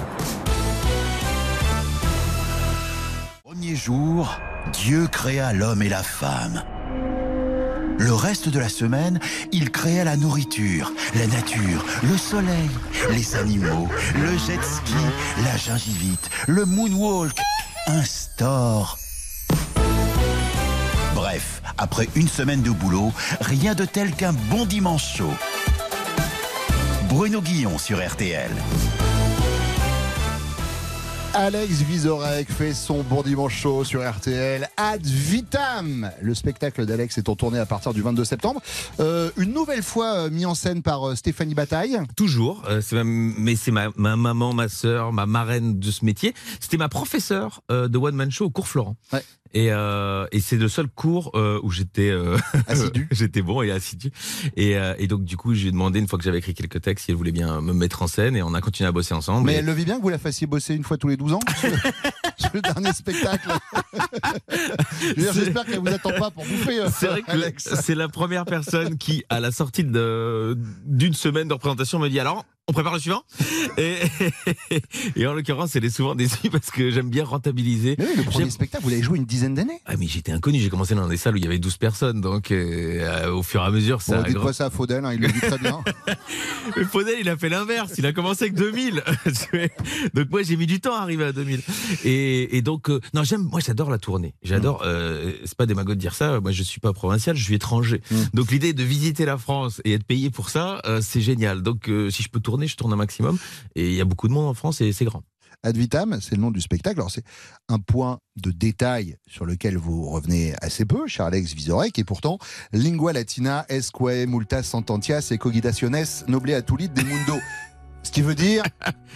Premier 3.45 3.77
jour, 3.77 4.39
Dieu 4.73 5.07
créa 5.07 5.53
l'homme 5.53 5.83
et 5.83 5.89
la 5.89 6.03
femme. 6.03 6.63
Le 7.99 8.13
reste 8.13 8.49
de 8.49 8.59
la 8.59 8.69
semaine, 8.69 9.19
il 9.53 9.71
créa 9.71 10.05
la 10.05 10.17
nourriture, 10.17 10.93
la 11.15 11.27
nature, 11.27 11.85
le 12.03 12.17
soleil, 12.17 12.69
les 13.11 13.37
animaux, 13.37 13.89
le 14.15 14.37
jet 14.37 14.63
ski, 14.63 14.95
la 15.45 15.57
gingivite, 15.57 16.31
le 16.47 16.65
moonwalk, 16.67 17.39
un 17.87 18.03
store. 18.03 18.99
Bref, 21.15 21.63
après 21.79 22.09
une 22.15 22.29
semaine 22.29 22.63
de 22.63 22.71
boulot, 22.71 23.13
rien 23.41 23.75
de 23.75 23.85
tel 23.85 24.13
qu'un 24.13 24.35
bon 24.51 24.67
dimanche 24.67 25.17
chaud. 25.17 25.35
Bruno 27.09 27.41
Guillon 27.41 27.79
sur 27.79 28.07
RTL. 28.07 28.51
Alex 31.39 31.83
Vizorek 31.83 32.51
fait 32.51 32.73
son 32.73 33.03
bon 33.03 33.21
dimanche 33.23 33.55
chaud 33.61 33.85
sur 33.85 34.01
RTL. 34.09 34.67
Ad 34.79 35.05
Vitam 35.05 36.11
Le 36.23 36.35
spectacle 36.35 36.87
d'Alex 36.87 37.19
est 37.19 37.29
en 37.29 37.37
tournée 37.37 37.59
à 37.59 37.67
partir 37.67 37.93
du 37.93 38.01
22 38.01 38.25
septembre. 38.25 38.63
Euh, 39.01 39.31
une 39.37 39.53
nouvelle 39.53 39.83
fois 39.83 40.15
euh, 40.15 40.31
mis 40.31 40.47
en 40.47 40.55
scène 40.55 40.81
par 40.83 41.07
euh, 41.11 41.15
Stéphanie 41.15 41.53
Bataille. 41.55 41.99
Toujours, 42.17 42.63
euh, 42.71 42.81
c'est 42.81 42.97
ma- 42.97 43.05
mais 43.05 43.55
c'est 43.55 43.71
ma, 43.71 43.89
ma 43.97 44.17
maman, 44.17 44.55
ma 44.55 44.69
sœur, 44.71 45.13
ma 45.13 45.27
marraine 45.27 45.79
de 45.79 45.91
ce 45.91 46.07
métier. 46.07 46.33
C'était 46.59 46.79
ma 46.79 46.89
professeure 46.89 47.61
euh, 47.71 47.87
de 47.89 47.99
One 47.99 48.15
Man 48.15 48.31
Show 48.31 48.47
au 48.47 48.51
cours 48.51 48.67
Florent. 48.69 48.97
Et, 49.59 49.73
euh, 49.73 50.27
et 50.33 50.41
c'est 50.41 50.57
le 50.59 50.69
seul 50.69 50.87
cours 50.87 51.31
euh, 51.35 51.59
où 51.63 51.71
j'étais 51.71 52.11
euh, 52.11 52.37
j'étais 53.11 53.41
bon 53.41 53.63
et 53.63 53.71
assidu. 53.71 54.11
Et, 54.55 54.77
euh, 54.77 54.93
et 54.99 55.07
donc 55.07 55.25
du 55.25 55.39
coup, 55.39 55.55
j'ai 55.55 55.71
demandé 55.71 55.99
une 55.99 56.07
fois 56.09 56.19
que 56.19 56.25
j'avais 56.27 56.39
écrit 56.39 56.53
quelques 56.53 56.83
textes 56.83 57.07
si 57.07 57.11
elle 57.11 57.17
voulait 57.17 57.33
bien 57.33 57.63
me 57.63 57.73
mettre 57.73 58.03
en 58.03 58.07
scène 58.07 58.37
et 58.37 58.43
on 58.43 58.53
a 58.53 58.61
continué 58.61 58.87
à 58.87 58.93
bosser 58.93 59.15
ensemble. 59.15 59.47
Mais 59.47 59.55
Et- 59.55 59.57
elle 59.57 59.65
le 59.65 59.73
vit 59.73 59.87
bien 59.87 59.97
que 59.97 60.03
vous 60.03 60.11
la 60.11 60.19
fassiez 60.19 60.47
bosser 60.47 60.75
une 60.75 60.85
fois 60.85 60.99
tous 60.99 61.09
les 61.09 61.17
12 61.17 61.33
ans 61.33 61.41
sur 61.59 61.71
le, 61.71 61.77
sur 62.37 62.51
le 62.53 62.61
dernier 62.61 62.93
spectacle. 62.93 63.49
Je 65.17 65.33
J'espère 65.33 65.65
qu'elle 65.65 65.79
vous 65.81 65.89
attend 65.89 66.13
pas 66.19 66.31
pour 66.31 66.45
bouffer. 66.45 66.81
euh, 66.81 66.89
C'est 66.95 67.07
vrai 67.07 67.23
que 67.23 67.55
c'est 67.57 67.95
la 67.95 68.09
première 68.09 68.45
personne 68.45 68.99
qui, 68.99 69.25
à 69.31 69.41
la 69.41 69.53
sortie 69.53 69.85
d'une 69.85 71.15
semaine 71.15 71.49
de 71.49 71.55
représentation, 71.55 71.99
me 71.99 72.09
dit 72.09 72.21
alors, 72.21 72.45
on 72.69 72.73
prépare 72.73 72.95
le 72.95 72.99
suivant 73.01 73.23
et, 73.79 73.97
et 75.15 75.27
en 75.27 75.35
l'occurrence, 75.35 75.77
elle 75.77 75.85
est 75.85 75.91
souvent 75.91 76.15
déçue 76.15 76.51
parce 76.51 76.71
que 76.71 76.91
j'aime 76.91 77.11
bien 77.11 77.25
rentabiliser. 77.25 77.95
Mais 77.99 78.05
oui, 78.07 78.11
le 78.17 78.23
premier 78.25 78.51
spectacle, 78.51 78.83
vous 78.83 78.91
l'avez 78.91 79.03
joué 79.03 79.19
une 79.19 79.25
dizaine 79.25 79.55
d'années. 79.55 79.81
Ah 79.87 79.95
mais 79.99 80.07
j'étais 80.07 80.33
inconnu, 80.33 80.59
j'ai 80.59 80.69
commencé 80.69 80.95
dans 80.95 81.07
des 81.09 81.17
salles 81.17 81.35
où 81.35 81.37
il 81.37 81.45
y 81.45 81.47
avait 81.47 81.59
12 81.59 81.77
personnes, 81.77 82.21
donc 82.21 82.51
euh, 82.51 83.31
au 83.31 83.43
fur 83.43 83.61
et 83.63 83.65
à 83.67 83.71
mesure, 83.71 84.03
ça 84.03 84.17
Bon, 84.17 84.23
a 84.23 84.27
dites 84.27 84.35
grand- 84.37 84.47
pas 84.47 84.53
ça 84.53 84.67
à 84.67 84.71
Faudel, 84.71 85.05
hein, 85.05 85.13
il 85.13 85.21
le 85.21 85.29
dit 85.29 85.41
très 85.41 85.59
bien. 85.59 85.83
Mais 86.77 86.85
Faudel, 86.85 87.17
il 87.21 87.29
a 87.29 87.37
fait 87.37 87.49
l'inverse. 87.49 87.93
Il 87.99 88.07
a 88.07 88.13
commencé 88.13 88.45
avec 88.45 88.55
2000. 88.57 89.03
donc 90.15 90.31
moi, 90.31 90.43
j'ai 90.43 90.57
mis 90.57 90.67
du 90.67 90.81
temps 90.81 90.95
à 90.97 91.01
arriver 91.01 91.25
à 91.25 91.33
2000. 91.33 91.61
Et, 92.05 92.57
et 92.57 92.63
donc, 92.63 92.91
euh, 92.91 93.01
non, 93.15 93.23
j'aime. 93.23 93.43
Moi, 93.43 93.61
j'adore 93.65 93.91
la 93.91 93.99
tournée. 93.99 94.35
J'adore. 94.43 94.83
euh, 94.85 95.33
c'est 95.45 95.57
pas 95.57 95.67
démago 95.67 95.95
de 95.95 96.01
dire 96.01 96.15
ça. 96.15 96.41
Moi, 96.41 96.51
je 96.53 96.63
suis 96.65 96.81
pas 96.81 96.93
provincial, 96.93 97.37
je 97.37 97.45
suis 97.45 97.55
étranger. 97.55 98.01
Donc 98.35 98.51
l'idée 98.51 98.73
de 98.73 98.83
visiter 98.83 99.25
la 99.25 99.37
France 99.39 99.81
et 99.85 99.93
être 99.93 100.05
payé 100.05 100.31
pour 100.31 100.51
ça, 100.51 100.81
euh, 100.87 101.01
c'est 101.03 101.21
génial. 101.21 101.63
Donc 101.63 101.89
euh, 101.89 102.11
si 102.11 102.23
je 102.23 102.29
peux 102.29 102.41
tourner, 102.41 102.56
je 102.65 102.77
tourne 102.77 102.93
un 102.93 102.97
maximum. 102.97 103.39
Et 103.75 103.89
il 103.89 103.95
y 103.95 104.01
a 104.01 104.05
beaucoup 104.05 104.29
de 104.29 104.33
monde 104.33 104.47
en 104.47 104.55
France 104.55 104.81
et 104.81 104.93
c'est 104.93 105.05
grand. 105.05 105.23
Ad 105.63 105.77
vitam, 105.77 106.19
c'est 106.21 106.35
le 106.37 106.41
nom 106.43 106.51
du 106.51 106.61
spectacle. 106.61 106.99
Alors, 107.01 107.11
c'est 107.11 107.25
un 107.69 107.79
point 107.79 108.19
de 108.37 108.51
détail 108.51 109.17
sur 109.27 109.47
lequel 109.47 109.77
vous 109.79 110.09
revenez 110.11 110.55
assez 110.61 110.85
peu, 110.85 111.07
cher 111.09 111.27
Alex 111.27 111.55
Vizorek, 111.55 111.99
et 111.99 112.05
pourtant, 112.05 112.39
lingua 112.73 113.13
latina 113.13 113.65
esque 113.69 114.01
multas 114.29 114.63
sententia 114.65 115.19
e 115.21 115.37
cogitationes 115.39 116.25
noble 116.29 116.53
atulit 116.55 116.89
de 116.91 117.03
mundo. 117.03 117.35
Ce 118.03 118.11
qui 118.13 118.23
veut 118.23 118.35
dire, 118.37 118.63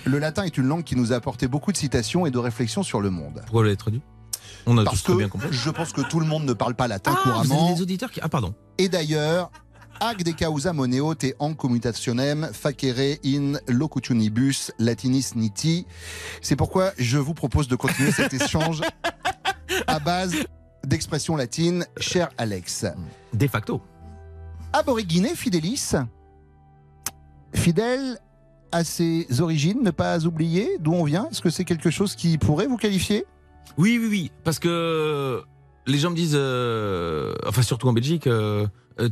le 0.06 0.18
latin 0.18 0.42
est 0.44 0.56
une 0.56 0.66
langue 0.66 0.82
qui 0.82 0.96
nous 0.96 1.12
a 1.12 1.16
apporté 1.16 1.46
beaucoup 1.46 1.70
de 1.72 1.76
citations 1.76 2.26
et 2.26 2.30
de 2.30 2.38
réflexions 2.38 2.82
sur 2.82 3.00
le 3.00 3.10
monde. 3.10 3.40
Pourquoi 3.44 3.62
l'avez 3.64 3.76
traduit? 3.76 4.02
On 4.66 4.76
a 4.78 4.84
Parce 4.84 5.02
tous 5.02 5.12
que 5.12 5.18
bien 5.18 5.28
compris. 5.28 5.48
je 5.52 5.70
pense 5.70 5.92
que 5.92 6.00
tout 6.00 6.18
le 6.20 6.26
monde 6.26 6.44
ne 6.44 6.52
parle 6.54 6.74
pas 6.74 6.88
latin 6.88 7.12
Ah, 7.14 7.20
vous 7.24 7.30
couramment. 7.30 7.66
avez 7.66 7.74
des 7.76 7.82
auditeurs 7.82 8.10
qui. 8.10 8.18
Ah, 8.22 8.28
pardon. 8.28 8.54
Et 8.78 8.88
d'ailleurs, 8.88 9.50
ac 10.00 10.22
de 10.24 10.32
causa 10.32 10.72
moneo 10.72 11.14
te 11.14 11.34
en 11.38 11.54
commutationem 11.54 12.48
facere 12.52 13.18
in 13.22 13.58
locutionibus 13.68 14.72
latinis 14.78 15.34
niti. 15.36 15.86
C'est 16.40 16.56
pourquoi 16.56 16.92
je 16.98 17.18
vous 17.18 17.34
propose 17.34 17.68
de 17.68 17.76
continuer 17.76 18.10
cet 18.10 18.32
échange 18.32 18.80
à 19.86 19.98
base 19.98 20.34
d'expressions 20.84 21.36
latines, 21.36 21.86
cher 21.98 22.30
Alex. 22.38 22.86
De 23.34 23.46
facto. 23.46 23.82
Aborigine 24.72 25.28
fidelis, 25.34 25.92
fidèle 27.54 28.18
à 28.72 28.84
ses 28.84 29.26
origines, 29.40 29.82
ne 29.82 29.90
pas 29.90 30.24
oublier 30.26 30.78
d'où 30.80 30.94
on 30.94 31.04
vient. 31.04 31.28
Est-ce 31.30 31.42
que 31.42 31.50
c'est 31.50 31.64
quelque 31.64 31.90
chose 31.90 32.14
qui 32.14 32.38
pourrait 32.38 32.66
vous 32.66 32.76
qualifier? 32.76 33.26
Oui, 33.76 33.98
oui, 34.00 34.08
oui. 34.08 34.32
Parce 34.44 34.58
que 34.58 35.42
les 35.86 35.98
gens 35.98 36.10
me 36.10 36.16
disent, 36.16 36.36
euh, 36.36 37.34
enfin 37.46 37.62
surtout 37.62 37.88
en 37.88 37.92
Belgique, 37.92 38.26
euh, 38.26 38.66
euh, 39.00 39.08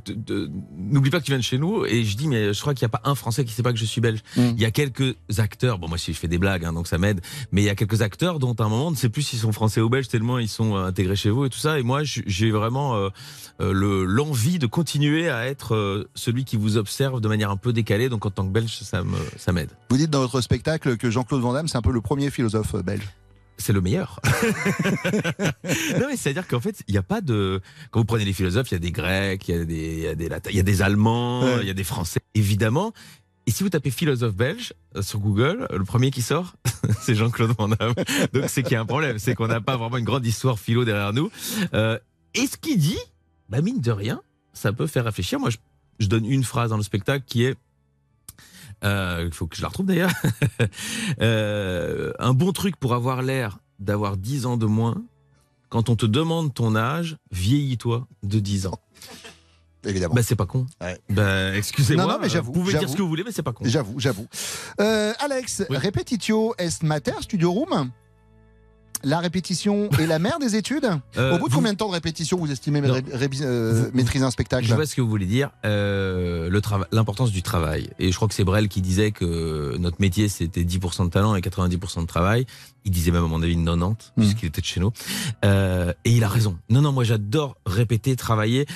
n'oublie 0.76 1.09
pas 1.11 1.18
que 1.18 1.24
tu 1.24 1.31
viens 1.31 1.38
de 1.38 1.42
chez 1.44 1.57
nous. 1.57 1.87
Et 1.87 2.04
je 2.04 2.16
dis, 2.16 2.28
mais 2.28 2.52
je 2.52 2.61
crois 2.61 2.74
qu'il 2.74 2.85
n'y 2.87 2.90
a 2.92 2.98
pas 2.98 3.09
un 3.09 3.14
Français 3.14 3.44
qui 3.44 3.50
ne 3.52 3.54
sait 3.54 3.62
pas 3.62 3.72
que 3.72 3.78
je 3.78 3.85
suis 3.87 4.00
belge. 4.02 4.20
Il 4.37 4.61
y 4.61 4.64
a 4.66 4.70
quelques 4.70 5.16
acteurs, 5.38 5.78
bon 5.78 5.88
moi 5.88 5.96
si 5.98 6.12
je 6.12 6.18
fais 6.18 6.28
des 6.28 6.37
blagues, 6.38 6.64
hein, 6.66 6.72
donc 6.74 6.87
ça 6.87 6.98
m'aide, 6.98 7.20
mais 7.52 7.62
il 7.62 7.64
y 7.64 7.70
a 7.70 7.74
quelques 7.74 8.02
acteurs 8.02 8.38
dont 8.38 8.52
à 8.52 8.64
un 8.64 8.68
moment 8.68 8.88
on 8.88 8.90
ne 8.90 8.96
sait 8.96 9.09
plus 9.09 9.22
s'ils 9.22 9.38
sont 9.38 9.52
français 9.52 9.81
ou 9.81 9.88
belges 9.88 10.09
tellement 10.09 10.38
ils 10.38 10.48
sont 10.48 10.76
intégrés 10.76 11.16
chez 11.16 11.31
vous 11.31 11.46
et 11.46 11.48
tout 11.50 11.59
ça. 11.59 11.78
Et 11.78 11.83
moi 11.83 12.00
j'ai 12.04 12.50
vraiment 12.50 12.96
euh, 12.96 13.09
le- 13.61 14.04
l'envie 14.04 14.59
de 14.59 14.66
continuer 14.66 15.31
à 15.31 15.46
être 15.46 15.74
euh, 15.74 16.09
celui 16.14 16.44
qui 16.44 16.57
vous 16.57 16.76
observe 16.76 17.20
de 17.22 17.28
manière 17.28 17.50
un 17.50 17.57
peu 17.57 17.72
décalée. 17.72 18.09
Donc 18.11 18.26
en 18.26 18.31
tant 18.31 18.46
que 18.46 18.52
belge, 18.52 18.78
ça 18.83 19.02
me 19.04 19.16
ça 19.38 19.52
m'aide. 19.52 19.70
Vous 19.90 19.96
dites 19.96 20.11
dans 20.11 20.20
votre 20.20 20.40
spectacle 20.42 20.96
que 20.98 21.11
Jean-Claude 21.11 21.40
Van 21.40 21.54
Damme, 21.54 21.66
c'est 21.68 21.78
un 21.78 21.83
peu 21.83 21.92
le 21.92 22.02
premier 22.02 22.31
philosophe 22.31 22.74
belge. 22.85 23.09
C'est 23.59 23.73
le 23.73 23.81
meilleur. 23.81 24.21
non 25.99 26.07
mais 26.09 26.16
c'est 26.16 26.31
à 26.31 26.33
dire 26.33 26.47
qu'en 26.47 26.61
fait 26.61 26.83
il 26.88 26.92
n'y 26.92 26.99
a 26.99 27.03
pas 27.03 27.21
de 27.21 27.61
quand 27.90 28.01
vous 28.01 28.05
prenez 28.07 28.25
les 28.25 28.33
philosophes 28.33 28.71
il 28.71 28.75
y 28.75 28.77
a 28.77 28.81
des 28.81 28.92
Grecs, 28.92 29.47
il 29.49 29.55
y 29.55 29.59
a 29.59 29.64
des 29.64 29.75
il 29.97 30.01
y 30.01 30.07
a 30.09 30.14
des 30.14 30.29
Latins, 30.29 30.51
il 30.51 30.57
y 30.57 30.61
a 30.61 30.64
des 30.64 30.83
Allemands, 30.83 31.42
il 31.42 31.59
Ouais. 31.59 31.66
y 31.66 31.71
a 31.71 31.75
des 31.75 31.85
Français 31.85 32.21
évidemment. 32.35 32.92
Et 33.47 33.51
si 33.51 33.62
vous 33.62 33.71
tapez 33.71 33.90
philosophe 33.90 34.35
belge 34.35 34.75
euh, 34.94 35.01
sur 35.01 35.21
Google, 35.21 35.66
le 35.73 35.85
premier 35.85 36.11
qui 36.11 36.21
sort, 36.21 36.55
c'est 37.01 37.14
Jean-Claude 37.14 37.53
Van 37.59 37.68
Damme. 37.68 37.94
Donc 38.35 38.44
c'est 38.49 38.62
qu'il 38.62 38.73
y 38.73 38.77
a 38.77 38.81
un 38.81 38.87
problème, 38.87 39.18
c'est 39.18 39.35
qu'on 39.35 39.47
n'a 39.49 39.61
pas 39.62 39.77
vraiment 39.79 39.97
une 39.97 40.05
grande 40.05 40.27
histoire 40.27 40.59
philo 40.59 40.85
derrière 40.85 41.14
nous. 41.14 41.31
Euh, 41.73 41.99
et 42.35 42.47
ce 42.47 42.59
qu'il 42.59 42.79
dit, 42.79 42.99
bah 43.49 43.62
mine 43.62 43.81
de 43.81 43.90
rien, 43.90 44.21
ça 44.53 44.73
peut 44.75 44.87
faire 44.87 45.05
réfléchir. 45.05 45.40
Moi, 45.40 45.49
je, 45.49 45.57
je 45.99 46.09
donne 46.09 46.27
une 46.27 46.44
phrase 46.44 46.68
dans 46.71 46.77
le 46.77 46.83
spectacle 46.83 47.25
qui 47.27 47.44
est 47.44 47.57
il 48.82 49.30
faut 49.32 49.46
que 49.46 49.56
je 49.56 49.62
la 49.62 49.68
retrouve 49.68 49.86
d'ailleurs. 49.86 50.12
Euh, 51.20 52.12
un 52.18 52.32
bon 52.32 52.52
truc 52.52 52.76
pour 52.76 52.94
avoir 52.94 53.22
l'air 53.22 53.58
d'avoir 53.78 54.16
10 54.16 54.46
ans 54.46 54.56
de 54.56 54.66
moins, 54.66 55.02
quand 55.68 55.88
on 55.88 55.96
te 55.96 56.06
demande 56.06 56.54
ton 56.54 56.76
âge, 56.76 57.16
vieillis-toi 57.32 58.06
de 58.22 58.38
10 58.38 58.66
ans. 58.66 58.78
Évidemment. 59.84 60.14
Bah, 60.14 60.22
c'est 60.22 60.36
pas 60.36 60.46
con. 60.46 60.66
Bah, 61.10 61.56
excusez-moi. 61.56 62.04
Non, 62.04 62.12
non, 62.12 62.18
mais 62.20 62.28
j'avoue, 62.28 62.52
Vous 62.52 62.60
pouvez 62.60 62.78
dire 62.78 62.88
ce 62.88 62.96
que 62.96 63.02
vous 63.02 63.08
voulez, 63.08 63.24
mais 63.24 63.32
c'est 63.32 63.42
pas 63.42 63.52
con. 63.52 63.64
J'avoue, 63.66 63.98
j'avoue. 63.98 64.26
Euh, 64.80 65.12
Alex, 65.18 65.64
repetitio 65.70 66.54
est 66.58 66.82
mater 66.82 67.22
studio 67.22 67.52
room 67.52 67.90
La 69.04 69.20
répétition 69.20 69.88
est 69.98 70.06
la 70.06 70.18
mère 70.18 70.38
des 70.38 70.56
études 70.56 70.88
Euh, 71.16 71.34
Au 71.34 71.38
bout 71.38 71.46
de 71.48 71.52
vous- 71.52 71.56
combien 71.58 71.72
de 71.72 71.78
temps 71.78 71.88
de 71.88 71.92
répétition 71.94 72.37
vous 72.38 72.50
estimez 72.50 72.80
Non. 72.80 72.94
ré- 72.94 73.04
ré- 73.12 73.28
euh, 73.42 73.90
maîtriser 73.94 74.24
un 74.24 74.30
spectacle 74.30 74.66
Je 74.66 74.74
vois 74.74 74.87
ce 74.87 74.94
que 74.96 75.00
vous 75.00 75.08
voulez 75.08 75.26
dire. 75.26 75.50
Euh, 75.64 76.50
trava- 76.61 76.88
l'importance 76.92 77.30
du 77.30 77.42
travail. 77.42 77.90
Et 77.98 78.11
je 78.11 78.16
crois 78.16 78.26
que 78.28 78.34
c'est 78.34 78.44
Brel 78.44 78.68
qui 78.68 78.80
disait 78.82 79.12
que 79.12 79.76
notre 79.78 80.00
métier 80.00 80.28
c'était 80.28 80.64
10% 80.64 81.04
de 81.04 81.11
talent 81.11 81.34
et 81.37 81.40
90% 81.40 82.02
de 82.02 82.06
travail. 82.06 82.44
Il 82.84 82.90
disait 82.90 83.11
même 83.12 83.24
à 83.24 83.28
mon 83.28 83.42
avis 83.42 83.54
90 83.56 84.12
Hmm. 84.16 84.20
puisqu'il 84.22 84.46
était 84.46 84.61
de 84.61 84.66
chez 84.66 84.80
nous. 84.80 84.92
Et 85.44 86.11
il 86.11 86.24
a 86.24 86.28
raison. 86.28 86.58
Non 86.68 86.80
non, 86.82 86.92
moi 86.92 87.04
j'adore 87.04 87.56
répéter, 87.66 88.16
travailler. 88.16 88.66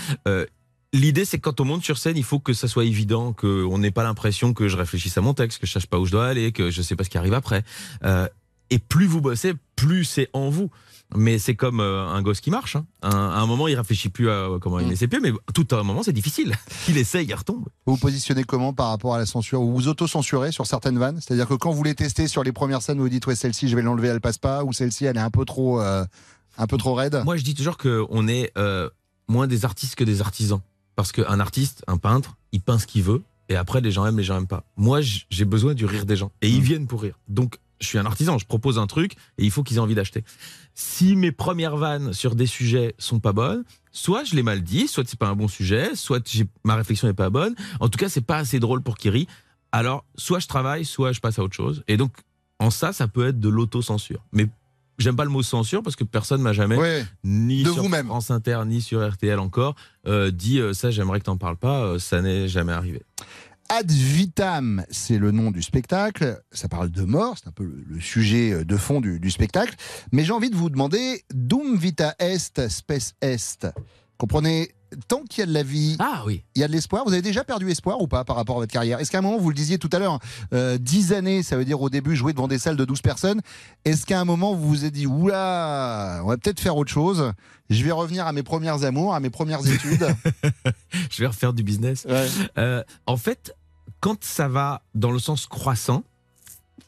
L'idée, 0.95 1.25
c'est 1.25 1.39
que 1.39 1.43
quand 1.45 1.59
on 1.59 1.65
monte 1.65 1.83
sur 1.83 1.97
scène, 1.97 2.19
il 2.19 2.23
faut 2.25 2.39
que 2.39 2.53
ça 2.53 2.69
soit 2.69 2.85
évident, 2.85 3.33
qu'on 3.33 3.79
n'ait 3.79 3.91
pas 3.91 4.03
l'impression 4.03 4.53
que 4.53 4.69
je 4.69 4.77
réfléchisse 4.77 5.17
à 5.17 5.23
mon 5.23 5.33
texte, 5.33 5.59
que 5.59 5.67
je 5.67 5.73
sache 5.73 5.87
pas 5.87 5.99
où 5.99 6.05
je 6.05 6.11
dois 6.13 6.27
aller, 6.27 6.53
que 6.53 6.71
je 6.71 6.83
sais 6.83 6.97
pas 6.97 7.05
ce 7.05 7.09
qui 7.09 7.17
arrive 7.17 7.33
après. 7.33 7.63
Euh, 8.05 8.29
et 8.73 8.79
plus 8.79 9.07
vous 9.07 9.21
bossez, 9.21 9.55
plus 9.77 10.05
c'est 10.05 10.29
en 10.33 10.51
vous. 10.51 10.71
Mais 11.15 11.39
c'est 11.39 11.55
comme 11.57 11.81
euh, 11.81 12.07
un 12.07 12.23
gosse 12.23 12.41
qui 12.41 12.51
marche. 12.51 12.75
hein. 12.77 12.87
Un- 13.03 13.11
à 13.11 13.39
un 13.41 13.47
moment, 13.47 13.69
il 13.69 13.77
réfléchit 13.77 14.09
plus 14.09 14.31
à 14.31 14.33
euh, 14.33 14.59
comment 14.59 14.79
il 14.81 14.97
ses 14.97 15.09
pieds, 15.09 15.21
mais 15.21 15.31
tout 15.55 15.67
à 15.73 15.75
un 15.77 15.83
moment, 15.83 16.03
c'est 16.03 16.15
difficile. 16.15 16.55
Il 16.89 16.97
essaye, 16.97 17.27
il 17.27 17.35
retombe. 17.35 17.67
Vous 17.85 17.95
vous 17.95 18.01
positionnez 18.01 18.45
comment 18.45 18.73
par 18.73 18.89
rapport 18.89 19.15
à 19.15 19.19
la 19.19 19.27
censure? 19.27 19.61
Vous 19.61 19.75
vous 19.75 19.89
auto-censurez 19.89 20.53
sur 20.53 20.67
certaines 20.67 20.99
vannes? 20.99 21.19
C'est-à-dire 21.21 21.47
que 21.47 21.53
quand 21.55 21.71
vous 21.71 21.83
les 21.85 21.95
testez 21.95 22.29
sur 22.29 22.43
les 22.43 22.53
premières 22.53 22.81
scènes, 22.81 22.97
vous 22.97 23.03
vous 23.05 23.09
dites 23.11 23.27
ouais 23.27 23.35
celle-ci 23.37 23.69
je 23.69 23.77
vais 23.77 23.83
l'enlever, 23.83 24.09
elle 24.09 24.23
passe 24.23 24.39
pas, 24.39 24.65
ou 24.65 24.73
celle-ci 24.73 25.05
elle 25.05 25.19
est 25.19 25.21
un 25.21 25.31
peu 25.31 25.45
trop, 25.45 25.83
euh, 25.83 26.03
un 26.57 26.67
peu 26.67 26.79
trop 26.79 26.95
raide? 26.95 27.21
Moi, 27.27 27.37
je 27.37 27.43
dis 27.45 27.55
toujours 27.55 27.77
qu'on 27.77 28.27
est 28.27 28.51
euh, 28.57 28.89
moins 29.29 29.47
des 29.47 29.67
artistes 29.67 29.97
que 29.97 30.05
des 30.05 30.23
artisans. 30.23 30.61
Parce 30.97 31.13
qu'un 31.13 31.41
artiste, 31.41 31.85
un 31.89 31.99
peintre, 31.99 32.37
il 32.53 32.63
peint 32.63 32.79
ce 32.79 32.87
qu'il 32.87 33.03
veut, 33.03 33.23
et 33.51 33.57
après, 33.57 33.83
les 33.83 33.91
gens 33.91 34.07
aiment, 34.07 34.17
les 34.17 34.25
gens 34.25 34.39
aiment 34.39 34.47
pas. 34.47 34.65
Moi, 34.79 35.01
j'ai 35.03 35.45
besoin 35.45 35.75
du 35.75 35.85
rire 35.85 36.07
des 36.07 36.17
gens, 36.17 36.33
et 36.41 36.49
ils 36.49 36.63
viennent 36.63 36.87
pour 36.87 37.03
rire. 37.03 37.19
Donc, 37.29 37.59
je 37.83 37.87
suis 37.89 37.99
un 37.99 38.07
artisan, 38.07 38.39
je 38.39 38.47
propose 38.47 38.79
un 38.79 38.87
truc, 38.87 39.13
et 39.39 39.45
il 39.45 39.51
faut 39.51 39.63
qu'ils 39.63 39.77
aient 39.77 39.81
envie 39.81 39.95
d'acheter. 39.95 40.25
Si 40.75 41.17
mes 41.17 41.33
premières 41.33 41.77
vannes 41.77 42.13
sur 42.15 42.35
des 42.35 42.47
sujets 42.47 42.95
sont 42.99 43.21
pas 43.21 43.33
bonnes, 43.33 43.65
soit 43.91 44.25
je 44.25 44.35
l'ai 44.35 44.43
mal 44.43 44.63
dit, 44.63 44.89
soit 44.89 45.05
c'est 45.07 45.19
pas 45.19 45.29
un 45.29 45.37
bon 45.37 45.49
sujet, 45.49 45.95
soit 45.95 46.27
ma 46.65 46.77
réflexion 46.77 47.09
n'est 47.09 47.13
pas 47.15 47.29
bonne. 47.31 47.55
En 47.81 47.89
tout 47.89 47.99
cas, 47.99 48.09
c'est 48.09 48.25
pas 48.25 48.39
assez 48.39 48.59
drôle 48.61 48.83
pour 48.83 48.97
qu'ils 48.97 49.11
rient. 49.11 49.29
Alors, 49.73 50.05
soit 50.17 50.39
je 50.39 50.47
travaille, 50.47 50.85
soit 50.85 51.13
je 51.13 51.21
passe 51.21 51.39
à 51.39 51.43
autre 51.43 51.55
chose. 51.57 51.83
Et 51.89 51.97
donc, 51.97 52.13
en 52.59 52.71
ça, 52.71 52.93
ça 52.93 53.09
peut 53.09 53.27
être 53.29 53.41
de 53.41 53.49
l'autocensure. 53.49 54.25
Mais 54.33 54.47
j'aime 54.99 55.17
pas 55.17 55.25
le 55.25 55.31
mot 55.31 55.43
censure 55.43 55.83
parce 55.83 55.97
que 55.97 56.05
personne 56.05 56.41
m'a 56.43 56.53
jamais, 56.53 56.77
Ouais. 56.77 57.05
ni 57.25 57.65
sur 57.65 57.75
vous-même. 57.83 58.07
France 58.07 58.31
Inter, 58.31 58.61
ni 58.67 58.81
sur 58.81 59.07
RTL 59.07 59.39
encore, 59.39 59.75
euh, 60.07 60.31
dit 60.31 60.59
euh, 60.61 60.73
ça, 60.73 60.91
j'aimerais 60.91 61.19
que 61.21 61.25
t'en 61.25 61.37
parles 61.37 61.57
pas. 61.57 61.83
euh, 61.85 61.99
ça 61.99 62.23
n'est 62.23 62.49
jamais 62.49 62.73
arrivé. 62.73 63.03
Ad 63.69 63.91
vitam, 63.91 64.85
c'est 64.91 65.19
le 65.19 65.31
nom 65.31 65.51
du 65.51 65.63
spectacle. 65.63 66.43
Ça 66.53 66.69
parle 66.69 66.91
de 66.91 67.03
mort, 67.03 67.37
c'est 67.39 67.49
un 67.49 67.53
peu 67.53 67.65
le, 67.65 68.01
sujet 68.01 68.53
euh, 68.53 68.65
de 68.65 68.77
fond 68.77 69.01
du, 69.01 69.19
du 69.19 69.31
spectacle. 69.31 69.75
Mais 70.13 70.25
j'ai 70.25 70.33
envie 70.33 70.51
de 70.51 70.57
vous 70.57 70.71
demander, 70.71 71.25
dum 71.33 71.77
vita 71.77 72.15
est, 72.19 72.69
spes 72.69 73.15
est? 73.21 73.67
Comprenez, 74.19 74.75
tant 75.09 75.23
qu'il 75.25 75.41
y 75.41 75.43
a 75.43 75.47
de 75.47 75.53
la 75.53 75.63
vie, 75.63 75.97
ah, 75.99 76.23
oui. 76.27 76.45
il 76.55 76.61
y 76.61 76.65
a 76.65 76.69
de 76.69 76.73
l'espoir. 76.73 77.05
Vous 77.05 77.13
avez 77.13 77.23
déjà 77.23 77.45
perdu 77.45 77.71
espoir 77.71 78.01
ou 78.01 78.07
pas 78.07 78.25
par 78.25 78.37
rapport 78.37 78.57
à 78.57 78.61
votre 78.61 78.73
carrière? 78.73 79.01
Est-ce 79.01 79.11
qu'à 79.11 79.19
un 79.19 79.23
moment, 79.23 79.39
vous 79.39 79.49
le 79.49 79.55
disiez 79.55 79.79
tout 79.79 79.91
à 79.93 79.99
l'heure, 79.99 80.19
euh, 80.53 80.79
10 80.79 81.13
années, 81.13 81.43
ça 81.43 81.57
veut 81.57 81.65
dire 81.65 81.81
au 81.81 81.91
début 81.91 82.17
jouer 82.17 82.33
devant 82.33 82.49
des 82.49 82.59
salles 82.59 82.77
de 82.77 82.85
12 82.85 83.03
personnes. 83.03 83.41
Est-ce 83.85 84.07
qu'à 84.07 84.21
un 84.21 84.25
moment, 84.25 84.55
vous 84.55 84.69
vous 84.69 84.85
êtes 84.85 84.93
dit, 84.93 85.07
oula, 85.07 86.21
on 86.25 86.29
va 86.29 86.37
peut-être 86.37 86.61
faire 86.61 86.77
autre 86.77 86.93
chose? 86.93 87.33
Je 87.71 87.83
vais 87.83 87.91
revenir 87.91 88.27
à 88.27 88.33
mes 88.33 88.43
premières 88.43 88.85
amours, 88.85 89.15
à 89.15 89.21
mes 89.21 89.31
premières 89.31 89.67
études 89.67 90.07
je 91.11 91.21
vais 91.21 91.27
refaire 91.27 91.53
du 91.53 91.63
business. 91.63 92.07
Euh, 92.59 92.83
en 93.07 93.17
fait, 93.17 93.55
quand 94.03 94.23
ça 94.25 94.49
va 94.49 94.83
dans 94.97 95.13
le 95.13 95.21
sens 95.21 95.47
croissant, 95.47 96.03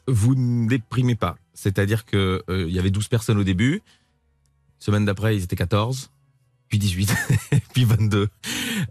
vous 0.07 0.35
ne 0.35 0.67
déprimez 0.67 1.15
pas. 1.15 1.37
C'est-à-dire 1.53 2.05
que 2.05 2.43
euh, 2.49 2.65
il 2.67 2.75
y 2.75 2.77
avait 2.77 2.91
12 2.91 3.07
personnes 3.07 3.37
au 3.39 3.43
début. 3.45 3.81
Semaine 4.79 5.05
d'après, 5.05 5.37
ils 5.37 5.43
étaient 5.43 5.55
14, 5.55 6.11
puis 6.67 6.77
18, 6.77 7.15
puis 7.73 7.85
22. 7.85 8.27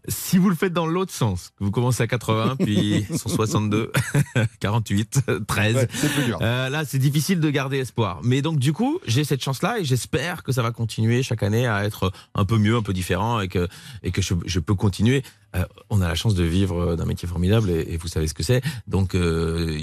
Si 0.08 0.38
vous 0.38 0.48
le 0.48 0.56
faites 0.56 0.72
dans 0.72 0.86
l'autre 0.86 1.12
sens, 1.12 1.50
que 1.58 1.64
vous 1.64 1.70
commencez 1.70 2.02
à 2.02 2.06
80, 2.06 2.56
puis 2.60 3.04
162, 3.14 3.92
48, 4.58 5.20
13, 5.46 5.74
Ouais, 5.76 5.88
c'est 5.92 6.12
plus 6.14 6.24
dur. 6.24 6.38
euh, 6.40 6.70
là, 6.70 6.86
c'est 6.86 6.98
difficile 6.98 7.40
de 7.40 7.50
garder 7.50 7.76
espoir. 7.78 8.20
Mais 8.24 8.40
donc, 8.40 8.58
du 8.58 8.72
coup, 8.72 9.00
j'ai 9.06 9.24
cette 9.24 9.42
chance-là 9.44 9.80
et 9.80 9.84
j'espère 9.84 10.42
que 10.42 10.50
ça 10.50 10.62
va 10.62 10.70
continuer 10.70 11.22
chaque 11.22 11.42
année 11.42 11.66
à 11.66 11.84
être 11.84 12.10
un 12.34 12.46
peu 12.46 12.56
mieux, 12.56 12.74
un 12.74 12.82
peu 12.82 12.94
différent 12.94 13.40
et 13.40 13.48
que, 13.48 13.68
et 14.02 14.10
que 14.12 14.22
je, 14.22 14.32
je 14.46 14.60
peux 14.60 14.74
continuer. 14.74 15.22
Euh, 15.54 15.64
on 15.90 16.00
a 16.00 16.08
la 16.08 16.14
chance 16.14 16.34
de 16.34 16.44
vivre 16.44 16.96
d'un 16.96 17.04
métier 17.04 17.28
formidable 17.28 17.70
et, 17.70 17.86
et 17.90 17.96
vous 17.96 18.08
savez 18.08 18.26
ce 18.26 18.34
que 18.34 18.42
c'est. 18.42 18.62
Donc, 18.86 19.14
euh, 19.14 19.78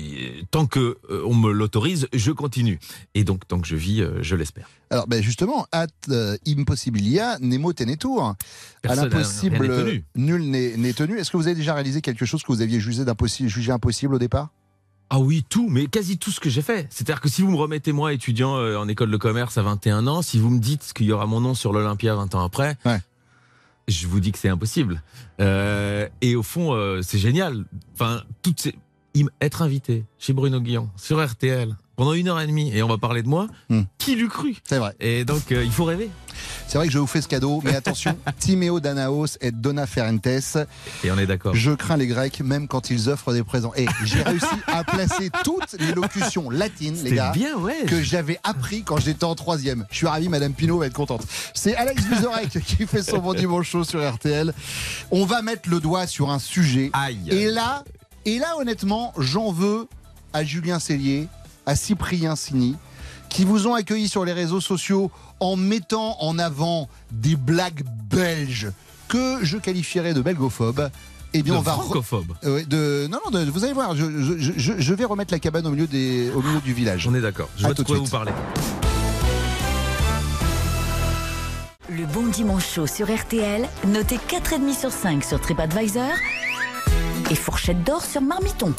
tant 0.51 0.65
que 0.65 0.97
euh, 1.09 1.23
on 1.25 1.33
me 1.33 1.51
l'autorise, 1.51 2.07
je 2.13 2.31
continue. 2.31 2.79
Et 3.15 3.23
donc, 3.23 3.47
tant 3.47 3.59
que 3.59 3.67
je 3.67 3.75
vis, 3.75 4.01
euh, 4.01 4.21
je 4.21 4.35
l'espère. 4.35 4.67
Alors, 4.89 5.07
ben 5.07 5.23
justement, 5.23 5.65
at 5.71 5.87
euh, 6.09 6.35
impossibilia 6.47 7.37
nemo 7.39 7.71
tenetur. 7.71 8.35
À 8.83 8.95
l'impossible, 8.95 10.03
nul 10.15 10.49
n'est 10.49 10.93
tenu. 10.93 11.17
Est-ce 11.17 11.31
que 11.31 11.37
vous 11.37 11.47
avez 11.47 11.55
déjà 11.55 11.73
réalisé 11.73 12.01
quelque 12.01 12.25
chose 12.25 12.43
que 12.43 12.51
vous 12.51 12.61
aviez 12.61 12.79
jugé, 12.79 13.03
impossible 13.71 14.15
au 14.15 14.19
départ? 14.19 14.49
Ah 15.13 15.19
oui, 15.19 15.43
tout, 15.47 15.67
mais 15.69 15.87
quasi 15.87 16.17
tout 16.17 16.31
ce 16.31 16.39
que 16.39 16.49
j'ai 16.49 16.61
fait. 16.61 16.87
C'est-à-dire 16.89 17.19
que 17.19 17.27
si 17.27 17.41
vous 17.41 17.51
me 17.51 17.57
remettez 17.57 17.91
moi 17.91 18.13
étudiant 18.13 18.55
euh, 18.55 18.77
en 18.77 18.87
école 18.87 19.11
de 19.11 19.17
commerce 19.17 19.57
à 19.57 19.61
21 19.61 20.07
ans, 20.07 20.21
si 20.21 20.39
vous 20.39 20.49
me 20.49 20.59
dites 20.59 20.93
qu'il 20.93 21.05
y 21.05 21.11
aura 21.11 21.25
mon 21.25 21.41
nom 21.41 21.53
sur 21.53 21.73
l'Olympia 21.73 22.15
20 22.15 22.33
ans 22.35 22.43
après, 22.45 22.77
je 23.87 24.07
vous 24.07 24.19
dis 24.19 24.31
que 24.31 24.37
c'est 24.39 24.49
impossible. 24.49 25.01
Euh, 25.39 26.07
et 26.21 26.35
au 26.35 26.43
fond, 26.43 26.73
euh, 26.73 27.01
c'est 27.01 27.17
génial. 27.19 27.65
Enfin, 27.93 28.21
toutes 28.41 28.61
ces... 28.61 28.75
im- 29.17 29.27
être 29.41 29.61
invité 29.61 30.05
chez 30.17 30.33
Bruno 30.33 30.59
Guillon 30.61 30.89
sur 30.95 31.23
RTL 31.25 31.75
pendant 31.95 32.13
une 32.13 32.27
heure 32.29 32.39
et 32.39 32.47
demie 32.47 32.71
et 32.75 32.81
on 32.83 32.87
va 32.87 32.97
parler 32.97 33.21
de 33.23 33.27
moi. 33.27 33.47
Qui 33.97 34.15
l'eût 34.15 34.27
cru? 34.29 34.55
C'est 34.63 34.77
vrai. 34.79 34.95
Et 34.99 35.25
donc, 35.25 35.51
euh, 35.51 35.63
il 35.63 35.71
faut 35.71 35.83
rêver. 35.85 36.09
C'est 36.67 36.77
vrai 36.77 36.87
que 36.87 36.93
je 36.93 36.99
vous 36.99 37.07
fais 37.07 37.21
ce 37.21 37.27
cadeau, 37.27 37.61
mais 37.63 37.75
attention, 37.75 38.17
Timéo 38.39 38.79
Danaos 38.79 39.37
et 39.41 39.51
Dona 39.51 39.87
Ferentes. 39.87 40.27
Et 41.03 41.11
on 41.11 41.17
est 41.17 41.25
d'accord. 41.25 41.53
Je 41.53 41.71
crains 41.71 41.97
les 41.97 42.07
Grecs 42.07 42.39
même 42.41 42.67
quand 42.67 42.89
ils 42.89 43.09
offrent 43.09 43.33
des 43.33 43.43
présents. 43.43 43.73
Et 43.75 43.85
j'ai 44.03 44.21
réussi 44.21 44.45
à 44.67 44.83
placer 44.83 45.29
toutes 45.43 45.75
les 45.79 45.93
locutions 45.93 46.49
latines, 46.49 46.97
les 47.03 47.11
gars, 47.11 47.31
bien, 47.31 47.57
ouais. 47.57 47.85
que 47.87 48.01
j'avais 48.01 48.39
appris 48.43 48.83
quand 48.83 48.97
j'étais 48.97 49.23
en 49.23 49.35
troisième. 49.35 49.85
Je 49.91 49.97
suis 49.97 50.07
ravi, 50.07 50.29
Madame 50.29 50.53
Pinot 50.53 50.79
va 50.79 50.87
être 50.87 50.93
contente. 50.93 51.23
C'est 51.53 51.75
Alex 51.75 52.03
Vizorek 52.05 52.49
qui 52.65 52.85
fait 52.87 53.03
son 53.03 53.19
bon 53.19 53.33
dimanche 53.33 53.69
show 53.69 53.83
sur 53.83 54.07
RTL. 54.07 54.53
On 55.11 55.25
va 55.25 55.41
mettre 55.41 55.69
le 55.69 55.79
doigt 55.79 56.07
sur 56.07 56.31
un 56.31 56.39
sujet. 56.39 56.91
Et 57.29 57.45
là, 57.45 57.83
et 58.25 58.39
là, 58.39 58.55
honnêtement, 58.57 59.13
j'en 59.17 59.51
veux 59.51 59.87
à 60.33 60.43
Julien 60.43 60.79
Cellier, 60.79 61.27
à 61.65 61.75
Cyprien 61.75 62.35
Sini, 62.35 62.75
qui 63.29 63.45
vous 63.45 63.67
ont 63.67 63.73
accueilli 63.73 64.07
sur 64.07 64.25
les 64.25 64.33
réseaux 64.33 64.61
sociaux 64.61 65.11
en 65.41 65.57
mettant 65.57 66.15
en 66.21 66.39
avant 66.39 66.87
des 67.11 67.35
blagues 67.35 67.83
belges 68.09 68.71
que 69.09 69.39
je 69.43 69.57
qualifierais 69.57 70.13
de 70.13 70.21
belgophobes. 70.21 70.89
Eh 71.33 71.43
bien, 71.43 71.53
De 71.53 71.59
on 71.59 71.61
va. 71.61 71.77
Euh, 72.45 72.63
de 72.65 73.07
non 73.09 73.19
non 73.25 73.31
de- 73.39 73.49
vous 73.49 73.63
allez 73.63 73.73
voir 73.73 73.95
je, 73.95 74.37
je- 74.37 74.51
je- 74.57 74.73
je 74.79 74.93
vais 74.93 75.05
remettre 75.05 75.33
la 75.33 75.39
cabane 75.39 75.65
au 75.65 75.71
milieu 75.71 75.87
des 75.87 76.29
au 76.35 76.41
milieu 76.41 76.59
du 76.59 76.73
village 76.73 77.07
On 77.07 77.15
est 77.15 77.21
d'accord. 77.21 77.47
Je 77.57 77.63
À 77.63 77.67
vois 77.67 77.73
de 77.73 77.77
tout 77.77 77.83
de 77.83 77.87
quoi 77.87 77.95
suite. 77.97 78.05
vous 78.07 78.11
parlez. 78.11 78.31
Le 81.89 82.05
bon 82.05 82.27
dimanche 82.27 82.67
chaud 82.73 82.87
sur 82.87 83.13
RTL, 83.13 83.67
noté 83.87 84.17
4,5 84.29 84.73
sur 84.77 84.91
5 84.91 85.23
sur 85.23 85.39
TripAdvisor 85.41 86.11
et 87.29 87.35
fourchette 87.35 87.83
d'or 87.83 88.03
sur 88.03 88.21
Marmiton. 88.21 88.73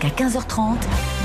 Jusqu'à 0.00 0.24
15h30, 0.24 0.76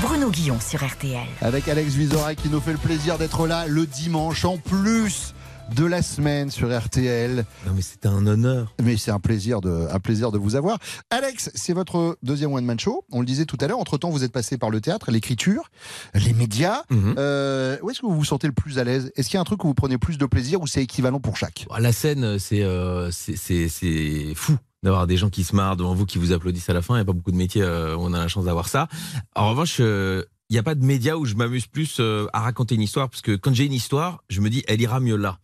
Bruno 0.02 0.30
Guillon 0.30 0.58
sur 0.60 0.84
RTL. 0.84 1.20
avec 1.42 1.68
Alex 1.68 1.92
Vizorek 1.94 2.40
qui 2.42 2.48
nous 2.48 2.60
fait 2.60 2.72
le 2.72 2.78
plaisir 2.78 3.18
d'être 3.18 3.46
là 3.46 3.66
le 3.68 3.86
dimanche 3.86 4.44
en 4.44 4.56
plus 4.56 5.32
de 5.76 5.84
la 5.84 6.02
semaine 6.02 6.50
sur 6.50 6.76
RTL. 6.76 7.44
Non 7.66 7.72
mais 7.76 7.82
c'était 7.82 8.08
un 8.08 8.26
honneur. 8.26 8.74
Mais 8.82 8.96
c'est 8.96 9.12
un 9.12 9.20
plaisir 9.20 9.60
de 9.60 9.86
un 9.92 10.00
plaisir 10.00 10.32
de 10.32 10.38
vous 10.38 10.56
avoir. 10.56 10.78
Alex, 11.10 11.50
c'est 11.54 11.72
votre 11.72 12.18
deuxième 12.24 12.52
one 12.52 12.64
man 12.64 12.78
show. 12.80 13.04
On 13.12 13.20
le 13.20 13.26
disait 13.26 13.44
tout 13.44 13.58
à 13.60 13.68
l'heure. 13.68 13.78
Entre 13.78 13.96
temps, 13.96 14.10
vous 14.10 14.24
êtes 14.24 14.32
passé 14.32 14.58
par 14.58 14.70
le 14.70 14.80
théâtre, 14.80 15.10
l'écriture, 15.12 15.70
les 16.14 16.32
médias. 16.32 16.82
Mhm. 16.90 17.14
Euh, 17.16 17.76
où 17.82 17.90
est-ce 17.90 18.00
que 18.00 18.06
vous 18.06 18.14
vous 18.16 18.24
sentez 18.24 18.48
le 18.48 18.52
plus 18.54 18.78
à 18.80 18.84
l'aise? 18.84 19.12
Est-ce 19.14 19.28
qu'il 19.28 19.36
y 19.36 19.38
a 19.38 19.40
un 19.40 19.44
truc 19.44 19.62
où 19.64 19.68
vous 19.68 19.74
prenez 19.74 19.98
plus 19.98 20.18
de 20.18 20.26
plaisir 20.26 20.60
ou 20.60 20.66
c'est 20.66 20.82
équivalent 20.82 21.20
pour 21.20 21.36
chaque? 21.36 21.66
La 21.78 21.92
scène, 21.92 22.38
c'est 22.40 22.62
euh, 22.62 23.10
c'est- 23.12 23.36
c'est 23.36 23.68
c'est 23.68 24.32
fou 24.34 24.56
d'avoir 24.84 25.06
des 25.06 25.16
gens 25.16 25.30
qui 25.30 25.42
se 25.42 25.56
marrent 25.56 25.76
devant 25.76 25.94
vous, 25.94 26.06
qui 26.06 26.18
vous 26.18 26.32
applaudissent 26.32 26.70
à 26.70 26.74
la 26.74 26.82
fin. 26.82 26.94
Il 26.94 26.98
n'y 26.98 27.02
a 27.02 27.04
pas 27.06 27.12
beaucoup 27.12 27.32
de 27.32 27.36
métiers 27.36 27.62
euh, 27.62 27.96
où 27.96 28.00
on 28.00 28.12
a 28.12 28.18
la 28.18 28.28
chance 28.28 28.44
d'avoir 28.44 28.68
ça. 28.68 28.86
En 29.34 29.50
revanche, 29.50 29.78
euh, 29.80 30.22
il 30.50 30.52
n'y 30.52 30.58
a 30.58 30.62
pas 30.62 30.74
de 30.74 30.84
média 30.84 31.16
où 31.18 31.24
je 31.24 31.34
m'amuse 31.34 31.66
plus 31.66 31.96
euh, 31.98 32.26
à 32.32 32.40
raconter 32.40 32.74
une 32.74 32.82
histoire, 32.82 33.08
parce 33.08 33.22
que 33.22 33.34
quand 33.34 33.54
j'ai 33.54 33.64
une 33.64 33.72
histoire, 33.72 34.22
je 34.28 34.40
me 34.40 34.50
dis, 34.50 34.62
elle 34.68 34.80
ira 34.80 35.00
mieux 35.00 35.16
là. 35.16 35.38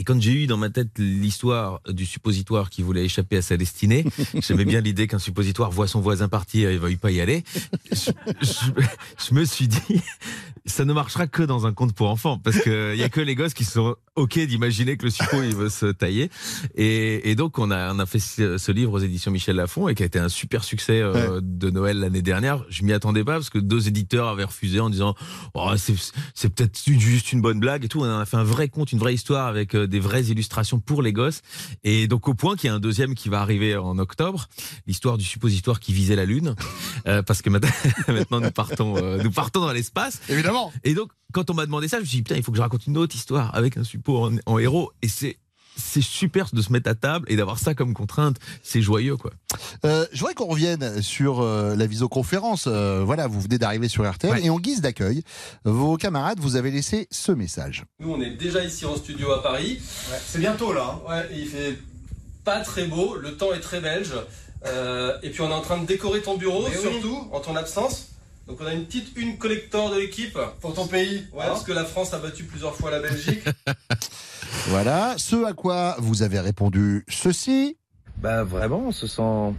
Et 0.00 0.04
quand 0.04 0.18
j'ai 0.22 0.32
eu 0.32 0.46
dans 0.46 0.56
ma 0.56 0.70
tête 0.70 0.90
l'histoire 0.98 1.80
du 1.88 2.06
suppositoire 2.06 2.70
qui 2.70 2.82
voulait 2.82 3.04
échapper 3.04 3.36
à 3.36 3.42
sa 3.42 3.56
destinée, 3.56 4.04
j'aimais 4.40 4.64
bien 4.64 4.80
l'idée 4.80 5.08
qu'un 5.08 5.18
suppositoire 5.18 5.70
voit 5.72 5.88
son 5.88 6.00
voisin 6.00 6.28
partir 6.28 6.70
et 6.70 6.74
ne 6.74 6.78
veuille 6.78 6.96
pas 6.96 7.10
y 7.10 7.20
aller. 7.20 7.42
Je, 7.92 8.10
je- 8.40 8.82
je 9.28 9.34
me 9.34 9.44
suis 9.44 9.66
dit, 9.68 10.00
ça 10.66 10.84
ne 10.84 10.92
marchera 10.92 11.26
que 11.26 11.42
dans 11.42 11.66
un 11.66 11.72
conte 11.72 11.94
pour 11.94 12.08
enfants, 12.10 12.38
parce 12.38 12.60
qu'il 12.60 12.92
n'y 12.94 13.02
a 13.02 13.08
que 13.08 13.20
les 13.20 13.34
gosses 13.34 13.54
qui 13.54 13.64
sont 13.64 13.96
OK 14.14 14.38
d'imaginer 14.38 14.96
que 14.96 15.04
le 15.04 15.10
suppo, 15.10 15.42
il 15.42 15.54
veut 15.54 15.68
se 15.68 15.86
tailler. 15.86 16.30
Et, 16.76 17.30
et 17.30 17.34
donc, 17.34 17.58
on 17.58 17.70
a, 17.72 17.92
on 17.92 17.98
a 17.98 18.06
fait 18.06 18.18
ce, 18.20 18.56
ce 18.58 18.70
livre 18.72 18.92
aux 18.92 18.98
éditions 18.98 19.30
Michel 19.32 19.56
Lafon 19.56 19.88
et 19.88 19.94
qui 19.96 20.02
a 20.04 20.06
été 20.06 20.18
un 20.20 20.28
super 20.28 20.62
succès 20.64 21.00
euh, 21.00 21.40
de 21.42 21.70
Noël 21.70 21.98
l'année 21.98 22.22
dernière. 22.22 22.64
Je 22.68 22.84
m'y 22.84 22.92
attendais 22.92 23.24
pas 23.24 23.32
parce 23.34 23.50
que 23.50 23.58
deux 23.58 23.88
éditeurs 23.88 24.28
avaient 24.28 24.44
refusé 24.44 24.78
en 24.80 24.90
disant 24.90 25.14
oh, 25.54 25.72
c'est 26.34 26.54
peut-être 26.54 26.80
juste 26.88 27.32
une 27.32 27.40
bonne 27.40 27.58
blague 27.60 27.84
et 27.84 27.88
tout. 27.88 28.00
On 28.00 28.04
en 28.04 28.18
a 28.20 28.26
fait 28.26 28.36
un 28.36 28.44
vrai 28.44 28.68
conte, 28.68 28.92
une 28.92 28.98
vraie 29.00 29.14
histoire 29.14 29.46
avec 29.48 29.74
euh, 29.74 29.86
des 29.88 30.00
vraies 30.00 30.24
illustrations 30.24 30.78
pour 30.78 31.02
les 31.02 31.12
gosses. 31.12 31.42
Et 31.84 32.08
donc, 32.08 32.28
au 32.28 32.34
point 32.34 32.56
qu'il 32.56 32.68
y 32.68 32.70
a 32.70 32.74
un 32.74 32.80
deuxième 32.80 33.14
qui 33.14 33.28
va 33.28 33.40
arriver 33.40 33.76
en 33.76 33.98
octobre, 33.98 34.48
l'histoire 34.86 35.18
du 35.18 35.24
suppositoire 35.24 35.80
qui 35.80 35.92
visait 35.92 36.16
la 36.16 36.24
Lune. 36.24 36.54
Euh, 37.06 37.22
parce 37.22 37.42
que 37.42 37.50
maintenant, 38.08 38.40
nous 38.40 38.50
partons, 38.50 38.96
euh, 38.96 39.22
nous 39.22 39.30
partons 39.30 39.60
dans 39.60 39.72
l'espace. 39.72 40.20
Évidemment. 40.28 40.72
Et 40.84 40.94
donc, 40.94 41.10
quand 41.32 41.50
on 41.50 41.54
m'a 41.54 41.66
demandé 41.66 41.88
ça, 41.88 41.98
je 41.98 42.02
me 42.02 42.06
suis 42.06 42.18
dit, 42.18 42.22
putain, 42.22 42.36
il 42.36 42.42
faut 42.42 42.52
que 42.52 42.56
je 42.56 42.62
raconte 42.62 42.86
une 42.86 42.96
autre 42.96 43.14
histoire 43.14 43.54
avec 43.54 43.76
un 43.76 43.84
suppo 43.84 44.26
en, 44.26 44.36
en 44.46 44.58
héros. 44.58 44.92
Et 45.02 45.08
c'est, 45.08 45.38
c'est 45.78 46.02
super 46.02 46.48
de 46.52 46.60
se 46.60 46.72
mettre 46.72 46.90
à 46.90 46.94
table 46.94 47.24
et 47.30 47.36
d'avoir 47.36 47.58
ça 47.58 47.74
comme 47.74 47.94
contrainte. 47.94 48.36
C'est 48.62 48.82
joyeux, 48.82 49.16
quoi. 49.16 49.30
Euh, 49.84 50.06
je 50.12 50.18
voudrais 50.18 50.34
qu'on 50.34 50.46
revienne 50.46 51.00
sur 51.02 51.40
euh, 51.40 51.76
la 51.76 51.86
visioconférence. 51.86 52.64
Euh, 52.66 53.02
voilà, 53.04 53.26
vous 53.28 53.40
venez 53.40 53.58
d'arriver 53.58 53.88
sur 53.88 54.08
RTL 54.10 54.44
et 54.44 54.50
en 54.50 54.58
guise 54.58 54.80
d'accueil, 54.80 55.22
vos 55.64 55.96
camarades 55.96 56.40
vous 56.40 56.56
avez 56.56 56.70
laissé 56.70 57.06
ce 57.10 57.32
message. 57.32 57.84
Nous, 58.00 58.10
on 58.12 58.20
est 58.20 58.30
déjà 58.30 58.64
ici 58.64 58.84
en 58.84 58.96
studio 58.96 59.30
à 59.32 59.42
Paris. 59.42 59.80
c'est 60.26 60.38
bientôt 60.40 60.72
là. 60.72 61.00
hein. 61.06 61.10
Ouais, 61.10 61.28
il 61.36 61.46
fait 61.46 61.78
pas 62.44 62.60
très 62.60 62.86
beau, 62.86 63.16
le 63.16 63.36
temps 63.36 63.52
est 63.52 63.60
très 63.60 63.80
belge. 63.80 64.12
Euh, 64.66 65.16
et 65.22 65.30
puis 65.30 65.40
on 65.42 65.50
est 65.50 65.54
en 65.54 65.60
train 65.60 65.78
de 65.78 65.86
décorer 65.86 66.20
ton 66.20 66.36
bureau, 66.36 66.64
Mais 66.68 66.76
oui. 66.76 66.82
surtout 66.82 67.28
en 67.32 67.40
ton 67.40 67.54
absence. 67.54 68.08
Donc 68.48 68.58
on 68.60 68.66
a 68.66 68.72
une 68.72 68.86
petite 68.86 69.12
une 69.16 69.38
collector 69.38 69.90
de 69.94 70.00
l'équipe. 70.00 70.36
Pour 70.60 70.74
ton 70.74 70.86
pays. 70.86 71.24
Ouais, 71.32 71.44
hein. 71.44 71.48
parce 71.48 71.62
que 71.64 71.72
la 71.72 71.84
France 71.84 72.12
a 72.14 72.18
battu 72.18 72.44
plusieurs 72.44 72.74
fois 72.74 72.90
la 72.90 73.00
Belgique. 73.00 73.42
Voilà, 74.68 75.14
ce 75.16 75.44
à 75.44 75.52
quoi 75.52 75.96
vous 75.98 76.22
avez 76.22 76.40
répondu 76.40 77.04
ceci. 77.08 77.76
Bah 78.18 78.44
vraiment, 78.44 78.84
on 78.86 78.92
se 78.92 79.06
sent 79.06 79.54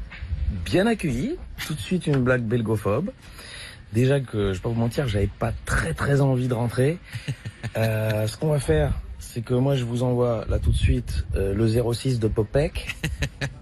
bien 0.66 0.88
accueilli. 0.88 1.38
Tout 1.66 1.74
de 1.74 1.80
suite 1.80 2.08
une 2.08 2.24
blague 2.24 2.44
belgophobe. 2.44 3.12
Déjà 3.94 4.20
que, 4.20 4.54
je 4.54 4.58
vais 4.58 4.60
pas 4.60 4.70
vous 4.70 4.76
mentir, 4.76 5.08
j'avais 5.08 5.30
pas 5.40 5.52
très 5.66 5.94
très 5.94 6.22
envie 6.22 6.48
de 6.48 6.54
rentrer. 6.54 6.98
Euh, 7.78 8.26
ce 8.26 8.36
qu'on 8.38 8.48
va 8.48 8.60
faire, 8.60 8.94
c'est 9.20 9.42
que 9.42 9.54
moi 9.54 9.76
je 9.76 9.84
vous 9.84 10.02
envoie 10.02 10.46
là 10.50 10.60
tout 10.60 10.72
de 10.72 10.78
suite 10.78 11.26
euh, 11.36 11.54
le 11.54 11.94
06 11.94 12.20
de 12.20 12.28
Popek. 12.28 12.96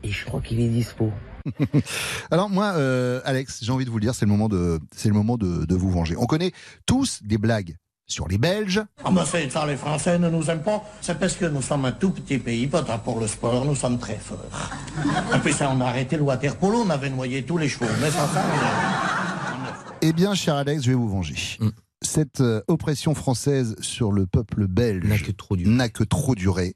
Et 0.03 0.09
je 0.09 0.23
crois 0.23 0.39
qu'il 0.39 0.61
est 0.61 0.69
dispo. 0.69 1.11
Alors 2.31 2.49
moi, 2.49 2.73
euh, 2.75 3.19
Alex, 3.25 3.59
j'ai 3.63 3.71
envie 3.71 3.85
de 3.85 3.89
vous 3.89 3.97
le 3.97 4.03
dire, 4.03 4.15
c'est 4.15 4.25
le 4.25 4.31
moment 4.31 4.47
de, 4.47 4.79
c'est 4.95 5.09
le 5.09 5.15
moment 5.15 5.35
de, 5.35 5.65
de 5.65 5.75
vous 5.75 5.89
venger. 5.89 6.15
On 6.15 6.25
connaît 6.25 6.51
tous 6.85 7.21
des 7.23 7.37
blagues 7.37 7.75
sur 8.07 8.27
les 8.27 8.37
Belges. 8.37 8.81
Ah 9.03 9.11
ben 9.11 9.25
c'est 9.25 9.49
ça, 9.49 9.65
les 9.67 9.75
Français 9.75 10.17
ne 10.17 10.29
nous 10.29 10.49
aiment 10.49 10.63
pas. 10.63 10.83
C'est 11.01 11.19
parce 11.19 11.35
que 11.35 11.45
nous 11.45 11.61
sommes 11.61 11.85
un 11.85 11.91
tout 11.91 12.11
petit 12.11 12.37
pays, 12.37 12.65
pas 12.65 12.81
tant 12.81 12.97
pour 12.97 13.19
le 13.19 13.27
sport, 13.27 13.65
nous 13.65 13.75
sommes 13.75 13.99
très 13.99 14.17
forts. 14.17 14.37
Et 15.35 15.39
puis 15.39 15.53
ça, 15.53 15.69
on 15.75 15.81
a 15.81 15.85
arrêté 15.85 16.15
le 16.15 16.23
water 16.23 16.55
polo, 16.55 16.83
on 16.85 16.89
avait 16.89 17.09
noyé 17.09 17.43
tous 17.43 17.57
les 17.57 17.67
chevaux. 17.67 17.85
Mais 18.01 18.09
sans 18.09 18.27
ça, 18.27 18.43
Eh 20.01 20.13
bien, 20.13 20.33
cher 20.33 20.55
Alex, 20.55 20.83
je 20.83 20.89
vais 20.89 20.95
vous 20.95 21.09
venger. 21.09 21.35
Cette 22.03 22.41
euh, 22.41 22.61
oppression 22.67 23.15
française 23.15 23.75
sur 23.81 24.11
le 24.11 24.27
peuple 24.27 24.67
belge 24.67 25.03
n'a 25.65 25.89
que 25.89 26.03
trop 26.03 26.35
duré. 26.35 26.75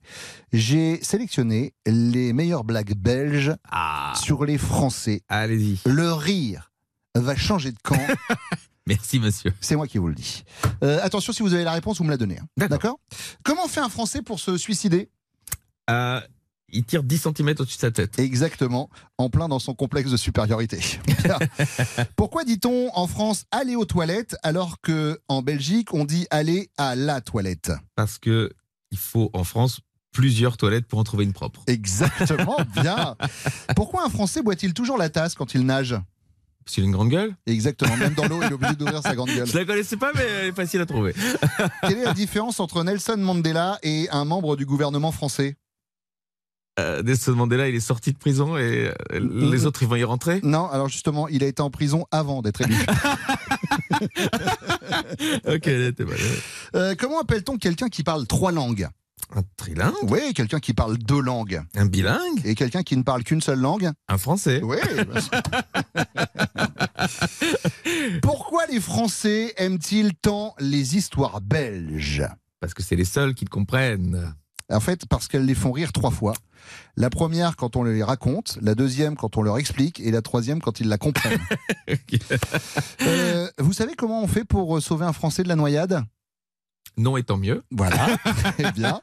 J'ai 0.52 1.00
sélectionné 1.04 1.74
les 1.86 2.34
meilleures 2.34 2.64
blagues 2.64 2.96
belges 2.96 3.54
sur 4.16 4.44
les 4.46 4.58
Français. 4.58 5.22
Allez-y. 5.30 5.80
Le 5.86 6.12
rire 6.12 6.72
va 7.16 7.36
changer 7.36 7.72
de 7.72 7.78
camp. 7.84 7.96
Merci, 8.88 9.20
monsieur. 9.20 9.54
C'est 9.62 9.76
moi 9.76 9.88
qui 9.88 9.98
vous 9.98 10.08
le 10.08 10.16
dis. 10.16 10.44
Euh, 10.84 11.00
attention, 11.04 11.34
si 11.34 11.44
vous 11.44 11.54
avez 11.54 11.64
la 11.64 11.72
réponse, 11.74 11.98
vous 12.00 12.04
me 12.04 12.10
la 12.10 12.18
donnez. 12.18 12.40
hein. 12.40 12.68
D'accord 12.68 13.00
Comment 13.44 13.68
fait 13.68 13.80
un 13.80 13.90
Français 13.90 14.22
pour 14.22 14.40
se 14.40 14.58
suicider? 14.58 15.10
Euh, 15.90 16.20
il 16.70 16.84
tire 16.86 17.04
10 17.04 17.18
cm 17.36 17.50
au-dessus 17.60 17.76
de 17.76 17.82
sa 17.82 17.92
tête. 17.92 18.18
Exactement, 18.18 18.90
en 19.18 19.30
plein 19.30 19.48
dans 19.48 19.60
son 19.60 19.74
complexe 19.74 20.10
de 20.10 20.18
supériorité. 20.18 20.80
Pourquoi 22.16 22.44
dit-on 22.44 22.90
en 22.96 23.08
France 23.08 23.46
aller 23.52 23.76
aux 23.76 23.86
toilettes 23.86 24.36
alors 24.44 24.80
que 24.82 25.20
en 25.28 25.42
Belgique 25.42 25.94
on 25.94 26.06
dit 26.06 26.28
aller 26.32 26.70
à 26.78 26.96
la 26.96 27.22
toilette? 27.22 27.72
Parce 27.96 28.18
que 28.18 28.52
il 28.92 28.98
faut 28.98 29.30
en 29.34 29.44
France 29.44 29.82
plusieurs 30.12 30.58
toilettes 30.58 30.88
pour 30.88 31.00
en 31.00 31.04
trouver 31.04 31.24
une 31.24 31.34
propre. 31.34 31.62
Exactement, 31.68 32.58
bien. 32.82 33.16
Pourquoi 33.76 34.06
un 34.06 34.10
Français 34.10 34.42
boit-il 34.42 34.74
toujours 34.74 34.98
la 34.98 35.10
tasse 35.10 35.36
quand 35.36 35.54
il 35.54 35.66
nage? 35.66 35.96
Parce 36.64 36.76
qu'il 36.76 36.84
a 36.84 36.86
une 36.88 36.92
grande 36.94 37.10
gueule 37.10 37.36
Exactement, 37.48 37.98
même 37.98 38.14
dans 38.14 38.28
l'eau, 38.28 38.40
il 38.42 38.50
est 38.50 38.54
obligé 38.54 38.76
d'ouvrir 38.80 39.02
sa 39.02 39.16
grande 39.16 39.30
gueule. 39.30 39.48
Je 39.48 39.58
la 39.58 39.66
connaissais 39.66 39.98
pas, 39.98 40.12
mais 40.16 40.22
elle 40.22 40.48
est 40.48 40.56
facile 40.56 40.82
à 40.82 40.86
trouver. 40.86 41.14
Quelle 41.82 41.98
est 41.98 42.06
la 42.06 42.14
différence 42.14 42.60
entre 42.60 42.84
Nelson 42.84 43.18
Mandela 43.18 43.80
et 43.84 44.08
un 44.12 44.26
membre 44.26 44.56
du 44.56 44.66
gouvernement 44.66 45.12
français? 45.12 45.56
Euh, 46.80 47.04
Nelson 47.04 47.34
Mandela, 47.34 47.68
il 47.68 47.76
est 47.76 47.80
sorti 47.82 48.14
de 48.14 48.18
prison 48.18 48.58
et 48.58 48.92
euh, 49.12 49.20
les 49.52 49.66
autres, 49.66 49.84
ils 49.84 49.90
vont 49.90 49.98
y 49.98 50.04
rentrer? 50.04 50.40
Non, 50.44 50.70
alors 50.70 50.88
justement, 50.88 51.28
il 51.28 51.44
a 51.44 51.48
été 51.48 51.62
en 51.62 51.70
prison 51.70 52.06
avant 52.12 52.42
d'être 52.42 52.62
élu. 52.62 52.76
Ok, 55.46 55.68
elle 55.68 55.82
était 55.84 56.04
bonne. 56.06 56.16
Euh, 56.76 56.96
comment 56.98 57.20
appelle-t-on 57.20 57.58
quelqu'un 57.58 57.90
qui 57.90 58.04
parle 58.04 58.26
trois 58.26 58.52
langues? 58.52 58.88
Un 59.36 59.44
trilingue? 59.58 59.94
Oui, 60.04 60.34
quelqu'un 60.34 60.60
qui 60.60 60.74
parle 60.74 60.98
deux 60.98 61.22
langues. 61.22 61.62
Un 61.76 61.86
bilingue? 61.86 62.42
Et 62.44 62.56
quelqu'un 62.56 62.84
qui 62.84 62.98
ne 62.98 63.04
parle 63.04 63.24
qu'une 63.24 63.42
seule 63.42 63.60
langue? 63.60 63.92
Un 64.08 64.18
français 64.18 64.62
Oui. 64.64 64.78
Pourquoi 68.22 68.66
les 68.68 68.80
Français 68.80 69.54
aiment-ils 69.58 70.14
tant 70.16 70.56
les 70.60 70.98
histoires 70.98 71.42
belges? 71.42 72.28
Parce 72.60 72.74
que 72.74 72.84
c'est 72.84 72.96
les 72.96 73.06
seuls 73.06 73.34
qui 73.34 73.46
comprennent. 73.46 74.34
En 74.70 74.80
fait, 74.80 75.06
parce 75.06 75.28
qu'elles 75.28 75.46
les 75.46 75.56
font 75.56 75.72
rire 75.72 75.92
trois 75.92 76.12
fois. 76.12 76.34
La 76.96 77.10
première 77.10 77.56
quand 77.56 77.76
on 77.76 77.84
les 77.84 78.04
raconte, 78.04 78.58
la 78.62 78.76
deuxième 78.76 79.16
quand 79.16 79.38
on 79.38 79.42
leur 79.42 79.58
explique, 79.58 80.00
et 80.00 80.12
la 80.12 80.22
troisième 80.22 80.62
quand 80.62 80.80
ils 80.80 80.88
la 80.88 80.98
comprennent. 80.98 81.40
Euh, 83.02 83.50
vous 83.58 83.74
savez 83.74 83.96
comment 83.96 84.22
on 84.24 84.28
fait 84.28 84.46
pour 84.46 84.78
euh, 84.78 84.80
sauver 84.80 85.06
un 85.06 85.12
Français 85.12 85.44
de 85.44 85.48
la 85.48 85.56
noyade? 85.56 86.04
Non 86.98 87.18
étant 87.18 87.38
mieux. 87.38 87.64
Voilà, 87.72 88.18
très 88.56 88.72
bien. 88.76 89.02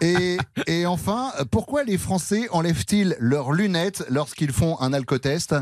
Et, 0.00 0.38
et 0.66 0.86
enfin, 0.86 1.32
pourquoi 1.50 1.84
les 1.84 1.98
Français 1.98 2.48
enlèvent-ils 2.50 3.16
leurs 3.20 3.52
lunettes 3.52 4.04
lorsqu'ils 4.08 4.52
font 4.52 4.80
un 4.80 4.92
alcotest? 4.92 5.54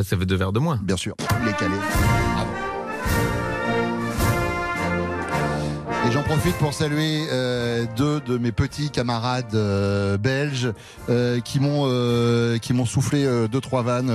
Ça 0.00 0.16
fait 0.16 0.26
deux 0.26 0.36
verres 0.36 0.52
de 0.52 0.60
moins. 0.60 0.78
Bien 0.82 0.96
sûr, 0.96 1.14
il 1.42 1.48
est 1.48 2.27
Et 6.08 6.10
j'en 6.10 6.22
profite 6.22 6.54
pour 6.56 6.72
saluer 6.72 7.26
euh, 7.30 7.84
deux 7.94 8.20
de 8.20 8.38
mes 8.38 8.50
petits 8.50 8.88
camarades 8.88 9.54
euh, 9.54 10.16
belges 10.16 10.72
euh, 11.10 11.38
qui 11.40 11.60
m'ont 11.60 11.84
qui 12.60 12.72
m'ont 12.72 12.86
soufflé 12.86 13.26
deux 13.52 13.60
trois 13.60 13.82
vannes, 13.82 14.10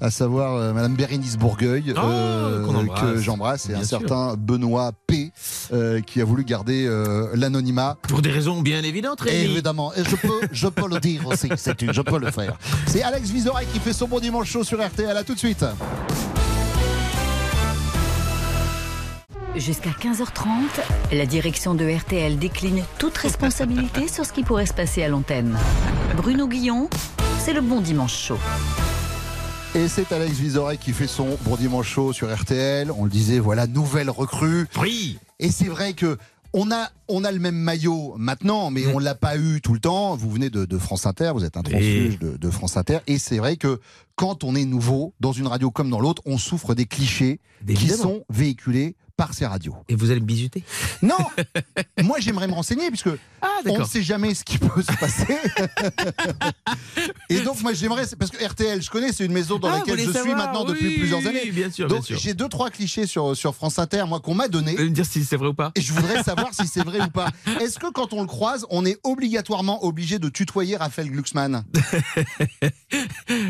à 0.00 0.10
savoir 0.10 0.72
Madame 0.72 0.94
Bérénice 0.94 1.36
Bourgueil 1.36 1.92
Oh, 1.94 2.70
embrasse. 2.70 3.00
que 3.00 3.18
j'embrasse 3.20 3.66
et 3.66 3.72
Bien 3.72 3.82
un 3.82 3.84
sûr. 3.84 3.98
certain 3.98 4.34
Benoît 4.38 4.92
P 5.06 5.30
qui 6.06 6.20
a 6.20 6.24
voulu 6.24 6.44
garder 6.44 6.88
l'anonymat. 7.34 7.98
Pour 8.08 8.22
des 8.22 8.30
raisons 8.30 8.62
bien 8.62 8.82
évidentes, 8.82 9.20
Rémi. 9.20 9.52
Évidemment, 9.52 9.92
et 9.94 10.04
je 10.04 10.16
peux, 10.16 10.40
je 10.52 10.68
peux 10.68 10.88
le 10.88 11.00
dire 11.00 11.26
aussi, 11.26 11.50
c'est 11.56 11.82
une, 11.82 11.92
je 11.92 12.00
peux 12.02 12.18
le 12.18 12.30
faire. 12.30 12.56
C'est 12.86 13.02
Alex 13.02 13.28
Vizorek 13.28 13.70
qui 13.72 13.78
fait 13.78 13.92
son 13.92 14.08
bon 14.08 14.20
dimanche 14.20 14.50
chaud 14.50 14.64
sur 14.64 14.82
RTL. 14.84 15.14
À 15.16 15.22
tout 15.24 15.34
de 15.34 15.38
suite. 15.38 15.64
Jusqu'à 19.56 19.90
15h30, 19.90 20.48
la 21.12 21.24
direction 21.26 21.74
de 21.74 21.88
RTL 21.90 22.38
décline 22.38 22.82
toute 22.98 23.16
responsabilité 23.16 24.06
sur 24.12 24.26
ce 24.26 24.32
qui 24.32 24.42
pourrait 24.42 24.66
se 24.66 24.74
passer 24.74 25.02
à 25.02 25.08
l'antenne. 25.08 25.56
Bruno 26.16 26.46
Guillon, 26.46 26.90
c'est 27.38 27.54
le 27.54 27.62
bon 27.62 27.80
dimanche 27.80 28.14
chaud. 28.16 28.38
Et 29.74 29.88
c'est 29.88 30.12
Alex 30.12 30.32
Vizorek 30.38 30.80
qui 30.80 30.92
fait 30.92 31.06
son 31.06 31.38
bon 31.42 31.56
dimanche 31.56 31.88
chaud 31.88 32.12
sur 32.12 32.34
RTL. 32.34 32.90
On 32.90 33.04
le 33.04 33.10
disait, 33.10 33.38
voilà, 33.38 33.66
nouvelle 33.66 34.10
recrue. 34.10 34.66
Oui. 34.80 35.18
Et 35.38 35.50
c'est 35.50 35.68
vrai 35.68 35.94
que 35.94 36.18
on 36.52 36.70
a, 36.70 36.88
on 37.08 37.24
a 37.24 37.32
le 37.32 37.38
même 37.38 37.56
maillot 37.56 38.14
maintenant, 38.16 38.70
Mm. 38.70 38.74
mais 38.74 38.86
on 38.86 38.98
l'a 38.98 39.14
pas 39.14 39.36
eu 39.36 39.60
tout 39.60 39.74
le 39.74 39.80
temps. 39.80 40.16
Vous 40.16 40.30
venez 40.30 40.48
de, 40.50 40.64
de 40.64 40.78
France 40.78 41.04
Inter, 41.06 41.32
vous 41.34 41.44
êtes 41.44 41.56
un 41.56 41.62
transfuge 41.62 42.18
de, 42.18 42.36
de 42.36 42.50
France 42.50 42.76
Inter. 42.76 42.98
Et 43.06 43.18
c'est 43.18 43.36
vrai 43.38 43.56
que 43.56 43.80
quand 44.16 44.44
on 44.44 44.54
est 44.54 44.64
nouveau, 44.64 45.12
dans 45.20 45.32
une 45.32 45.46
radio 45.46 45.70
comme 45.70 45.90
dans 45.90 46.00
l'autre, 46.00 46.22
on 46.26 46.38
souffre 46.38 46.74
des 46.74 46.86
clichés 46.86 47.40
qui 47.66 47.88
sont 47.88 48.24
véhiculés 48.30 48.96
par 49.16 49.32
ces 49.34 49.46
radios. 49.46 49.74
Et 49.88 49.94
vous 49.94 50.10
allez 50.10 50.20
me 50.20 50.26
bisuter? 50.26 50.62
Non 51.02 51.16
Moi, 52.02 52.18
j'aimerais 52.20 52.46
me 52.48 52.52
renseigner, 52.52 52.88
puisque 52.90 53.08
Ah, 53.40 53.48
on 53.66 53.78
ne 53.78 53.84
sait 53.84 54.02
jamais 54.02 54.34
ce 54.34 54.44
qui 54.44 54.58
peut 54.58 54.82
se 54.82 54.92
passer. 54.98 55.38
Et 57.30 57.40
donc, 57.40 57.60
moi, 57.62 57.72
j'aimerais, 57.72 58.04
parce 58.18 58.30
que 58.30 58.44
RTL, 58.44 58.82
je 58.82 58.90
connais, 58.90 59.12
c'est 59.12 59.24
une 59.24 59.32
maison 59.32 59.58
dans 59.58 59.68
Ah, 59.68 59.78
laquelle 59.78 59.98
je 59.98 60.10
suis 60.10 60.34
maintenant 60.34 60.64
depuis 60.64 60.98
plusieurs 60.98 61.26
années. 61.26 61.50
bien 61.50 61.70
sûr, 61.70 61.86
bien 61.88 61.96
donc, 61.96 62.06
sûr. 62.06 62.18
j'ai 62.18 62.34
deux, 62.34 62.48
trois 62.48 62.70
clichés 62.70 63.06
sur, 63.06 63.36
sur 63.36 63.54
France 63.54 63.78
Inter, 63.78 64.04
moi, 64.06 64.20
qu'on 64.20 64.34
m'a 64.34 64.48
donné. 64.48 64.72
Vous 64.72 64.80
allez 64.80 64.90
me 64.90 64.94
dire 64.94 65.06
si 65.06 65.24
c'est 65.24 65.36
vrai 65.36 65.48
ou 65.48 65.54
pas? 65.54 65.72
Et 65.74 65.80
je 65.80 65.92
voudrais 65.92 66.22
savoir 66.22 66.52
si 66.52 66.66
c'est 66.66 66.84
vrai 66.84 67.00
ou 67.00 67.08
pas. 67.10 67.30
Est-ce 67.60 67.78
que 67.78 67.90
quand 67.90 68.12
on 68.12 68.20
le 68.20 68.26
croise, 68.28 68.66
on 68.70 68.84
est 68.84 68.98
obligatoirement 69.02 69.84
obligé 69.84 70.18
de 70.18 70.28
tutoyer 70.28 70.76
Raphaël 70.76 71.10
Glucksmann? 71.10 71.64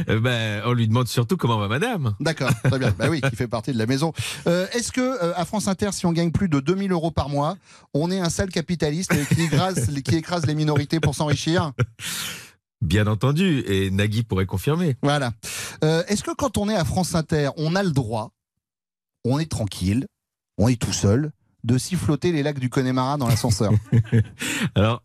Ben, 0.07 0.63
On 0.65 0.73
lui 0.73 0.89
demande 0.89 1.09
surtout 1.09 1.37
comment 1.37 1.59
va 1.59 1.69
madame. 1.69 2.15
D'accord, 2.21 2.51
très 2.65 2.79
bien. 2.79 2.95
Bah 2.99 3.07
oui, 3.11 3.21
qui 3.21 3.37
fait 3.37 3.49
partie 3.49 3.73
de 3.73 3.79
la 3.79 3.87
maison. 3.87 4.13
Euh, 4.47 4.67
Est-ce 4.73 4.93
que 4.93 5.01
euh, 5.01 5.33
à 5.37 5.45
France 5.45 5.56
Inter, 5.67 5.91
si 5.93 6.07
on 6.07 6.13
gagne 6.13 6.31
plus 6.31 6.49
de 6.49 6.61
2000 6.61 6.93
euros 6.93 7.11
par 7.11 7.29
mois, 7.29 7.57
on 7.95 8.11
est 8.11 8.21
un 8.21 8.31
sale 8.31 8.51
capitaliste 8.51 9.13
qui 9.35 9.43
écrase, 9.43 9.91
qui 10.05 10.17
écrase 10.17 10.47
les 10.47 10.55
minorités 10.55 11.01
pour 11.01 11.15
s'enrichir 11.15 11.73
Bien 12.83 13.07
entendu, 13.07 13.65
et 13.67 13.91
Nagui 13.91 14.23
pourrait 14.23 14.47
confirmer. 14.47 14.97
Voilà. 15.03 15.33
Euh, 15.83 16.03
Est-ce 16.09 16.23
que 16.23 16.35
quand 16.35 16.59
on 16.59 16.69
est 16.69 16.77
à 16.77 16.85
France 16.85 17.15
Inter, 17.15 17.51
on 17.57 17.75
a 17.75 17.83
le 17.83 17.91
droit, 17.91 18.33
on 19.25 19.39
est 19.39 19.51
tranquille, 19.51 20.07
on 20.59 20.69
est 20.69 20.81
tout 20.81 20.93
seul, 20.93 21.33
de 21.65 21.79
siffloter 21.79 22.33
les 22.33 22.43
lacs 22.43 22.59
du 22.59 22.69
Connemara 22.69 23.17
dans 23.17 23.29
l'ascenseur? 23.29 23.73
Alors, 24.75 25.03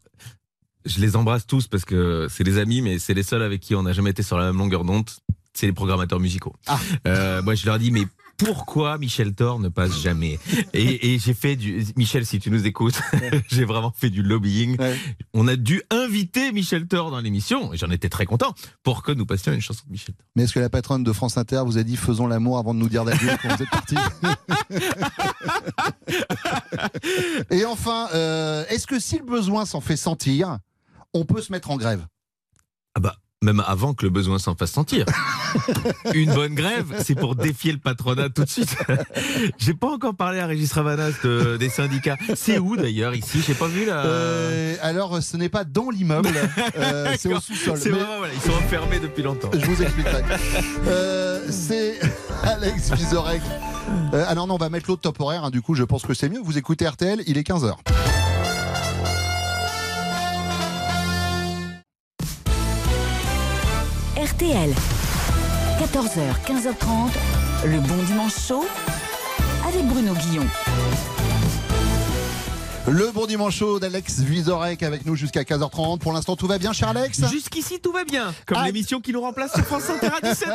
je 0.85 0.99
les 0.99 1.15
embrasse 1.15 1.47
tous 1.47 1.67
parce 1.67 1.85
que 1.85 2.27
c'est 2.29 2.43
des 2.43 2.57
amis, 2.57 2.81
mais 2.81 2.99
c'est 2.99 3.13
les 3.13 3.23
seuls 3.23 3.41
avec 3.41 3.61
qui 3.61 3.73
on 3.73 3.83
n'a 3.83 3.93
jamais 3.93 4.09
été 4.11 4.21
sur 4.21 4.37
la 4.37 4.47
même 4.47 4.57
longueur 4.57 4.83
d'onde. 4.83 5.09
C'est 5.53 5.65
les 5.65 5.73
programmateurs 5.73 6.19
musicaux. 6.19 6.55
Euh, 7.07 7.41
moi, 7.41 7.55
je 7.55 7.65
leur 7.65 7.77
dis, 7.77 7.91
mais 7.91 8.05
pourquoi 8.37 8.97
Michel 8.97 9.33
Thor 9.33 9.59
ne 9.59 9.69
passe 9.69 10.01
jamais 10.01 10.39
Et, 10.73 11.13
et 11.13 11.19
j'ai 11.19 11.33
fait 11.33 11.55
du. 11.55 11.85
Michel, 11.95 12.25
si 12.25 12.39
tu 12.39 12.49
nous 12.49 12.65
écoutes, 12.65 12.99
j'ai 13.49 13.65
vraiment 13.65 13.93
fait 13.95 14.09
du 14.09 14.23
lobbying. 14.23 14.77
On 15.33 15.47
a 15.47 15.55
dû 15.55 15.81
inviter 15.89 16.51
Michel 16.51 16.87
Thor 16.87 17.11
dans 17.11 17.19
l'émission, 17.19 17.73
et 17.73 17.77
j'en 17.77 17.91
étais 17.91 18.09
très 18.09 18.25
content, 18.25 18.53
pour 18.83 19.03
que 19.03 19.11
nous 19.11 19.25
passions 19.25 19.53
une 19.53 19.61
chanson 19.61 19.83
de 19.85 19.91
Michel 19.91 20.15
Thor. 20.15 20.25
Mais 20.35 20.43
est-ce 20.43 20.53
que 20.53 20.59
la 20.59 20.69
patronne 20.69 21.03
de 21.03 21.13
France 21.13 21.37
Inter 21.37 21.61
vous 21.65 21.77
a 21.77 21.83
dit 21.83 21.97
faisons 21.97 22.27
l'amour 22.27 22.57
avant 22.57 22.73
de 22.73 22.79
nous 22.79 22.89
dire 22.89 23.05
d'adieu 23.05 23.29
quand 23.41 23.55
vous 23.55 23.63
êtes 23.63 23.69
parti 23.69 23.95
Et 27.51 27.65
enfin, 27.65 28.07
euh, 28.13 28.65
est-ce 28.69 28.87
que 28.87 28.99
si 28.99 29.17
le 29.17 29.25
besoin 29.25 29.65
s'en 29.65 29.81
fait 29.81 29.97
sentir, 29.97 30.57
on 31.13 31.25
peut 31.25 31.41
se 31.41 31.51
mettre 31.51 31.71
en 31.71 31.77
grève? 31.77 32.05
Ah 32.95 32.99
bah, 32.99 33.15
même 33.43 33.63
avant 33.65 33.95
que 33.95 34.03
le 34.05 34.11
besoin 34.11 34.37
s'en 34.37 34.53
fasse 34.55 34.71
sentir. 34.71 35.03
Une 36.13 36.31
bonne 36.31 36.53
grève, 36.53 36.85
c'est 37.03 37.15
pour 37.15 37.35
défier 37.35 37.71
le 37.71 37.79
patronat 37.79 38.29
tout 38.29 38.43
de 38.43 38.49
suite. 38.49 38.75
J'ai 39.57 39.73
pas 39.73 39.87
encore 39.89 40.13
parlé 40.13 40.39
à 40.39 40.45
Régis 40.45 40.71
Ravanas 40.73 41.13
de- 41.23 41.57
des 41.57 41.69
syndicats. 41.69 42.17
C'est 42.35 42.59
où 42.59 42.77
d'ailleurs 42.77 43.15
ici? 43.15 43.41
J'ai 43.45 43.55
pas 43.55 43.65
vu 43.67 43.85
là. 43.85 44.05
Euh, 44.05 44.75
Alors, 44.83 45.23
ce 45.23 45.37
n'est 45.37 45.49
pas 45.49 45.63
dans 45.63 45.89
l'immeuble, 45.89 46.29
euh, 46.77 47.15
c'est 47.19 47.33
au 47.33 47.39
sous-sol. 47.39 47.79
C'est 47.81 47.89
Mais- 47.89 47.97
voilà, 47.97 48.31
ils 48.31 48.41
sont 48.41 48.55
enfermés 48.55 48.99
depuis 48.99 49.23
longtemps. 49.23 49.49
Je 49.53 49.65
vous 49.65 49.81
expliquerai. 49.81 50.21
Euh, 50.87 51.39
c'est 51.49 51.99
Alex 52.43 52.91
Vizorek. 52.93 53.41
Euh, 54.13 54.23
alors 54.27 54.45
non, 54.45 54.53
on 54.53 54.57
va 54.57 54.69
mettre 54.69 54.85
l'autre 54.87 55.01
top 55.01 55.19
horaire. 55.19 55.45
hein, 55.45 55.49
du 55.49 55.63
coup, 55.63 55.73
je 55.73 55.83
pense 55.83 56.03
que 56.03 56.13
c'est 56.13 56.29
mieux. 56.29 56.39
Vous 56.43 56.59
écoutez 56.59 56.87
RTL, 56.87 57.23
il 57.25 57.39
est 57.39 57.47
15h. 57.47 57.73
RTL, 64.41 64.73
14h, 65.79 66.33
15h30, 66.47 67.67
le 67.67 67.79
bon 67.79 68.03
dimanche 68.07 68.33
chaud 68.47 68.65
avec 69.67 69.85
Bruno 69.85 70.13
Guillon. 70.15 70.47
Le 72.87 73.11
bon 73.11 73.27
dimanche 73.27 73.57
chaud 73.57 73.79
d'Alex 73.79 74.21
Vizorek 74.21 74.81
avec 74.81 75.05
nous 75.05 75.15
jusqu'à 75.15 75.43
15h30. 75.43 75.99
Pour 75.99 76.13
l'instant, 76.13 76.35
tout 76.35 76.47
va 76.47 76.57
bien, 76.57 76.73
cher 76.73 76.89
Alex 76.89 77.29
Jusqu'ici, 77.29 77.79
tout 77.79 77.91
va 77.91 78.03
bien. 78.03 78.33
Comme 78.47 78.63
l'émission 78.65 78.99
qui 79.01 79.13
nous 79.13 79.21
remplace 79.21 79.53
sur 79.53 79.63
France 79.63 79.83
Inter 79.89 80.09
à 80.19 80.21
17. 80.21 80.49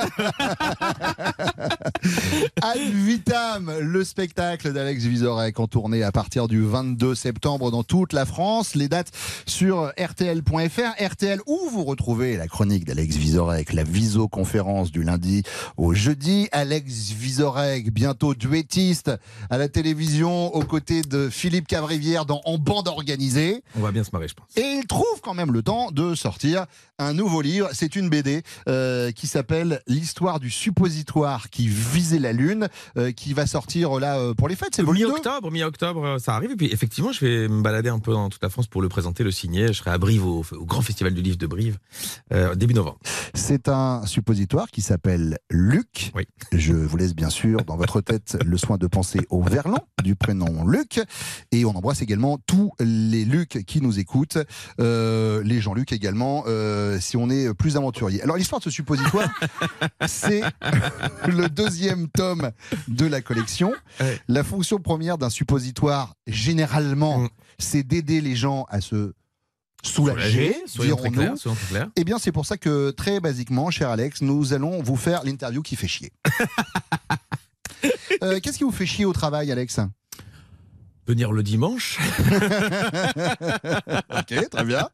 Ad 2.63 2.79
vitam, 2.79 3.73
le 3.81 4.05
spectacle 4.05 4.73
d'Alex 4.73 5.05
Vizorek 5.05 5.61
en 5.61 5.69
tournée 5.69 6.03
à 6.03 6.11
partir 6.11 6.49
du 6.49 6.63
22 6.63 7.15
septembre 7.15 7.71
dans 7.71 7.85
toute 7.85 8.13
la 8.13 8.27
France. 8.27 8.75
Les 8.75 8.89
dates 8.89 9.13
sur 9.47 9.93
rtl.fr. 9.97 11.05
RTL 11.13 11.41
où 11.47 11.69
vous 11.71 11.85
retrouvez 11.85 12.37
la 12.37 12.49
chronique 12.49 12.85
d'Alex 12.85 13.15
Vizorek, 13.15 13.73
la 13.73 13.85
visioconférence 13.85 14.91
du 14.91 15.05
lundi 15.05 15.45
au 15.77 15.95
jeudi. 15.95 16.49
Alex 16.51 17.11
Vizorek, 17.11 17.93
bientôt 17.93 18.35
duettiste 18.35 19.13
à 19.49 19.59
la 19.59 19.69
télévision 19.69 20.53
aux 20.55 20.65
côtés 20.65 21.03
de 21.03 21.29
Philippe 21.31 21.69
Dans 22.25 22.41
En 22.45 22.59
bande 22.59 22.89
organisée. 22.89 23.63
On 23.77 23.81
va 23.81 23.93
bien 23.93 24.05
se 24.05 24.11
marrer, 24.13 24.29
je 24.29 24.35
pense. 24.35 24.47
Et 24.57 24.79
il 24.81 24.87
trouve 24.87 25.21
quand 25.23 25.35
même 25.35 25.53
le 25.53 25.63
temps 25.63 25.91
de 25.91 26.15
sortir 26.15 26.67
un 26.99 27.13
nouveau 27.13 27.43
livre. 27.43 27.69
C'est 27.73 27.97
une 27.97 28.09
BD 28.09 28.43
euh, 28.69 29.11
qui 29.11 29.27
s'appelle 29.27 29.83
L'histoire 29.87 30.41
du 30.41 30.51
suppositoire 30.51 31.51
qui 31.51 31.69
visait 31.69 32.19
la 32.19 32.33
Lune, 32.33 32.69
euh, 32.97 33.13
qui 33.13 33.35
va 33.35 33.47
sortir 33.47 33.99
là 33.99 34.19
euh, 34.19 34.35
pour 34.35 34.49
les 34.49 34.57
fêtes. 34.57 34.75
C'est 34.75 34.83
le 34.83 34.87
volume 34.87 35.09
2 35.09 35.09
Mi-octobre, 35.09 35.51
mi-octobre, 35.51 36.19
ça 36.19 36.35
arrive. 36.35 36.53
Et 36.53 36.57
puis, 36.57 36.73
effectivement, 36.73 37.13
je 37.13 37.25
vais 37.25 37.49
me 37.49 37.63
balader 37.63 37.89
un 37.89 37.99
peu 37.99 38.13
dans 38.13 38.29
toute 38.29 38.43
la 38.43 38.51
France 38.51 38.67
pour 38.67 38.83
le 38.83 38.89
présenter, 38.89 39.25
le 39.25 39.31
signer. 39.31 39.69
Je 39.69 39.73
serai 39.75 39.91
à 39.91 39.99
Brive, 39.99 40.25
au, 40.25 40.45
au 40.53 40.65
Grand 40.65 40.81
Festival 40.83 41.13
du 41.13 41.23
Livre 41.23 41.37
de 41.37 41.47
Brive, 41.47 41.79
début 42.55 42.75
novembre. 42.75 42.99
C'est 43.35 43.69
un 43.69 44.05
suppositoire 44.07 44.71
qui 44.71 44.81
s'appelle 44.81 45.39
Luc. 45.51 46.13
Je 46.53 46.73
vous 46.73 46.97
laisse 46.97 47.15
bien 47.15 47.31
sûr 47.31 47.65
dans 47.65 47.77
votre 47.77 48.01
tête 48.01 48.37
le 48.45 48.57
soin 48.57 48.79
de 48.79 48.87
penser 48.87 49.21
au 49.31 49.43
verlan 49.43 49.79
du 50.03 50.15
prénom 50.15 50.67
Luc. 50.67 51.01
Et 51.53 51.65
on 51.65 51.71
embrasse 51.71 52.03
également 52.07 52.39
tous 52.47 52.71
les 52.79 53.25
Luc 53.25 53.65
qui 53.67 53.81
nous 53.81 53.99
écoutent, 53.99 54.39
euh, 54.79 55.43
les 55.43 55.61
Jean-Luc 55.61 55.91
également, 55.93 56.45
euh, 56.47 57.01
si 57.01 57.17
on 57.17 57.29
est 57.31 57.53
plus 57.53 57.77
aventurier. 57.77 58.23
Alors 58.23 58.37
l'histoire 58.37 58.61
de 58.61 58.65
ce 58.65 58.71
suppositoire, 58.71 59.29
c'est 60.07 60.43
le 61.27 61.49
deuxième 61.49 62.07
tome 62.07 62.53
de 62.87 63.07
la 63.07 63.23
collection. 63.23 63.73
La 64.29 64.45
fonction 64.45 64.79
première 64.79 65.19
d'un 65.19 65.31
suppositoire, 65.31 66.15
généralement, 66.29 67.29
c'est 67.59 67.83
d'aider 67.83 68.21
les 68.21 68.37
gens 68.37 68.67
à 68.69 68.81
se 68.81 69.13
soulager, 69.83 70.55
dirons-nous. 70.79 71.35
Eh 71.97 72.05
bien, 72.05 72.19
c'est 72.21 72.33
pour 72.33 72.47
ça 72.47 72.57
que, 72.57 72.91
très 72.91 73.19
basiquement, 73.19 73.71
cher 73.71 73.91
Alex, 73.91 74.23
nous 74.23 74.53
allons 74.53 74.81
vous 74.81 74.97
faire 74.97 75.25
l'interview 75.25 75.63
qui 75.63 75.75
fait 75.75 75.89
chier. 75.89 76.13
Euh, 78.23 78.41
Qu'est-ce 78.41 78.57
qui 78.57 78.65
vous 78.65 78.73
fait 78.73 78.87
chier 78.87 79.05
au 79.05 79.13
travail, 79.13 79.53
Alex? 79.53 79.79
Venir 81.07 81.31
le 81.33 81.45
dimanche. 81.45 81.99
ok, 84.11 84.51
très 84.51 84.65
bien. 84.65 84.89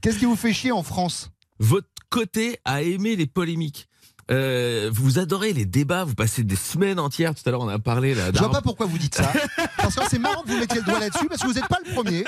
Qu'est-ce 0.00 0.18
qui 0.18 0.24
vous 0.24 0.36
fait 0.36 0.54
chier 0.54 0.72
en 0.72 0.82
France? 0.82 1.30
Votre 1.58 1.88
côté 2.08 2.58
à 2.64 2.80
aimer 2.80 3.14
les 3.14 3.26
polémiques. 3.26 3.89
Euh, 4.30 4.90
vous 4.92 5.18
adorez 5.18 5.52
les 5.52 5.64
débats, 5.64 6.04
vous 6.04 6.14
passez 6.14 6.44
des 6.44 6.56
semaines 6.56 6.98
entières. 7.00 7.34
Tout 7.34 7.42
à 7.46 7.50
l'heure, 7.50 7.60
on 7.62 7.68
a 7.68 7.78
parlé 7.78 8.14
là. 8.14 8.30
Je 8.32 8.38
vois 8.38 8.50
pas 8.50 8.60
pourquoi 8.62 8.86
vous 8.86 8.98
dites 8.98 9.14
ça. 9.16 9.32
Parce 9.76 9.94
que 9.96 10.02
c'est 10.08 10.18
marrant 10.18 10.42
que 10.42 10.48
vous 10.50 10.58
mettiez 10.58 10.78
le 10.80 10.84
doigt 10.86 11.00
là-dessus, 11.00 11.26
parce 11.28 11.42
que 11.42 11.46
vous 11.48 11.54
n'êtes 11.54 11.66
pas 11.68 11.78
le 11.84 11.92
premier. 11.92 12.24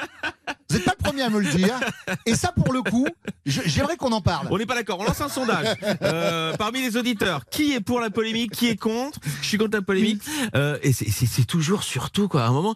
Vous 0.69 0.77
n'êtes 0.77 0.85
pas 0.85 0.95
le 0.99 1.03
premier 1.05 1.23
à 1.23 1.31
me 1.31 1.41
le 1.41 1.51
dire. 1.53 1.79
Et 2.27 2.35
ça, 2.35 2.51
pour 2.53 2.73
le 2.73 2.83
coup, 2.83 3.07
j'aimerais 3.47 3.97
qu'on 3.97 4.13
en 4.13 4.21
parle. 4.21 4.49
On 4.51 4.59
n'est 4.59 4.67
pas 4.67 4.75
d'accord. 4.75 4.99
On 5.01 5.05
lance 5.05 5.21
un 5.21 5.29
sondage 5.29 5.77
Euh, 6.03 6.57
parmi 6.57 6.81
les 6.83 6.97
auditeurs. 6.97 7.45
Qui 7.51 7.75
est 7.75 7.81
pour 7.81 8.01
la 8.01 8.11
polémique 8.11 8.53
Qui 8.53 8.69
est 8.69 8.77
contre? 8.77 9.21
Je 9.43 9.47
suis 9.47 9.59
contre 9.59 9.77
la 9.77 9.83
polémique. 9.83 10.23
Euh, 10.55 10.79
et 10.83 10.93
c'est- 10.93 11.11
c'est 11.11 11.27
c'est 11.27 11.45
toujours 11.45 11.83
surtout 11.83 12.27
quoi. 12.29 12.45
À 12.45 12.49
un 12.49 12.53
moment. 12.53 12.75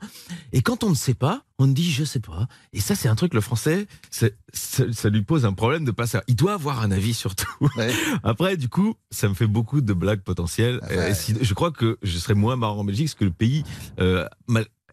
Et 0.53 0.63
quand 0.63 0.85
on 0.85 0.91
ne 0.91 0.95
sait 0.95 1.15
pas, 1.15 1.43
on 1.59 1.67
dit 1.67 1.91
je 1.91 2.05
sais 2.05 2.21
pas. 2.21 2.47
Et 2.73 2.81
ça, 2.81 2.95
c'est 2.95 3.09
un 3.09 3.15
truc 3.15 3.33
le 3.35 3.41
français. 3.41 3.87
Ça, 4.11 4.27
ça 4.93 5.09
lui 5.09 5.23
pose 5.23 5.45
un 5.45 5.53
problème 5.53 5.85
de 5.85 5.91
pas 5.91 6.07
savoir. 6.07 6.25
Il 6.29 6.37
doit 6.37 6.55
avoir 6.55 6.81
un 6.83 6.91
avis 6.91 7.15
sur 7.15 7.35
tout. 7.35 7.69
Après, 8.23 8.57
du 8.57 8.69
coup, 8.69 8.95
ça 9.11 9.29
me 9.29 9.35
fait 9.35 9.47
beaucoup 9.47 9.81
de 9.81 9.93
blagues 9.93 10.21
potentielles. 10.23 10.81
Et 11.11 11.15
si- 11.15 11.35
je 11.41 11.55
crois 11.55 11.71
que 11.71 11.99
je 12.03 12.19
serais 12.19 12.35
moins 12.35 12.57
marrant 12.57 12.81
en 12.81 12.85
Belgique 12.85 13.07
parce 13.07 13.15
que 13.15 13.25
le 13.25 13.31
pays 13.31 13.65
euh, 14.01 14.27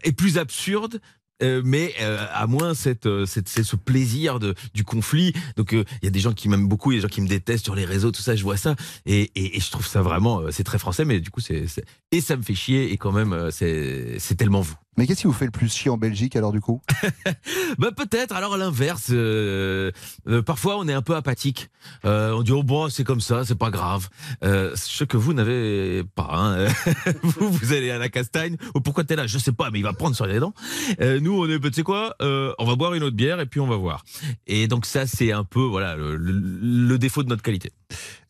est 0.02 0.12
plus 0.12 0.38
absurde. 0.38 1.00
euh, 1.42 1.60
mais 1.64 1.92
euh, 2.00 2.24
à 2.32 2.46
moins 2.46 2.74
cette, 2.74 3.06
euh, 3.06 3.26
cette, 3.26 3.48
c'est 3.48 3.64
ce 3.64 3.74
plaisir 3.76 4.38
de, 4.38 4.54
du 4.72 4.84
conflit. 4.84 5.32
Donc 5.56 5.74
euh, 5.74 5.84
il 6.00 6.04
y 6.06 6.08
a 6.08 6.10
des 6.10 6.20
gens 6.20 6.32
qui 6.32 6.48
m'aiment 6.48 6.68
beaucoup, 6.68 6.92
il 6.92 6.94
y 6.94 6.98
a 6.98 7.00
des 7.02 7.08
gens 7.08 7.12
qui 7.14 7.20
me 7.20 7.28
détestent 7.28 7.64
sur 7.64 7.74
les 7.74 7.84
réseaux, 7.84 8.12
tout 8.12 8.22
ça. 8.22 8.36
Je 8.36 8.42
vois 8.44 8.56
ça 8.56 8.76
et, 9.04 9.32
et, 9.34 9.56
et 9.56 9.60
je 9.60 9.70
trouve 9.70 9.86
ça 9.86 10.00
vraiment, 10.00 10.40
euh, 10.40 10.50
c'est 10.52 10.62
très 10.64 10.78
français, 10.78 11.04
mais 11.04 11.20
du 11.20 11.30
coup 11.30 11.40
c'est 11.40 11.66
c'est- 11.66 11.84
et 12.12 12.20
ça 12.20 12.36
me 12.36 12.42
fait 12.42 12.54
chier 12.54 12.92
et 12.92 12.96
quand 12.98 13.10
même 13.12 13.50
c'est 13.50 14.18
c'est 14.20 14.36
tellement 14.36 14.60
vous. 14.60 14.76
Mais 14.96 15.06
qu'est-ce 15.06 15.22
qui 15.22 15.26
vous 15.26 15.32
fait 15.32 15.44
le 15.46 15.50
plus 15.50 15.72
chier 15.72 15.90
en 15.90 15.96
Belgique, 15.98 16.36
alors, 16.36 16.52
du 16.52 16.60
coup? 16.60 16.80
Bah 17.78 17.90
peut-être. 17.90 18.34
Alors 18.36 18.54
à 18.54 18.56
l'inverse, 18.56 19.08
euh, 19.10 19.90
euh, 20.28 20.42
parfois 20.42 20.78
on 20.78 20.86
est 20.86 20.92
un 20.92 21.02
peu 21.02 21.16
apathique. 21.16 21.68
Euh, 22.04 22.30
on 22.32 22.42
dit 22.42 22.52
oh 22.52 22.62
bon 22.62 22.88
c'est 22.88 23.02
comme 23.02 23.20
ça, 23.20 23.44
c'est 23.44 23.56
pas 23.58 23.70
grave. 23.70 24.08
Ce 24.42 25.02
que 25.04 25.16
vous 25.16 25.32
n'avez 25.34 26.04
pas. 26.14 26.28
Hein. 26.32 26.66
vous 27.22 27.50
vous 27.50 27.72
allez 27.72 27.90
à 27.90 27.98
la 27.98 28.08
castagne. 28.08 28.56
Oh, 28.74 28.80
pourquoi 28.80 29.02
t'es 29.04 29.16
là? 29.16 29.26
Je 29.26 29.38
sais 29.38 29.52
pas, 29.52 29.70
mais 29.70 29.80
il 29.80 29.82
va 29.82 29.92
prendre 29.92 30.14
sur 30.14 30.26
les 30.26 30.38
dents. 30.38 30.54
Nous 31.00 31.32
on 31.32 31.48
est, 31.48 31.58
tu 31.60 31.72
sais 31.72 31.82
quoi? 31.82 32.14
On 32.20 32.64
va 32.64 32.76
boire 32.76 32.94
une 32.94 33.02
autre 33.02 33.16
bière 33.16 33.40
et 33.40 33.46
puis 33.46 33.58
on 33.60 33.66
va 33.66 33.76
voir. 33.76 34.04
Et 34.46 34.68
donc 34.68 34.86
ça 34.86 35.06
c'est 35.06 35.32
un 35.32 35.44
peu 35.44 35.60
voilà 35.62 35.96
le, 35.96 36.16
le- 36.16 36.40
le 36.88 36.98
défaut 36.98 37.22
de 37.24 37.28
notre 37.28 37.42
qualité. 37.42 37.72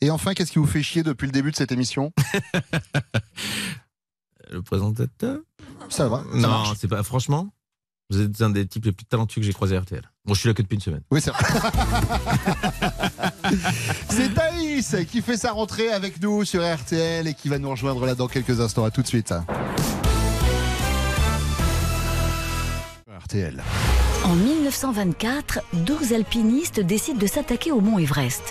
Et 0.01 0.11
enfin, 0.11 0.33
qu'est-ce 0.35 0.53
qui 0.53 0.59
vous 0.59 0.67
fait 0.67 0.83
chier 0.83 1.03
depuis 1.03 1.27
le 1.27 1.33
début 1.33 1.51
de 1.51 1.57
cette 1.57 1.73
émission? 1.73 2.13
Le 4.51 4.63
présentateur 4.63 5.39
Ça 5.89 6.09
va. 6.09 6.25
ça 6.33 6.39
Non, 6.39 6.65
c'est 6.79 6.89
pas. 6.89 7.03
Franchement, 7.03 7.49
vous 8.11 8.21
êtes 8.21 8.41
un 8.43 8.51
des 8.51 8.67
types 8.67 8.85
les 8.85 8.93
plus 8.93 9.07
talentueux 9.07 9.41
que 9.41 9.47
j'ai 9.47 9.53
croisé 9.53 9.77
à 9.77 9.81
RTL. 9.81 10.03
Bon, 10.27 10.35
je 10.35 10.41
suis 10.41 10.49
là 10.49 10.55
que 10.55 10.63
depuis 10.63 10.75
une 10.77 10.81
semaine. 10.81 11.03
Oui, 11.11 11.21
c'est 11.21 11.31
vrai. 11.31 11.45
C'est 14.09 14.35
Thaïs 14.35 14.97
qui 15.11 15.21
fait 15.23 15.37
sa 15.37 15.53
rentrée 15.53 15.91
avec 15.91 16.21
nous 16.23 16.45
sur 16.45 16.63
RTL 16.63 17.27
et 17.27 17.35
qui 17.35 17.49
va 17.49 17.59
nous 17.59 17.71
rejoindre 17.71 18.05
là 18.07 18.15
dans 18.15 18.29
quelques 18.29 18.61
instants. 18.61 18.85
À 18.85 18.91
tout 18.91 19.03
de 19.03 19.07
suite. 19.07 19.35
RTL. 23.25 23.63
En 24.25 24.35
1924, 24.35 25.61
12 25.75 26.13
alpinistes 26.13 26.81
décident 26.81 27.19
de 27.19 27.27
s'attaquer 27.27 27.73
au 27.73 27.81
mont 27.81 27.99
Everest. 27.99 28.43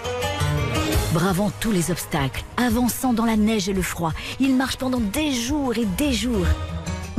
Bravant 1.13 1.51
tous 1.59 1.71
les 1.71 1.91
obstacles, 1.91 2.43
avançant 2.57 3.13
dans 3.13 3.25
la 3.25 3.37
neige 3.37 3.69
et 3.69 3.73
le 3.73 3.83
froid, 3.83 4.13
ils 4.39 4.55
marchent 4.55 4.77
pendant 4.77 4.99
des 4.99 5.31
jours 5.31 5.77
et 5.77 5.85
des 5.85 6.11
jours. 6.11 6.47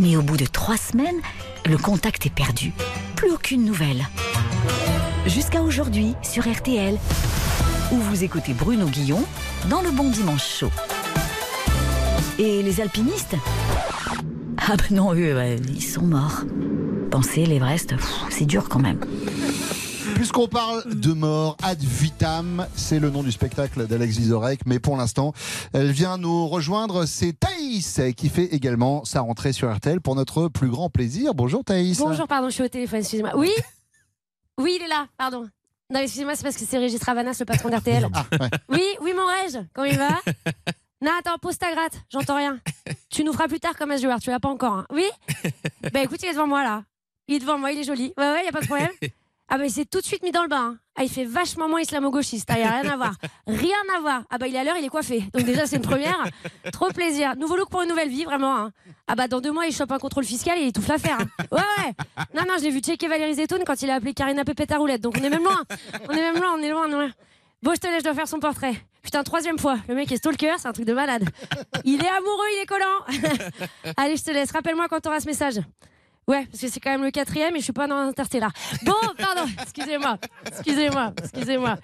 Mais 0.00 0.16
au 0.16 0.22
bout 0.22 0.36
de 0.36 0.46
trois 0.46 0.76
semaines, 0.76 1.20
le 1.64 1.78
contact 1.78 2.26
est 2.26 2.34
perdu. 2.34 2.72
Plus 3.14 3.30
aucune 3.30 3.64
nouvelle. 3.64 4.04
Jusqu'à 5.26 5.62
aujourd'hui, 5.62 6.14
sur 6.22 6.50
RTL, 6.50 6.98
où 7.92 7.96
vous 7.96 8.24
écoutez 8.24 8.52
Bruno 8.52 8.86
Guillon 8.86 9.22
dans 9.70 9.80
le 9.80 9.92
Bon 9.92 10.10
Dimanche 10.10 10.44
Chaud. 10.44 10.72
Et 12.40 12.64
les 12.64 12.80
alpinistes 12.80 13.36
Ah 14.58 14.74
ben 14.76 14.96
non, 14.96 15.14
eux, 15.14 15.56
ils 15.68 15.84
sont 15.84 16.02
morts. 16.02 16.40
Penser 17.12 17.46
l'Everest, 17.46 17.94
c'est 18.28 18.44
dur 18.44 18.68
quand 18.68 18.80
même. 18.80 18.98
Puisqu'on 20.24 20.48
parle 20.48 20.82
de 20.94 21.12
mort, 21.12 21.54
ad 21.62 21.78
vitam, 21.82 22.66
c'est 22.74 22.98
le 22.98 23.10
nom 23.10 23.22
du 23.22 23.30
spectacle 23.30 23.86
d'Alex 23.86 24.16
Vizorek, 24.16 24.60
mais 24.64 24.78
pour 24.78 24.96
l'instant, 24.96 25.34
elle 25.74 25.90
vient 25.90 26.16
nous 26.16 26.48
rejoindre. 26.48 27.04
C'est 27.04 27.38
Thaïs 27.38 28.00
qui 28.16 28.30
fait 28.30 28.46
également 28.46 29.04
sa 29.04 29.20
rentrée 29.20 29.52
sur 29.52 29.70
RTL 29.70 30.00
pour 30.00 30.14
notre 30.14 30.48
plus 30.48 30.70
grand 30.70 30.88
plaisir. 30.88 31.34
Bonjour 31.34 31.62
Thaïs. 31.62 31.98
Bonjour, 31.98 32.26
pardon, 32.26 32.48
je 32.48 32.54
suis 32.54 32.62
au 32.62 32.68
téléphone, 32.68 33.00
excusez-moi. 33.00 33.32
Oui 33.36 33.50
Oui, 34.56 34.78
il 34.80 34.84
est 34.86 34.88
là, 34.88 35.08
pardon. 35.18 35.46
Non, 35.92 36.00
excusez-moi, 36.00 36.34
c'est 36.36 36.42
parce 36.44 36.56
que 36.56 36.64
c'est 36.64 36.78
Régis 36.78 37.02
Ravanas, 37.02 37.36
le 37.40 37.44
patron 37.44 37.68
d'RTL. 37.68 38.08
Oui, 38.70 38.82
oui, 39.02 39.12
mon 39.14 39.26
Reg, 39.26 39.66
comment 39.74 39.88
il 39.88 39.98
va? 39.98 40.08
Non, 41.02 41.10
attends, 41.18 41.36
pose 41.38 41.58
ta 41.58 41.70
gratte, 41.70 42.00
j'entends 42.10 42.36
rien. 42.36 42.58
Tu 43.10 43.24
nous 43.24 43.34
feras 43.34 43.46
plus 43.46 43.60
tard 43.60 43.76
comme 43.76 43.94
joueur, 43.98 44.20
tu 44.20 44.30
l'as 44.30 44.40
pas 44.40 44.48
encore. 44.48 44.72
hein. 44.72 44.86
Oui? 44.90 45.04
Bah 45.92 46.02
écoute, 46.02 46.20
il 46.22 46.30
est 46.30 46.32
devant 46.32 46.46
moi 46.46 46.64
là. 46.64 46.82
Il 47.28 47.34
est 47.34 47.40
devant 47.40 47.58
moi, 47.58 47.72
il 47.72 47.78
est 47.80 47.84
joli. 47.84 48.14
Ouais, 48.16 48.30
ouais, 48.30 48.44
y 48.46 48.48
a 48.48 48.52
pas 48.52 48.62
de 48.62 48.66
problème. 48.66 48.88
Ah 49.48 49.58
bah 49.58 49.64
il 49.66 49.70
s'est 49.70 49.84
tout 49.84 50.00
de 50.00 50.04
suite 50.04 50.22
mis 50.22 50.32
dans 50.32 50.42
le 50.42 50.48
bain. 50.48 50.70
hein. 50.74 50.78
Ah, 50.96 51.02
il 51.02 51.10
fait 51.10 51.24
vachement 51.24 51.68
moins 51.68 51.80
islamo-gauchiste, 51.80 52.48
il 52.56 52.60
y 52.60 52.62
a 52.62 52.80
rien 52.80 52.90
à 52.92 52.96
voir. 52.96 53.14
Rien 53.46 53.76
à 53.96 54.00
voir. 54.00 54.22
Ah 54.30 54.38
bah 54.38 54.46
il 54.46 54.54
est 54.54 54.58
à 54.58 54.64
l'heure, 54.64 54.76
il 54.78 54.84
est 54.84 54.88
coiffé. 54.88 55.24
Donc 55.34 55.44
déjà 55.44 55.66
c'est 55.66 55.76
une 55.76 55.82
première. 55.82 56.24
Trop 56.72 56.88
plaisir. 56.90 57.36
Nouveau 57.36 57.56
look 57.56 57.68
pour 57.68 57.82
une 57.82 57.88
nouvelle 57.88 58.08
vie, 58.08 58.24
vraiment. 58.24 58.56
hein. 58.56 58.70
Ah 59.06 59.14
bah 59.14 59.28
dans 59.28 59.40
deux 59.40 59.52
mois 59.52 59.66
il 59.66 59.74
chope 59.74 59.92
un 59.92 59.98
contrôle 59.98 60.24
fiscal 60.24 60.56
et 60.58 60.62
il 60.62 60.68
étouffe 60.68 60.88
l'affaire. 60.88 61.18
hein. 61.20 61.44
Ouais 61.52 61.58
ouais. 61.78 61.92
Non 62.34 62.42
non, 62.48 62.54
je 62.58 62.64
l'ai 62.64 62.70
vu 62.70 62.80
checker 62.80 63.06
Valérie 63.08 63.34
Zetoun 63.34 63.64
quand 63.66 63.80
il 63.82 63.90
a 63.90 63.94
appelé 63.96 64.14
Karina 64.14 64.42
à 64.70 64.76
roulette. 64.76 65.00
Donc 65.02 65.16
on 65.20 65.22
est 65.24 65.30
même 65.30 65.44
loin. 65.44 65.60
On 66.08 66.12
est 66.12 66.16
même 66.32 66.36
loin, 66.40 66.54
on 66.56 66.62
est 66.62 66.70
loin, 66.70 66.88
loin. 66.88 67.10
Bon, 67.62 67.72
je 67.74 67.80
te 67.80 67.86
laisse, 67.86 67.98
je 68.00 68.04
dois 68.04 68.14
faire 68.14 68.28
son 68.28 68.40
portrait. 68.40 68.74
Putain, 69.02 69.22
troisième 69.22 69.58
fois. 69.58 69.76
Le 69.88 69.94
mec 69.94 70.10
est 70.12 70.16
stalker, 70.16 70.54
c'est 70.58 70.68
un 70.68 70.72
truc 70.72 70.86
de 70.86 70.92
malade. 70.94 71.24
Il 71.84 72.02
est 72.02 72.08
amoureux, 72.08 72.46
il 72.56 72.62
est 72.62 72.66
collant. 72.66 73.44
Allez, 73.96 74.16
je 74.16 74.22
te 74.24 74.30
laisse. 74.30 74.50
Rappelle-moi 74.52 74.86
quand 74.88 75.00
t'auras 75.00 75.20
ce 75.20 75.26
message. 75.26 75.60
Ouais, 76.26 76.46
parce 76.46 76.62
que 76.62 76.68
c'est 76.68 76.80
quand 76.80 76.90
même 76.90 77.04
le 77.04 77.10
quatrième 77.10 77.54
et 77.54 77.58
je 77.58 77.64
suis 77.64 77.72
pas 77.72 77.86
dans 77.86 77.96
Interstellar. 77.98 78.50
Bon, 78.82 78.94
pardon, 79.18 79.50
excusez-moi, 79.62 80.18
excusez-moi, 80.46 81.12
excusez-moi, 81.22 81.76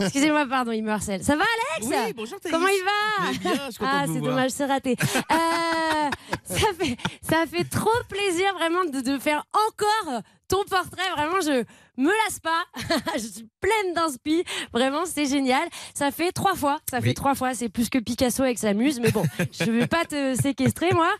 excusez-moi, 0.00 0.46
pardon, 0.46 0.72
il 0.72 0.82
me 0.84 0.90
harcèle. 0.90 1.24
Ça 1.24 1.36
va, 1.36 1.44
Alex 1.76 1.90
Oui, 1.90 2.12
bonjour. 2.14 2.38
Comment 2.50 2.68
il 2.68 2.84
va 2.84 3.32
bien, 3.54 3.70
je 3.70 3.76
Ah, 3.80 4.04
c'est 4.06 4.20
dommage, 4.20 4.50
c'est 4.50 4.66
raté. 4.66 4.96
Euh, 5.30 6.10
ça 6.44 6.66
fait, 6.78 6.96
ça 7.22 7.46
fait 7.46 7.64
trop 7.64 7.88
plaisir 8.08 8.52
vraiment 8.54 8.84
de, 8.84 9.00
de 9.00 9.18
faire 9.18 9.44
encore 9.68 10.20
ton 10.48 10.64
portrait. 10.64 11.10
Vraiment, 11.16 11.40
je 11.40 11.64
me 11.98 12.10
lasse 12.24 12.38
pas. 12.38 12.64
je 13.14 13.26
suis 13.26 13.48
pleine 13.60 13.94
d'inspi. 13.94 14.44
Vraiment, 14.72 15.04
c'est 15.04 15.26
génial. 15.26 15.68
Ça 15.94 16.10
fait 16.10 16.32
trois 16.32 16.54
fois. 16.54 16.78
Ça 16.90 17.00
fait 17.00 17.12
trois 17.12 17.34
fois. 17.34 17.54
C'est 17.54 17.68
plus 17.68 17.90
que 17.90 17.98
Picasso 17.98 18.42
avec 18.42 18.58
sa 18.58 18.72
muse. 18.72 19.00
Mais 19.00 19.10
bon, 19.10 19.24
je 19.52 19.70
vais 19.70 19.86
pas 19.86 20.04
te 20.04 20.34
séquestrer, 20.40 20.92
moi. 20.94 21.10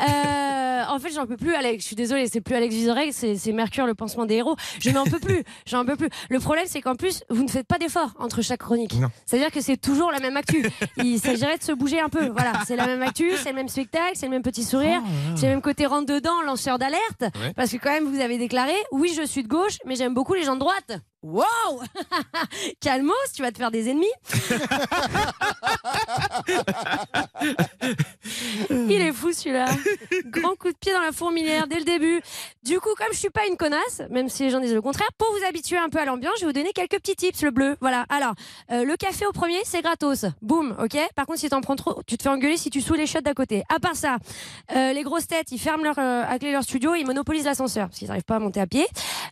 Euh, 0.00 0.82
en 0.88 0.98
fait, 0.98 1.10
j'en 1.12 1.26
peux 1.26 1.36
plus, 1.36 1.54
Alex. 1.54 1.82
Je 1.82 1.86
suis 1.86 1.96
désolée, 1.96 2.28
c'est 2.28 2.40
plus 2.40 2.54
Alex 2.54 2.74
Vizorek, 2.74 3.12
c'est 3.12 3.52
Mercure, 3.52 3.86
le 3.86 3.94
pansement 3.94 4.26
des 4.26 4.36
héros. 4.36 4.56
Je 4.78 4.90
n'en 4.90 5.04
peux 5.04 5.18
plus. 5.18 5.42
J'en 5.66 5.84
peux 5.84 5.96
plus. 5.96 6.08
Le 6.28 6.38
problème, 6.38 6.66
c'est 6.68 6.80
qu'en 6.80 6.94
plus, 6.94 7.24
vous 7.30 7.42
ne 7.42 7.48
faites 7.48 7.66
pas 7.66 7.78
d'efforts 7.78 8.12
entre 8.18 8.42
chaque 8.42 8.60
chronique. 8.60 8.94
C'est-à-dire 9.24 9.50
que 9.50 9.60
c'est 9.60 9.76
toujours 9.76 10.12
la 10.12 10.20
même 10.20 10.36
actu. 10.36 10.64
Il 10.98 11.18
s'agirait 11.18 11.58
de 11.58 11.62
se 11.62 11.72
bouger 11.72 12.00
un 12.00 12.08
peu. 12.08 12.28
Voilà, 12.28 12.52
c'est 12.66 12.76
la 12.76 12.86
même 12.86 13.02
actu, 13.02 13.30
c'est 13.42 13.50
le 13.50 13.56
même 13.56 13.68
spectacle, 13.68 14.12
c'est 14.14 14.26
le 14.26 14.32
même 14.32 14.42
petit 14.42 14.64
sourire, 14.64 15.02
c'est 15.34 15.46
le 15.46 15.52
même 15.52 15.62
côté 15.62 15.86
rentre 15.86 16.06
dedans, 16.06 16.42
lanceur 16.42 16.78
d'alerte. 16.78 17.22
Ouais. 17.22 17.52
Parce 17.56 17.70
que 17.70 17.78
quand 17.78 17.90
même, 17.90 18.04
vous 18.04 18.20
avez 18.20 18.38
déclaré, 18.38 18.75
Oui, 18.92 19.12
je 19.16 19.22
suis 19.22 19.42
de 19.42 19.48
gauche, 19.48 19.78
mais 19.84 19.96
j'aime 19.96 20.14
beaucoup 20.14 20.34
les 20.34 20.42
gens 20.44 20.54
de 20.54 20.60
droite. 20.60 20.92
Wow 21.22 21.82
Calmos, 22.80 23.14
tu 23.34 23.42
vas 23.42 23.50
te 23.50 23.58
faire 23.58 23.70
des 23.70 23.88
ennemis? 23.88 24.06
Il 28.70 28.92
est 29.02 29.12
fou 29.12 29.32
celui-là. 29.32 29.66
Grand 30.26 30.54
coup 30.56 30.70
de 30.70 30.76
pied 30.76 30.92
dans 30.92 31.00
la 31.00 31.12
fourmilière 31.12 31.66
dès 31.66 31.78
le 31.78 31.84
début. 31.84 32.20
Du 32.62 32.78
coup, 32.80 32.94
comme 32.96 33.08
je 33.12 33.18
suis 33.18 33.30
pas 33.30 33.46
une 33.46 33.56
connasse, 33.56 34.02
même 34.10 34.28
si 34.28 34.44
les 34.44 34.50
gens 34.50 34.60
disent 34.60 34.74
le 34.74 34.82
contraire, 34.82 35.08
pour 35.18 35.28
vous 35.32 35.44
habituer 35.44 35.78
un 35.78 35.88
peu 35.88 35.98
à 35.98 36.04
l'ambiance, 36.04 36.34
je 36.36 36.40
vais 36.42 36.46
vous 36.46 36.52
donner 36.52 36.72
quelques 36.72 37.00
petits 37.00 37.16
tips. 37.16 37.42
Le 37.42 37.50
bleu, 37.50 37.76
voilà. 37.80 38.06
Alors, 38.08 38.34
euh, 38.70 38.84
le 38.84 38.96
café 38.96 39.26
au 39.26 39.32
premier, 39.32 39.58
c'est 39.64 39.82
gratos. 39.82 40.26
Boum, 40.42 40.76
ok? 40.80 40.96
Par 41.14 41.26
contre, 41.26 41.40
si 41.40 41.48
t'en 41.48 41.60
prends 41.60 41.76
trop, 41.76 42.02
tu 42.06 42.16
te 42.16 42.22
fais 42.22 42.28
engueuler 42.28 42.56
si 42.56 42.70
tu 42.70 42.80
saoules 42.80 42.98
les 42.98 43.06
shots 43.06 43.20
d'à 43.20 43.34
côté. 43.34 43.62
À 43.68 43.80
part 43.80 43.96
ça, 43.96 44.18
euh, 44.74 44.92
les 44.92 45.02
grosses 45.02 45.26
têtes, 45.26 45.50
ils 45.50 45.58
ferment 45.58 45.84
leur, 45.84 45.98
euh, 45.98 46.24
à 46.28 46.38
clé 46.38 46.52
leur 46.52 46.62
studio, 46.62 46.94
ils 46.94 47.06
monopolisent 47.06 47.44
l'ascenseur 47.46 47.88
parce 47.88 47.98
qu'ils 47.98 48.08
n'arrivent 48.08 48.24
pas 48.24 48.36
à 48.36 48.40
monter 48.40 48.60
à 48.60 48.66
pied. 48.66 48.86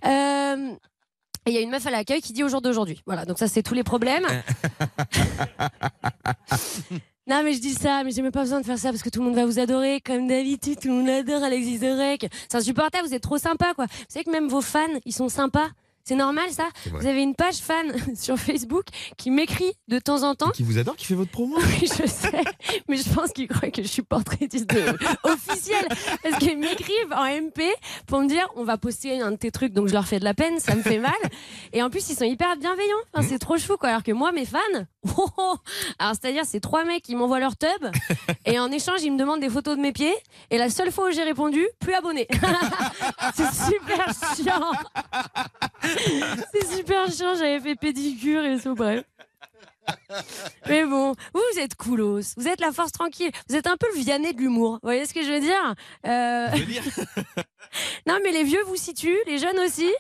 Euh, 0.07 0.73
et 1.47 1.51
il 1.51 1.55
y 1.55 1.59
a 1.59 1.61
une 1.61 1.71
meuf 1.71 1.87
à 1.87 1.91
l'accueil 1.91 2.21
qui 2.21 2.33
dit 2.33 2.43
au 2.43 2.49
jour 2.49 2.63
d'aujourd'hui. 2.63 3.03
Voilà, 3.07 3.25
donc 3.25 3.39
ça 3.39 3.49
c'est 3.49 3.63
tous 3.63 3.75
les 3.75 3.85
problèmes. 3.85 4.27
Non 7.27 7.43
mais 7.43 7.55
je 7.55 7.59
dis 7.59 7.73
ça, 7.73 8.05
mais 8.05 8.11
j'ai 8.11 8.21
même 8.21 8.33
pas 8.33 8.43
besoin 8.43 8.61
de 8.61 8.67
faire 8.67 8.79
ça 8.79 8.91
parce 8.91 9.03
que 9.03 9.09
tout 9.09 9.21
le 9.21 9.25
monde 9.25 9.35
va 9.35 9.47
vous 9.47 9.59
adorer 9.59 10.03
comme 10.03 10.29
d'habitude, 10.29 10.79
tout 10.79 10.89
le 10.89 10.95
monde 10.95 11.09
adore 11.09 11.43
Alexis 11.43 11.79
Zorek. 11.79 12.27
C'est 12.51 12.59
insupportable, 12.59 13.09
vous 13.09 13.15
êtes 13.15 13.23
trop 13.23 13.39
sympa 13.39 13.73
quoi. 13.73 13.87
Vous 13.87 14.05
savez 14.11 14.27
que 14.27 14.31
même 14.31 14.49
vos 14.49 14.61
fans, 14.61 14.81
ils 15.07 15.15
sont 15.15 15.31
sympas. 15.31 15.71
C'est 16.07 16.17
normal 16.17 16.51
ça. 16.51 16.69
Vous 16.93 17.07
avez 17.07 17.23
une 17.23 17.35
page 17.35 17.57
fan 17.57 17.91
sur 18.15 18.37
Facebook 18.39 18.85
qui 19.17 19.31
m'écrit 19.31 19.73
de 19.89 19.99
temps 19.99 20.23
en 20.23 20.35
temps. 20.35 20.51
Qui 20.51 20.63
vous 20.63 20.77
adore, 20.79 20.97
qui 20.97 21.07
fait 21.07 21.15
votre 21.15 21.31
promo 21.31 21.57
Oui, 21.81 21.89
je 21.89 22.07
sais, 22.07 22.45
mais 22.89 22.99
je 22.99 23.09
pense 23.11 23.33
qu'ils 23.33 23.49
croient 23.49 23.71
que 23.71 23.83
je 23.83 23.89
suis 23.89 24.03
portraitiste 24.03 24.69
de- 24.69 24.97
officielle 25.25 25.89
parce 26.23 26.37
qu'ils 26.39 26.59
m'écrivent 26.59 27.13
en 27.13 27.25
MP 27.25 27.63
pour 28.07 28.21
me 28.21 28.29
dire 28.29 28.47
on 28.57 28.65
va 28.65 28.77
poster 28.77 29.19
un 29.23 29.31
de 29.33 29.37
tes 29.37 29.51
trucs 29.51 29.73
donc 29.73 29.89
je 29.89 29.95
leur 29.95 30.07
fais 30.07 30.19
de 30.19 30.25
la 30.25 30.35
peine, 30.35 30.61
ça 30.61 30.75
me 30.75 30.83
fait 30.83 30.99
mal. 30.99 31.13
Et 31.73 31.83
en 31.83 31.89
plus 31.89 32.07
ils 32.11 32.17
sont 32.17 32.25
hyper 32.25 32.55
bienveillants, 32.57 32.97
enfin, 33.15 33.27
c'est 33.27 33.39
trop 33.39 33.57
chou 33.57 33.79
quoi. 33.79 33.89
Alors 33.89 34.03
que 34.03 34.13
moi 34.13 34.31
mes 34.33 34.45
fans, 34.45 34.59
oh, 35.17 35.27
oh. 35.39 35.57
alors 35.99 36.15
c'est-à-dire 36.21 36.43
c'est 36.45 36.61
trois 36.61 36.85
mecs 36.85 37.03
qui 37.03 37.15
m'envoient 37.17 37.41
leur 37.41 37.57
tub 37.57 37.69
et 38.45 38.59
en 38.59 38.71
échange 38.71 39.03
ils 39.03 39.11
me 39.13 39.19
demandent 39.19 39.41
des 39.41 39.49
photos 39.51 39.77
de 39.77 39.81
mes 39.81 39.93
pieds 39.93 40.15
et 40.51 40.59
la 40.59 40.69
seule 40.69 40.93
fois 40.93 41.09
où 41.09 41.13
j'ai 41.13 41.23
répondu 41.25 41.67
plus 41.81 41.95
abonné. 41.95 42.29
c'est 43.35 43.73
super 43.73 44.07
chiant. 44.37 44.73
C'est 46.53 46.67
super 46.77 47.11
chiant, 47.11 47.35
j'avais 47.35 47.61
fait 47.61 47.75
pédicure 47.75 48.45
et 48.45 48.59
tout, 48.59 48.75
bref. 48.75 49.05
Mais 50.69 50.85
bon, 50.85 51.13
vous, 51.35 51.43
vous 51.53 51.59
êtes 51.59 51.75
coolos, 51.75 52.21
vous 52.37 52.49
êtes 52.49 52.61
la 52.61 52.73
force 52.73 52.93
tranquille, 52.93 53.31
vous 53.49 53.57
êtes 53.57 53.67
un 53.67 53.77
peu 53.77 53.87
le 53.95 54.01
Vianney 54.01 54.33
de 54.33 54.41
l'humour. 54.41 54.75
Vous 54.75 54.89
voyez 54.89 55.07
ce 55.07 55.15
que 55.15 55.23
je 55.23 55.33
veux 55.33 55.41
dire 55.41 55.75
Euh, 56.07 56.49
Non, 58.07 58.19
mais 58.23 58.31
les 58.31 58.45
vieux 58.45 58.63
vous 58.67 58.77
situent, 58.77 59.19
les 59.27 59.39
jeunes 59.39 59.59
aussi. 59.59 59.91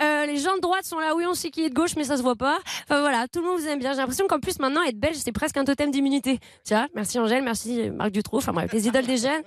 Euh, 0.00 0.26
les 0.26 0.38
gens 0.38 0.54
de 0.56 0.60
droite 0.60 0.84
sont 0.84 0.98
là, 0.98 1.14
oui, 1.16 1.24
on 1.26 1.34
sait 1.34 1.50
qui 1.50 1.64
est 1.64 1.70
de 1.70 1.74
gauche, 1.74 1.96
mais 1.96 2.04
ça 2.04 2.16
se 2.16 2.22
voit 2.22 2.36
pas. 2.36 2.58
Enfin 2.84 3.00
voilà, 3.00 3.26
tout 3.28 3.40
le 3.40 3.46
monde 3.46 3.58
vous 3.58 3.66
aime 3.66 3.78
bien. 3.78 3.92
J'ai 3.92 3.98
l'impression 3.98 4.26
qu'en 4.26 4.38
plus, 4.38 4.58
maintenant, 4.58 4.82
être 4.82 4.98
belge, 4.98 5.16
c'est 5.16 5.32
presque 5.32 5.56
un 5.56 5.64
totem 5.64 5.90
d'immunité. 5.90 6.38
Tiens, 6.64 6.88
merci 6.94 7.18
Angèle, 7.18 7.42
merci 7.42 7.90
Marc 7.90 8.10
Dutroux, 8.10 8.38
enfin 8.38 8.52
bref, 8.52 8.72
les 8.72 8.86
idoles 8.86 9.06
des 9.06 9.16
jeunes. 9.16 9.42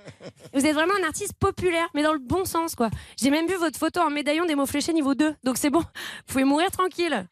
Vous 0.52 0.66
êtes 0.66 0.74
vraiment 0.74 0.94
un 1.00 1.06
artiste 1.06 1.34
populaire, 1.38 1.88
mais 1.94 2.02
dans 2.02 2.12
le 2.12 2.18
bon 2.18 2.44
sens, 2.44 2.74
quoi. 2.74 2.90
J'ai 3.20 3.30
même 3.30 3.46
vu 3.46 3.54
votre 3.56 3.78
photo 3.78 4.00
en 4.00 4.10
médaillon 4.10 4.44
des 4.44 4.54
mots 4.54 4.66
fléchés 4.66 4.92
niveau 4.92 5.14
2, 5.14 5.34
donc 5.44 5.56
c'est 5.56 5.70
bon, 5.70 5.80
vous 5.80 5.86
pouvez 6.26 6.44
mourir 6.44 6.70
tranquille. 6.70 7.26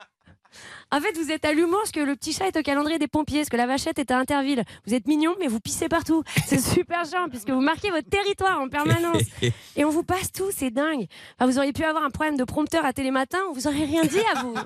En 0.91 1.01
fait, 1.01 1.19
vous 1.19 1.31
êtes 1.31 1.45
à 1.45 1.53
l'humour 1.53 1.79
parce 1.81 1.93
que 1.93 2.01
le 2.01 2.17
petit 2.17 2.33
chat 2.33 2.47
est 2.47 2.57
au 2.57 2.63
calendrier 2.63 2.99
des 2.99 3.09
pompiers, 3.09 3.41
parce 3.41 3.51
que 3.51 3.59
la 3.59 3.67
vachette 3.67 3.99
est 3.99 4.11
à 4.11 4.19
Interville. 4.19 4.63
Vous 4.87 4.95
êtes 4.95 5.07
mignon, 5.07 5.35
mais 5.39 5.47
vous 5.47 5.61
pissez 5.61 5.89
partout. 5.89 6.23
C'est 6.47 6.61
super 6.75 7.05
chiant 7.05 7.29
puisque 7.29 7.51
vous 7.51 7.61
marquez 7.61 7.91
votre 7.91 8.09
territoire 8.09 8.59
en 8.61 8.69
permanence. 8.69 9.23
Et 9.77 9.85
on 9.85 9.91
vous 9.91 10.03
passe 10.03 10.33
tout, 10.33 10.51
c'est 10.55 10.71
dingue. 10.71 11.07
Enfin, 11.39 11.51
vous 11.51 11.59
auriez 11.59 11.75
pu 11.75 11.85
avoir 11.85 12.05
un 12.05 12.11
problème 12.11 12.37
de 12.37 12.45
prompteur 12.45 12.87
à 12.87 12.95
Télématin, 12.95 13.39
on 13.51 13.53
vous 13.53 13.67
aurait 13.67 13.85
rien 13.85 14.03
dit 14.03 14.21
à 14.35 14.43
vous. 14.43 14.55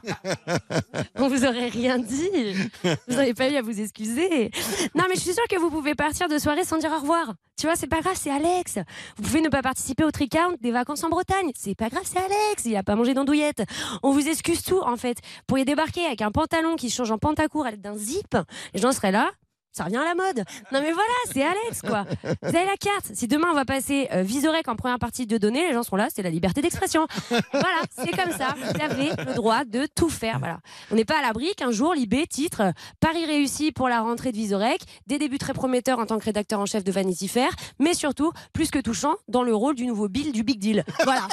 On 1.16 1.28
vous 1.28 1.44
aurait 1.44 1.68
rien 1.68 1.98
dit. 1.98 2.54
Vous 2.82 3.14
n'auriez 3.14 3.34
pas 3.34 3.48
eu 3.48 3.56
à 3.56 3.62
vous 3.62 3.80
excuser. 3.80 4.50
Non, 4.94 5.04
mais 5.08 5.14
je 5.14 5.20
suis 5.20 5.34
sûre 5.34 5.46
que 5.48 5.58
vous 5.58 5.70
pouvez 5.70 5.94
partir 5.94 6.28
de 6.28 6.38
soirée 6.38 6.64
sans 6.64 6.78
dire 6.78 6.90
au 6.90 7.00
revoir. 7.00 7.34
Tu 7.58 7.66
vois, 7.66 7.76
c'est 7.76 7.86
pas 7.86 8.00
grave, 8.00 8.16
c'est 8.18 8.30
Alex. 8.30 8.78
Vous 9.16 9.22
pouvez 9.22 9.40
ne 9.40 9.48
pas 9.48 9.62
participer 9.62 10.04
au 10.04 10.10
tricount 10.10 10.56
des 10.60 10.72
vacances 10.72 11.04
en 11.04 11.10
Bretagne. 11.10 11.52
C'est 11.54 11.76
pas 11.76 11.90
grave, 11.90 12.02
c'est 12.04 12.18
Alex. 12.18 12.64
Il 12.64 12.76
a 12.76 12.82
pas 12.82 12.96
mangé 12.96 13.14
d'andouillette. 13.14 13.62
On 14.02 14.10
vous 14.10 14.26
excuse 14.26 14.62
tout, 14.62 14.80
en 14.80 14.96
fait. 14.96 15.18
Vous 15.22 15.44
pourriez 15.46 15.64
débarquer 15.64 16.04
avec 16.12 16.22
un 16.22 16.30
pantalon 16.30 16.76
qui 16.76 16.90
change 16.90 17.10
en 17.10 17.16
pantacourt 17.18 17.64
à 17.64 17.70
l'aide 17.70 17.80
d'un 17.80 17.96
zip. 17.96 18.36
Les 18.74 18.80
gens 18.80 18.92
seraient 18.92 19.12
là. 19.12 19.30
Ça 19.72 19.84
revient 19.84 19.96
à 19.96 20.04
la 20.04 20.14
mode. 20.14 20.44
Non 20.70 20.80
mais 20.82 20.92
voilà, 20.92 21.12
c'est 21.32 21.42
Alex 21.42 21.80
quoi. 21.80 22.04
Vous 22.42 22.48
avez 22.48 22.66
la 22.66 22.76
carte. 22.76 23.10
Si 23.14 23.26
demain 23.26 23.48
on 23.50 23.54
va 23.54 23.64
passer 23.64 24.08
euh, 24.12 24.22
Visorec 24.22 24.68
en 24.68 24.76
première 24.76 24.98
partie 24.98 25.26
de 25.26 25.38
données, 25.38 25.66
les 25.66 25.72
gens 25.72 25.82
seront 25.82 25.96
là, 25.96 26.08
c'est 26.14 26.22
la 26.22 26.30
liberté 26.30 26.60
d'expression. 26.60 27.06
Voilà, 27.30 27.80
c'est 27.96 28.10
comme 28.10 28.32
ça. 28.32 28.54
Vous 28.56 28.80
avez 28.82 29.10
le 29.26 29.34
droit 29.34 29.64
de 29.64 29.86
tout 29.94 30.10
faire. 30.10 30.38
Voilà. 30.38 30.58
On 30.90 30.94
n'est 30.94 31.04
pas 31.06 31.18
à 31.18 31.22
l'abri 31.22 31.54
qu'un 31.56 31.70
jour 31.70 31.94
Libé 31.94 32.26
titre 32.26 32.60
euh, 32.62 32.72
Paris 33.00 33.24
réussi 33.24 33.72
pour 33.72 33.88
la 33.88 34.00
rentrée 34.02 34.30
de 34.32 34.36
Visorec, 34.36 34.82
des 35.06 35.18
débuts 35.18 35.38
très 35.38 35.54
prometteurs 35.54 35.98
en 35.98 36.06
tant 36.06 36.18
que 36.18 36.24
rédacteur 36.24 36.60
en 36.60 36.66
chef 36.66 36.84
de 36.84 36.92
Vanity 36.92 37.28
Fair, 37.28 37.50
mais 37.78 37.94
surtout 37.94 38.32
plus 38.52 38.70
que 38.70 38.78
touchant 38.78 39.14
dans 39.28 39.42
le 39.42 39.54
rôle 39.54 39.74
du 39.74 39.86
nouveau 39.86 40.08
Bill 40.08 40.32
du 40.32 40.42
Big 40.42 40.58
Deal. 40.58 40.84
Voilà. 41.04 41.26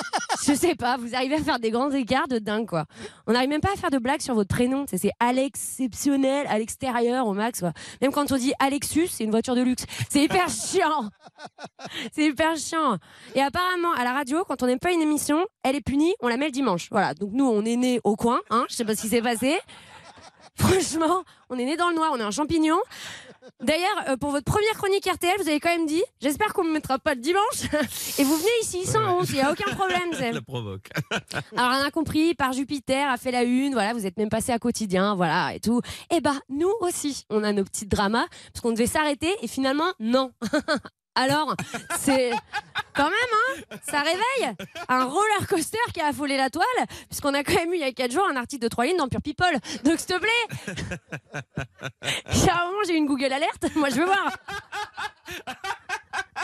Je 0.46 0.54
sais 0.54 0.76
pas, 0.76 0.96
vous 0.98 1.14
arrivez 1.14 1.36
à 1.36 1.44
faire 1.44 1.60
des 1.60 1.72
grands 1.72 1.92
écarts 1.92 2.28
de 2.30 2.40
dingue 2.40 2.68
quoi. 2.68 2.86
On 3.28 3.34
n'arrive 3.34 3.50
même 3.50 3.60
pas 3.62 3.74
à 3.74 3.78
faire 3.78 3.92
de 3.92 3.98
blagues 3.98 4.22
sur 4.22 4.34
votre 4.34 4.50
prénom. 4.50 4.86
C'est- 4.90 4.98
C'est 4.98 5.12
Alexceptionnel 5.20 6.46
à 6.50 6.58
l'extérieur 6.60 7.28
au 7.28 7.34
max. 7.34 7.60
Quoi. 7.62 7.72
Même 8.02 8.12
quand 8.12 8.29
on 8.32 8.38
dit 8.38 8.54
Alexus, 8.60 9.08
c'est 9.08 9.24
une 9.24 9.32
voiture 9.32 9.56
de 9.56 9.62
luxe. 9.62 9.86
C'est 10.10 10.24
hyper 10.24 10.50
chiant. 10.50 11.10
C'est 12.14 12.26
hyper 12.26 12.56
chiant. 12.58 12.98
Et 13.36 13.42
apparemment, 13.42 13.94
à 13.94 14.04
la 14.04 14.14
radio, 14.14 14.44
quand 14.48 14.62
on 14.64 14.68
n'aime 14.68 14.80
pas 14.80 14.92
une 14.92 15.02
émission, 15.02 15.46
elle 15.64 15.76
est 15.76 15.82
punie, 15.82 16.14
on 16.22 16.28
la 16.28 16.38
met 16.38 16.46
le 16.46 16.52
dimanche. 16.52 16.88
Voilà. 16.92 17.14
Donc 17.14 17.32
nous, 17.34 17.46
on 17.46 17.64
est 17.66 17.76
nés 17.76 18.00
au 18.04 18.16
coin. 18.16 18.40
Hein, 18.50 18.66
je 18.70 18.76
sais 18.76 18.86
pas 18.86 18.96
ce 18.96 19.02
qui 19.02 19.10
s'est 19.10 19.22
passé. 19.22 19.60
Franchement, 20.56 21.24
on 21.50 21.58
est 21.58 21.66
né 21.66 21.78
dans 21.78 21.90
le 21.90 21.96
noir, 21.96 22.12
on 22.14 22.20
est 22.20 22.24
un 22.24 22.32
champignon. 22.32 22.78
D'ailleurs, 23.62 24.10
euh, 24.10 24.18
pour 24.18 24.32
votre 24.32 24.46
première 24.46 24.74
chronique 24.76 25.06
RTL, 25.06 25.36
vous 25.40 25.48
avez 25.48 25.60
quand 25.60 25.70
même 25.70 25.86
dit 25.86 26.04
J'espère 26.22 26.54
qu'on 26.54 26.64
ne 26.64 26.70
me 26.70 26.74
mettra 26.74 27.00
pas 27.00 27.16
le 27.16 27.22
dimanche. 27.22 27.64
Et 28.20 28.24
vous 28.24 28.36
venez 28.36 28.50
ici 28.62 28.86
sans 28.86 29.18
honte, 29.18 29.30
il 29.30 29.36
n'y 29.36 29.42
a 29.42 29.52
aucun 29.52 29.74
problème. 29.76 30.14
Zeb. 30.14 30.34
la 30.36 30.42
provoque. 30.42 30.90
Alors, 31.56 31.80
on 31.82 31.86
a 31.86 31.92
compris, 31.92 32.34
par 32.36 32.54
Jupiter 32.54 33.10
a 33.10 33.18
fait 33.18 33.32
la 33.32 33.44
une, 33.44 33.74
voilà, 33.74 33.94
vous 33.94 34.06
êtes 34.06 34.18
même 34.18 34.30
passé 34.30 34.52
à 34.52 34.60
quotidien, 34.60 35.16
voilà, 35.16 35.54
et 35.54 35.60
tout. 35.60 35.82
Et 36.12 36.22
bah, 36.22 36.36
nous 36.50 36.72
aussi, 36.82 37.26
on 37.30 37.44
a 37.44 37.52
nos 37.52 37.64
petits 37.64 37.86
dramas, 37.86 38.28
parce 38.54 38.62
qu'on 38.62 38.72
devait 38.72 38.88
s'arrêter, 38.88 39.34
et 39.42 39.48
finalement, 39.48 39.92
non. 40.00 40.32
Alors, 41.16 41.56
c'est 41.98 42.32
quand 42.94 43.10
même, 43.10 43.14
hein, 43.14 43.78
ça 43.84 44.00
réveille 44.02 44.56
un 44.88 45.06
roller 45.06 45.48
coaster 45.48 45.78
qui 45.94 46.02
a 46.02 46.08
affolé 46.08 46.38
la 46.38 46.50
toile, 46.50 46.66
puisqu'on 47.10 47.34
a 47.34 47.44
quand 47.44 47.56
même 47.56 47.74
eu 47.74 47.78
il 47.78 47.82
y 47.82 47.84
a 47.84 47.92
4 47.92 48.12
jours 48.12 48.28
un 48.30 48.36
article 48.36 48.64
de 48.64 48.68
3 48.68 48.86
lignes 48.86 48.98
dans 48.98 49.08
Pure 49.08 49.22
People. 49.22 49.58
Donc, 49.84 50.00
s'il 50.00 50.16
te 50.16 50.20
plaît, 50.20 50.48
a 52.50 52.62
un 52.62 52.66
moment, 52.68 52.84
j'ai 52.86 52.94
eu 52.94 52.98
une 52.98 53.06
Google 53.06 53.34
Alerte, 53.34 53.76
moi 53.76 53.90
je 53.90 53.96
veux 53.96 54.06
voir. 54.06 54.32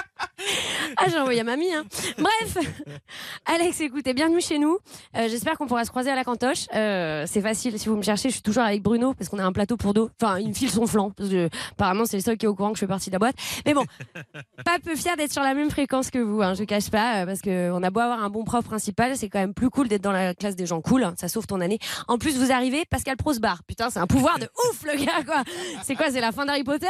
Ah, 0.97 1.07
j'ai 1.09 1.19
envoyé 1.19 1.41
à 1.41 1.43
mamie. 1.43 1.73
Hein. 1.73 1.83
Bref, 2.17 2.57
Alex, 3.45 3.81
écoutez, 3.81 4.13
bienvenue 4.13 4.39
chez 4.39 4.59
nous. 4.59 4.77
Euh, 5.17 5.27
J'espère 5.27 5.57
qu'on 5.57 5.67
pourra 5.67 5.83
se 5.83 5.89
croiser 5.89 6.09
à 6.09 6.15
la 6.15 6.23
cantoche. 6.23 6.67
Euh, 6.73 7.25
c'est 7.27 7.41
facile, 7.41 7.77
si 7.77 7.89
vous 7.89 7.97
me 7.97 8.01
cherchez, 8.01 8.29
je 8.29 8.35
suis 8.35 8.41
toujours 8.41 8.63
avec 8.63 8.81
Bruno 8.81 9.13
parce 9.13 9.29
qu'on 9.29 9.39
a 9.39 9.43
un 9.43 9.51
plateau 9.51 9.75
pour 9.75 9.93
dos. 9.93 10.09
Enfin, 10.21 10.39
il 10.39 10.49
me 10.49 10.53
file 10.53 10.69
son 10.69 10.87
flanc. 10.87 11.11
Parce 11.11 11.29
que, 11.29 11.49
apparemment, 11.71 12.05
c'est 12.05 12.15
le 12.17 12.23
seul 12.23 12.37
qui 12.37 12.45
est 12.45 12.49
au 12.49 12.55
courant 12.55 12.69
que 12.69 12.75
je 12.75 12.79
fais 12.79 12.87
partie 12.87 13.09
de 13.09 13.15
la 13.15 13.19
boîte. 13.19 13.35
Mais 13.65 13.73
bon, 13.73 13.83
pas 14.65 14.79
peu 14.81 14.95
fier 14.95 15.17
d'être 15.17 15.33
sur 15.33 15.43
la 15.43 15.53
même 15.53 15.69
fréquence 15.69 16.11
que 16.11 16.19
vous, 16.19 16.41
hein, 16.41 16.53
je 16.53 16.63
cache 16.63 16.89
pas, 16.89 17.23
euh, 17.23 17.25
parce 17.25 17.41
que 17.41 17.71
on 17.71 17.83
a 17.83 17.89
beau 17.89 17.99
avoir 17.99 18.23
un 18.23 18.29
bon 18.29 18.45
prof 18.45 18.63
principal, 18.63 19.17
c'est 19.17 19.29
quand 19.29 19.39
même 19.39 19.53
plus 19.53 19.69
cool 19.69 19.87
d'être 19.89 20.03
dans 20.03 20.13
la 20.13 20.33
classe 20.33 20.55
des 20.55 20.65
gens 20.65 20.79
cool, 20.81 21.03
hein, 21.03 21.13
ça 21.17 21.27
sauve 21.27 21.45
ton 21.45 21.59
année. 21.59 21.79
En 22.07 22.17
plus, 22.17 22.37
vous 22.37 22.51
arrivez, 22.51 22.85
Pascal 22.85 23.17
Prosbar, 23.17 23.63
putain, 23.67 23.89
c'est 23.89 23.99
un 23.99 24.07
pouvoir 24.07 24.39
de 24.39 24.47
ouf 24.69 24.83
le 24.83 25.03
gars, 25.03 25.23
quoi. 25.25 25.43
C'est 25.83 25.95
quoi, 25.95 26.09
c'est 26.09 26.21
la 26.21 26.31
fin 26.31 26.45
d'Harry 26.45 26.63
Potter? 26.63 26.87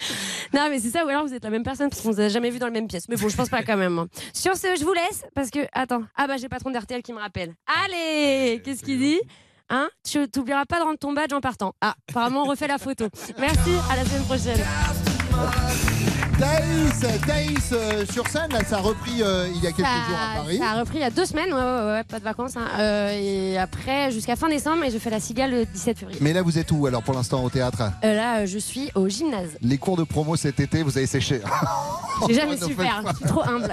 Non, 0.54 0.66
mais 0.68 0.80
c'est 0.80 0.90
ça, 0.90 1.04
ou 1.04 1.08
alors 1.08 1.26
vous 1.26 1.32
êtes 1.34 1.44
la 1.44 1.50
même 1.50 1.62
personne 1.62 1.88
parce 1.90 2.02
qu'on 2.02 2.10
vous 2.10 2.20
a 2.20 2.28
jamais 2.28 2.50
vu 2.50 2.58
dans 2.58 2.66
la 2.66 2.72
même 2.72 2.88
pièce. 2.88 3.08
Mais 3.08 3.16
bon, 3.16 3.28
je 3.28 3.36
pense 3.36 3.48
pas 3.48 3.62
quand 3.62 3.76
même. 3.76 3.98
hein. 3.98 4.08
Sur 4.32 4.56
ce, 4.56 4.66
je 4.78 4.84
vous 4.84 4.92
laisse 4.92 5.24
parce 5.34 5.50
que, 5.50 5.60
attends, 5.72 6.02
ah 6.16 6.26
bah 6.26 6.36
j'ai 6.36 6.44
le 6.44 6.48
patron 6.48 6.70
d'RTL 6.70 7.02
qui 7.02 7.12
me 7.12 7.18
rappelle. 7.20 7.54
Allez, 7.84 8.60
qu'est-ce 8.64 8.82
qu'il 8.82 8.98
dit? 8.98 9.20
Hein? 9.68 9.88
Tu 10.08 10.28
t'oublieras 10.28 10.64
pas 10.64 10.80
de 10.80 10.84
rendre 10.84 10.98
ton 10.98 11.12
badge 11.12 11.32
en 11.32 11.40
partant. 11.40 11.74
Ah, 11.80 11.94
apparemment, 12.08 12.42
on 12.42 12.46
refait 12.46 12.66
la 12.66 12.78
photo. 12.78 13.06
Merci, 13.38 13.70
à 13.90 13.96
la 13.96 14.04
semaine 14.04 14.24
prochaine. 14.24 15.99
Thaïs, 16.40 17.20
Thaïs 17.26 17.70
euh, 17.72 18.04
sur 18.10 18.26
scène, 18.28 18.50
là, 18.50 18.60
ça 18.66 18.76
a 18.76 18.80
repris 18.80 19.22
euh, 19.22 19.46
il 19.54 19.62
y 19.62 19.66
a 19.66 19.72
quelques 19.72 19.86
Ça, 19.86 20.08
jours 20.08 20.16
à 20.18 20.36
Paris. 20.42 20.58
ça 20.58 20.70
a 20.70 20.80
repris 20.80 20.96
il 20.98 21.00
y 21.02 21.04
a 21.04 21.10
deux 21.10 21.26
semaines, 21.26 21.52
ouais, 21.52 21.60
ouais, 21.60 21.92
ouais, 21.92 22.04
pas 22.04 22.18
de 22.18 22.24
vacances. 22.24 22.56
hein. 22.56 22.66
Euh, 22.78 23.10
et 23.12 23.58
après, 23.58 24.10
jusqu'à 24.10 24.36
fin 24.36 24.48
décembre, 24.48 24.84
et 24.84 24.90
je 24.90 24.98
fais 24.98 25.10
la 25.10 25.20
cigale 25.20 25.50
le 25.50 25.66
17 25.66 25.98
février. 25.98 26.18
Mais 26.22 26.32
là, 26.32 26.40
vous 26.42 26.58
êtes 26.58 26.70
où 26.72 26.86
alors 26.86 27.02
pour 27.02 27.12
l'instant 27.14 27.44
au 27.44 27.50
théâtre? 27.50 27.82
Euh, 28.04 28.14
là, 28.14 28.38
euh, 28.40 28.46
je 28.46 28.58
suis 28.58 28.90
au 28.94 29.06
gymnase. 29.08 29.50
Les 29.60 29.76
cours 29.76 29.96
de 29.98 30.04
promo 30.04 30.34
cet 30.36 30.60
été, 30.60 30.82
vous 30.82 30.96
avez 30.96 31.06
séché. 31.06 31.42
J'ai 32.28 32.34
jamais 32.34 32.54
Encore 32.54 32.58
su 32.58 32.64
une 32.64 32.70
nouvelle 32.70 32.86
faire, 32.86 33.02
je 33.12 33.16
suis 33.16 33.24
trop 33.26 33.42
humble. 33.42 33.70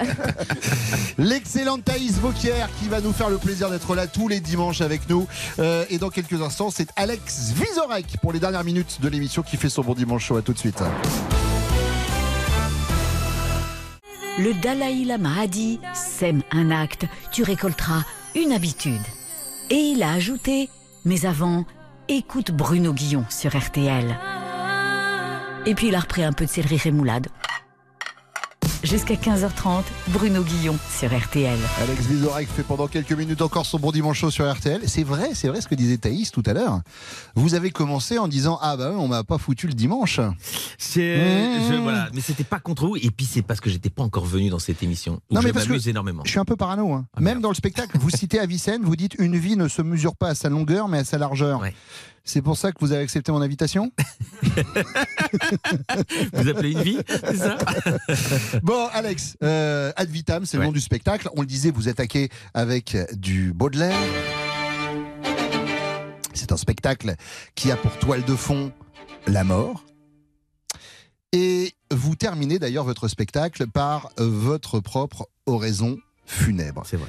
L'excellente 1.18 1.84
Thaïs 1.84 2.12
Vauquier 2.18 2.52
qui 2.80 2.88
va 2.88 3.00
nous 3.00 3.12
faire 3.12 3.30
le 3.30 3.38
plaisir 3.38 3.70
d'être 3.70 3.94
là 3.94 4.06
tous 4.06 4.28
les 4.28 4.40
dimanches 4.40 4.80
avec 4.82 5.08
nous. 5.08 5.26
Euh, 5.58 5.84
et 5.90 5.98
dans 5.98 6.10
quelques 6.10 6.40
instants, 6.42 6.70
c'est 6.70 6.88
Alex 6.96 7.52
Vizorek 7.54 8.16
pour 8.22 8.32
les 8.32 8.40
dernières 8.40 8.64
minutes 8.64 8.98
de 9.00 9.08
l'émission 9.08 9.42
qui 9.42 9.56
fait 9.56 9.68
son 9.70 9.82
bon 9.82 9.94
dimanche 9.94 10.26
show. 10.26 10.36
À 10.36 10.42
tout 10.42 10.52
de 10.52 10.58
suite. 10.58 10.82
Le 14.38 14.54
Dalai 14.54 15.04
Lama 15.04 15.40
a 15.40 15.46
dit 15.48 15.80
Sème 15.94 16.42
un 16.52 16.70
acte, 16.70 17.06
tu 17.32 17.42
récolteras 17.42 18.04
une 18.36 18.52
habitude. 18.52 19.02
Et 19.68 19.74
il 19.74 20.02
a 20.04 20.12
ajouté 20.12 20.68
Mais 21.04 21.26
avant, 21.26 21.64
écoute 22.08 22.52
Bruno 22.52 22.92
Guillon 22.92 23.24
sur 23.30 23.58
RTL. 23.58 24.16
Et 25.66 25.74
puis 25.74 25.88
il 25.88 25.94
a 25.96 26.00
repris 26.00 26.22
un 26.22 26.32
peu 26.32 26.44
de 26.44 26.50
céleri 26.50 26.76
rémoulade. 26.76 27.26
Jusqu'à 28.84 29.14
15h30, 29.14 29.82
Bruno 30.08 30.42
Guillon 30.44 30.76
sur 30.96 31.08
RTL. 31.16 31.58
Alex 31.82 32.06
Vizorek 32.06 32.48
fait 32.48 32.62
pendant 32.62 32.86
quelques 32.86 33.10
minutes 33.12 33.42
encore 33.42 33.66
son 33.66 33.80
bon 33.80 33.90
dimanche 33.90 34.20
chaud 34.20 34.30
sur 34.30 34.48
RTL. 34.50 34.82
C'est 34.86 35.02
vrai, 35.02 35.30
c'est 35.34 35.48
vrai 35.48 35.60
ce 35.60 35.66
que 35.66 35.74
disait 35.74 35.96
Thaïs 35.98 36.30
tout 36.30 36.44
à 36.46 36.52
l'heure. 36.52 36.80
Vous 37.34 37.54
avez 37.54 37.72
commencé 37.72 38.18
en 38.18 38.28
disant 38.28 38.56
Ah 38.62 38.76
bah 38.76 38.90
ouais, 38.90 38.96
on 38.96 39.08
m'a 39.08 39.24
pas 39.24 39.36
foutu 39.38 39.66
le 39.66 39.72
dimanche. 39.74 40.20
C'est, 40.78 41.18
Mmh. 41.18 41.72
je- 41.72 41.74
voilà, 41.82 42.08
mais 42.14 42.20
c'était 42.20 42.44
pas 42.44 42.60
contre 42.60 42.86
vous. 42.86 42.96
Et 42.96 43.10
puis 43.10 43.26
c'est 43.26 43.42
parce 43.42 43.60
que 43.60 43.68
j'étais 43.68 43.90
pas 43.90 44.04
encore 44.04 44.24
venu 44.24 44.48
dans 44.48 44.60
cette 44.60 44.80
émission. 44.84 45.20
Où 45.28 45.34
Non, 45.34 45.40
mais 45.42 45.48
je 45.48 45.54
parce 45.54 45.66
que 45.66 45.88
énormément. 45.88 46.22
Je 46.24 46.30
suis 46.30 46.38
un 46.38 46.44
peu 46.44 46.54
parano. 46.56 46.92
hein. 46.92 47.04
Ah, 47.16 47.20
Même 47.20 47.40
dans 47.40 47.48
le 47.50 47.56
spectacle, 47.56 47.98
vous 47.98 48.10
citez 48.10 48.38
Avicenne, 48.38 48.82
vous 48.84 48.94
dites 48.96 49.16
Une 49.18 49.36
vie 49.36 49.56
ne 49.56 49.66
se 49.66 49.82
mesure 49.82 50.14
pas 50.14 50.28
à 50.28 50.34
sa 50.36 50.48
longueur, 50.50 50.86
mais 50.86 50.98
à 50.98 51.04
sa 51.04 51.18
largeur. 51.18 51.62
C'est 52.28 52.42
pour 52.42 52.58
ça 52.58 52.72
que 52.72 52.76
vous 52.80 52.92
avez 52.92 53.02
accepté 53.02 53.32
mon 53.32 53.40
invitation 53.40 53.90
Vous 56.34 56.46
appelez 56.46 56.72
une 56.72 56.82
vie, 56.82 56.98
c'est 57.08 57.36
ça? 57.36 57.56
Bon, 58.62 58.86
Alex, 58.92 59.38
euh, 59.42 59.92
Ad 59.96 60.10
Vitam, 60.10 60.44
c'est 60.44 60.58
le 60.58 60.64
nom 60.64 60.72
du 60.72 60.80
spectacle. 60.82 61.30
On 61.38 61.40
le 61.40 61.46
disait, 61.46 61.70
vous 61.70 61.88
attaquez 61.88 62.28
avec 62.52 62.98
du 63.16 63.54
Baudelaire. 63.54 63.96
C'est 66.34 66.52
un 66.52 66.58
spectacle 66.58 67.14
qui 67.54 67.70
a 67.70 67.76
pour 67.76 67.96
toile 67.96 68.22
de 68.22 68.36
fond 68.36 68.72
la 69.26 69.42
mort. 69.42 69.86
Et 71.32 71.72
vous 71.90 72.14
terminez 72.14 72.58
d'ailleurs 72.58 72.84
votre 72.84 73.08
spectacle 73.08 73.66
par 73.68 74.10
votre 74.18 74.80
propre 74.80 75.30
oraison 75.46 75.96
funèbre. 76.26 76.82
C'est 76.84 76.98
vrai. 76.98 77.08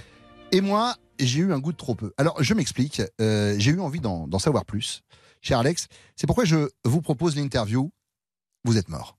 Et 0.54 0.62
moi, 0.62 0.96
j'ai 1.20 1.40
eu 1.40 1.54
un 1.54 1.60
goût 1.60 1.72
de 1.72 1.78
trop 1.78 1.96
peu. 1.96 2.14
Alors, 2.18 2.42
je 2.42 2.54
m'explique. 2.54 3.02
euh, 3.22 3.56
j'ai 3.58 3.72
eu 3.72 3.80
envie 3.80 4.00
d'en 4.00 4.40
savoir 4.40 4.66
plus, 4.66 5.02
cher 5.42 5.60
Alex. 5.60 5.88
C'est 6.16 6.28
pourquoi 6.28 6.46
je 6.46 6.70
vous 6.86 7.02
propose 7.02 7.36
l'interview. 7.36 7.92
Vous 8.66 8.78
êtes 8.78 8.90
mort. 8.90 9.18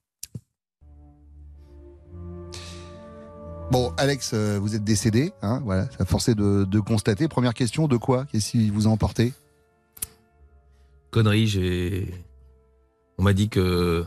Bon, 3.71 3.93
Alex, 3.99 4.33
euh, 4.35 4.59
vous 4.61 4.75
êtes 4.75 4.83
décédé. 4.83 5.33
Hein, 5.43 5.61
voilà, 5.65 5.89
ça 5.97 6.05
forcé 6.05 6.35
de, 6.35 6.65
de 6.65 6.81
constater. 6.81 7.29
Première 7.29 7.55
question, 7.55 7.87
de 7.87 7.97
quoi? 7.97 8.25
Qu'est-ce 8.27 8.51
qui 8.51 8.69
vous 8.71 8.89
a 8.89 8.91
emporté? 8.91 9.33
Connerie, 11.11 11.47
j'ai. 11.47 12.13
On 13.17 13.23
m'a 13.23 13.33
dit 13.33 13.49
que 13.49 14.05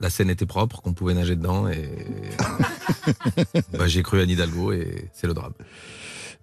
la 0.00 0.10
Seine 0.10 0.28
était 0.28 0.46
propre, 0.46 0.82
qu'on 0.82 0.92
pouvait 0.92 1.14
nager 1.14 1.36
dedans, 1.36 1.68
et. 1.68 1.88
Bah, 3.72 3.86
j'ai 3.86 4.02
cru 4.02 4.20
à 4.20 4.26
Nidalgo, 4.26 4.72
et 4.72 5.08
c'est 5.12 5.28
le 5.28 5.34
drame. 5.34 5.52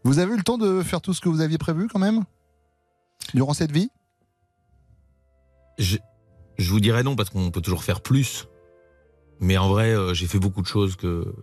Vous 0.04 0.20
avez 0.20 0.34
eu 0.34 0.38
le 0.38 0.43
temps 0.43 0.58
de 0.58 0.82
faire 0.84 1.01
tout 1.01 1.14
ce 1.14 1.22
que 1.22 1.30
vous 1.30 1.41
aviez 1.41 1.58
prévu 1.58 1.88
quand 1.88 1.99
même? 1.99 2.24
Durant 3.34 3.54
cette 3.54 3.72
vie? 3.72 3.89
Je, 5.80 5.97
je 6.58 6.70
vous 6.70 6.80
dirais 6.80 7.04
non, 7.04 7.16
parce 7.16 7.30
qu'on 7.30 7.51
peut 7.51 7.62
toujours 7.62 7.84
faire 7.84 8.01
plus. 8.01 8.47
Mais 9.39 9.58
en 9.58 9.70
vrai, 9.70 9.91
euh, 9.95 10.14
j'ai 10.14 10.28
fait 10.28 10.39
beaucoup 10.39 10.62
de 10.62 10.68
choses 10.68 10.95
que 10.95 11.34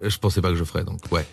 je 0.00 0.16
pensais 0.18 0.40
pas 0.40 0.50
que 0.50 0.56
je 0.56 0.64
ferais, 0.64 0.84
donc 0.84 1.00
ouais. 1.10 1.26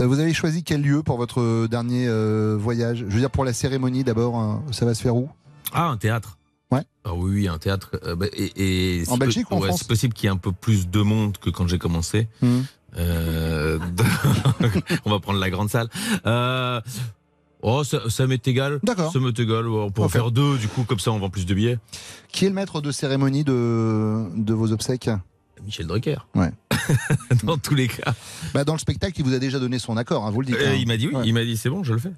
Euh, 0.00 0.06
Vous 0.06 0.18
avez 0.18 0.32
choisi 0.34 0.64
quel 0.64 0.82
lieu 0.82 1.02
pour 1.02 1.16
votre 1.18 1.66
dernier 1.66 2.06
euh, 2.08 2.56
voyage? 2.58 2.98
Je 2.98 3.04
veux 3.12 3.20
dire, 3.20 3.30
pour 3.30 3.44
la 3.44 3.52
cérémonie 3.52 4.04
d'abord, 4.04 4.36
hein, 4.36 4.64
ça 4.72 4.84
va 4.86 4.94
se 4.94 5.02
faire 5.02 5.16
où? 5.16 5.28
Ah, 5.72 5.88
un 5.88 5.96
théâtre 5.96 6.38
Ouais. 6.70 6.82
Ah 7.04 7.12
oui, 7.14 7.30
oui, 7.32 7.48
un 7.48 7.58
théâtre. 7.58 7.90
euh, 8.04 8.16
bah, 8.16 8.26
et, 8.32 9.00
et 9.02 9.08
En 9.10 9.18
Belgique 9.18 9.50
ou 9.50 9.54
en 9.54 9.60
ouais, 9.60 9.68
France? 9.68 9.80
C'est 9.80 9.88
possible 9.88 10.14
qu'il 10.14 10.24
y 10.24 10.28
ait 10.28 10.34
un 10.34 10.38
peu 10.38 10.52
plus 10.52 10.88
de 10.88 11.02
monde 11.02 11.36
que 11.36 11.50
quand 11.50 11.68
j'ai 11.68 11.78
commencé. 11.78 12.28
Mhm. 12.40 12.64
Euh, 12.96 13.78
on 15.04 15.10
va 15.10 15.20
prendre 15.20 15.38
la 15.38 15.50
grande 15.50 15.70
salle. 15.70 15.88
Euh, 16.26 16.80
oh, 17.62 17.84
ça, 17.84 18.08
ça 18.10 18.26
m'est 18.26 18.46
égal. 18.46 18.80
D'accord. 18.82 19.12
Ça 19.12 19.18
m'est 19.18 19.38
égal. 19.38 19.66
On 19.68 19.90
peut 19.90 20.02
en 20.02 20.08
faire 20.08 20.30
deux, 20.30 20.58
du 20.58 20.68
coup, 20.68 20.84
comme 20.84 20.98
ça, 20.98 21.12
on 21.12 21.18
vend 21.18 21.30
plus 21.30 21.46
de 21.46 21.54
billets. 21.54 21.78
Qui 22.28 22.46
est 22.46 22.48
le 22.48 22.54
maître 22.54 22.80
de 22.80 22.90
cérémonie 22.90 23.44
de, 23.44 24.26
de 24.36 24.54
vos 24.54 24.72
obsèques? 24.72 25.10
Michel 25.64 25.86
Drucker. 25.86 26.26
Ouais. 26.34 26.50
Dans 27.44 27.58
tous 27.58 27.74
les 27.74 27.88
cas. 27.88 28.14
Bah, 28.52 28.64
dans 28.64 28.72
le 28.72 28.78
spectacle, 28.78 29.14
il 29.18 29.24
vous 29.24 29.34
a 29.34 29.38
déjà 29.38 29.58
donné 29.58 29.78
son 29.78 29.96
accord, 29.96 30.26
hein, 30.26 30.30
vous 30.30 30.40
le 30.40 30.46
dites. 30.46 30.56
Euh, 30.56 30.72
hein. 30.72 30.76
il 30.78 30.88
m'a 30.88 30.96
dit 30.96 31.06
oui. 31.06 31.14
Ouais. 31.14 31.22
Il 31.24 31.34
m'a 31.34 31.44
dit 31.44 31.56
c'est 31.56 31.70
bon, 31.70 31.84
je 31.84 31.92
le 31.92 32.00
fais. 32.00 32.12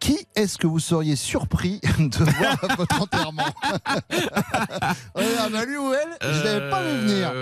Qui 0.00 0.18
est-ce 0.34 0.58
que 0.58 0.66
vous 0.66 0.78
seriez 0.80 1.16
surpris 1.16 1.80
de 1.98 2.24
voir 2.38 2.58
à 2.64 2.74
votre 2.74 3.00
enterrement? 3.00 3.54
Ah 3.62 5.48
bah 5.50 5.64
lui 5.64 5.76
ou 5.76 5.92
elle, 5.94 6.32
je 6.34 6.42
l'avais 6.44 6.70
pas 6.70 6.82
vu 6.82 7.06
venir. 7.06 7.32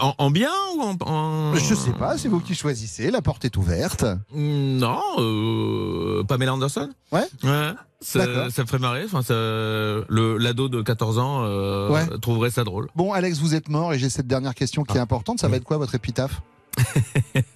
En, 0.00 0.14
en 0.18 0.30
bien 0.30 0.50
ou 0.76 0.80
en, 0.82 0.96
en- 1.06 1.54
Je 1.54 1.74
sais 1.74 1.92
pas, 1.92 2.16
c'est 2.16 2.28
vous 2.28 2.40
qui 2.40 2.54
choisissez, 2.54 3.10
la 3.10 3.20
porte 3.22 3.44
est 3.44 3.56
ouverte. 3.56 4.04
Non, 4.34 5.00
euh, 5.18 6.24
Pamela 6.24 6.54
Anderson 6.54 6.90
Ouais 7.12 7.24
Ouais. 7.44 7.72
Ça, 8.00 8.26
me 8.26 8.50
ferait 8.50 8.78
marrer. 8.78 9.04
Enfin, 9.04 9.22
ça- 9.22 9.34
le 9.34 10.36
l'ado 10.38 10.68
de 10.68 10.82
14 10.82 11.18
ans 11.18 11.42
euh, 11.44 11.88
Ouais. 11.90 12.18
trouverait 12.20 12.50
ça 12.50 12.64
drôle. 12.64 12.88
Bon, 12.96 13.12
Alex, 13.12 13.38
vous 13.38 13.54
êtes 13.54 13.68
mort 13.68 13.92
et 13.92 13.98
j'ai 13.98 14.08
cette 14.10 14.26
dernière 14.26 14.54
question 14.54 14.82
qui 14.82 14.96
est 14.96 15.00
importante. 15.00 15.38
Ça 15.40 15.48
va 15.48 15.56
être 15.56 15.64
quoi 15.64 15.76
votre 15.76 15.94
épitaphe? 15.94 16.40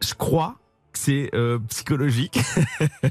Je 0.00 0.14
crois 0.14 0.56
que 0.92 0.98
c'est 0.98 1.30
euh, 1.34 1.58
psychologique. 1.68 2.38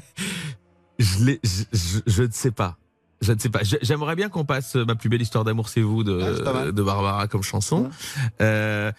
je, 0.99 1.23
l'ai- 1.23 1.39
je, 1.43 1.63
je- 1.73 1.99
je 2.05 2.23
ne 2.23 2.31
sais 2.31 2.51
pas. 2.51 2.77
Je 3.25 3.33
ne 3.33 3.39
sais 3.39 3.49
pas. 3.49 3.63
Je- 3.63 3.77
J'aimerais 3.81 4.15
bien 4.15 4.29
qu'on 4.29 4.45
passe 4.45 4.75
Ma 4.75 4.95
plus 4.95 5.09
belle 5.09 5.21
histoire 5.21 5.43
d'amour, 5.43 5.69
c'est 5.69 5.81
vous 5.81 6.03
de, 6.03 6.41
mal. 6.43 6.71
de 6.71 6.83
Barbara 6.83 7.27
comme 7.27 7.43
chanson. 7.43 7.89
Euh, 8.41 8.91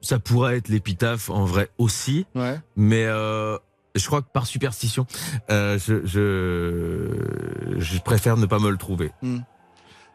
ça 0.00 0.18
pourrait 0.18 0.56
être 0.56 0.68
l'épitaphe 0.68 1.28
en 1.30 1.44
vrai 1.44 1.68
aussi. 1.78 2.26
Ouais. 2.34 2.58
Mais 2.76 3.04
euh, 3.06 3.56
je 3.94 4.06
crois 4.06 4.22
que 4.22 4.28
par 4.32 4.46
superstition, 4.46 5.06
euh, 5.50 5.78
je, 5.78 6.04
je, 6.06 7.78
je 7.80 7.98
préfère 8.00 8.36
ne 8.36 8.46
pas 8.46 8.58
me 8.58 8.70
le 8.70 8.78
trouver. 8.78 9.12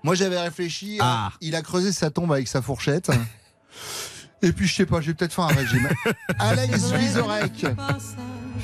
Moi, 0.04 0.16
j'avais 0.16 0.40
réfléchi. 0.40 0.98
Ah. 1.02 1.32
Il 1.42 1.56
a 1.56 1.62
creusé 1.62 1.92
sa 1.92 2.10
tombe 2.10 2.32
avec 2.34 2.48
sa 2.48 2.62
fourchette. 2.62 3.12
Et 4.42 4.52
puis, 4.52 4.68
je 4.68 4.76
sais 4.76 4.86
pas, 4.86 5.02
j'ai 5.02 5.14
peut-être 5.16 5.34
fait 5.34 5.42
un 5.42 5.48
régime. 5.48 5.88
Alex 6.40 6.92
Vizorek. 6.92 7.66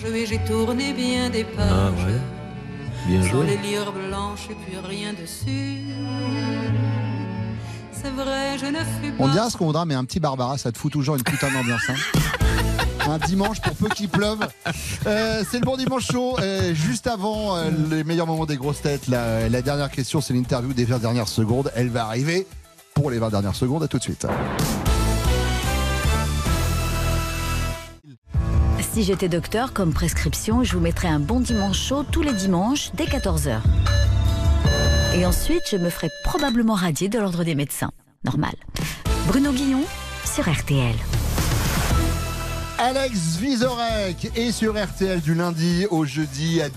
Je 0.01 0.07
vais, 0.07 0.25
j'ai 0.25 0.39
tourné 0.45 0.93
bien 0.93 1.29
des 1.29 1.43
pages. 1.43 1.69
Ah 1.71 1.89
ouais. 1.91 2.42
Bien 3.07 3.21
Sur 3.21 3.31
joué. 3.43 3.47
les 3.47 3.57
blanches 4.07 4.47
et 4.49 4.55
puis 4.55 4.77
rien 4.77 5.13
dessus. 5.13 5.79
C'est 7.91 8.11
vrai, 8.11 8.57
je 8.59 8.65
ne 8.65 8.79
fus 8.79 9.11
pas. 9.11 9.23
On 9.23 9.27
dira 9.29 9.49
ce 9.49 9.57
qu'on 9.57 9.65
voudra, 9.65 9.85
mais 9.85 9.95
un 9.95 10.05
petit 10.05 10.19
Barbara, 10.19 10.57
ça 10.57 10.71
te 10.71 10.77
fout 10.77 10.91
toujours 10.91 11.15
une 11.15 11.23
putain 11.23 11.51
d'ambiance. 11.51 11.81
hein. 11.89 11.95
Un 13.05 13.17
dimanche 13.17 13.59
pour 13.59 13.75
peu 13.75 13.89
qu'il 13.89 14.07
pleuve. 14.07 14.39
Euh, 15.07 15.43
c'est 15.51 15.59
le 15.59 15.65
bon 15.65 15.75
dimanche 15.75 16.07
chaud. 16.09 16.37
Euh, 16.39 16.73
juste 16.73 17.05
avant 17.07 17.57
euh, 17.57 17.69
les 17.91 18.05
meilleurs 18.05 18.27
moments 18.27 18.45
des 18.45 18.55
grosses 18.55 18.81
têtes, 18.81 19.09
la, 19.09 19.49
la 19.49 19.61
dernière 19.61 19.91
question, 19.91 20.21
c'est 20.21 20.33
l'interview 20.33 20.71
des 20.71 20.85
20 20.85 20.99
dernières 20.99 21.27
secondes. 21.27 21.69
Elle 21.75 21.89
va 21.89 22.05
arriver 22.05 22.47
pour 22.93 23.11
les 23.11 23.19
20 23.19 23.29
dernières 23.31 23.55
secondes. 23.57 23.83
À 23.83 23.89
tout 23.89 23.97
de 23.97 24.03
suite. 24.03 24.25
Si 28.93 29.01
j'étais 29.01 29.27
docteur, 29.27 29.73
comme 29.73 29.91
prescription, 29.91 30.63
je 30.63 30.73
vous 30.73 30.79
mettrais 30.79 31.07
un 31.07 31.19
bon 31.19 31.39
dimanche 31.39 31.79
chaud 31.79 32.03
tous 32.03 32.21
les 32.21 32.31
dimanches 32.31 32.91
dès 32.93 33.05
14h. 33.05 33.59
Et 35.15 35.25
ensuite, 35.25 35.63
je 35.71 35.77
me 35.77 35.89
ferais 35.89 36.11
probablement 36.23 36.75
radier 36.75 37.09
de 37.09 37.17
l'ordre 37.17 37.43
des 37.43 37.55
médecins. 37.55 37.89
Normal. 38.23 38.53
Bruno 39.25 39.51
Guillon 39.51 39.81
sur 40.31 40.47
RTL. 40.47 40.93
Alex 42.77 43.37
Vizorek 43.37 44.31
est 44.35 44.51
sur 44.51 44.79
RTL 44.79 45.21
du 45.21 45.33
lundi 45.33 45.87
au 45.89 46.05
jeudi 46.05 46.61
à 46.61 46.69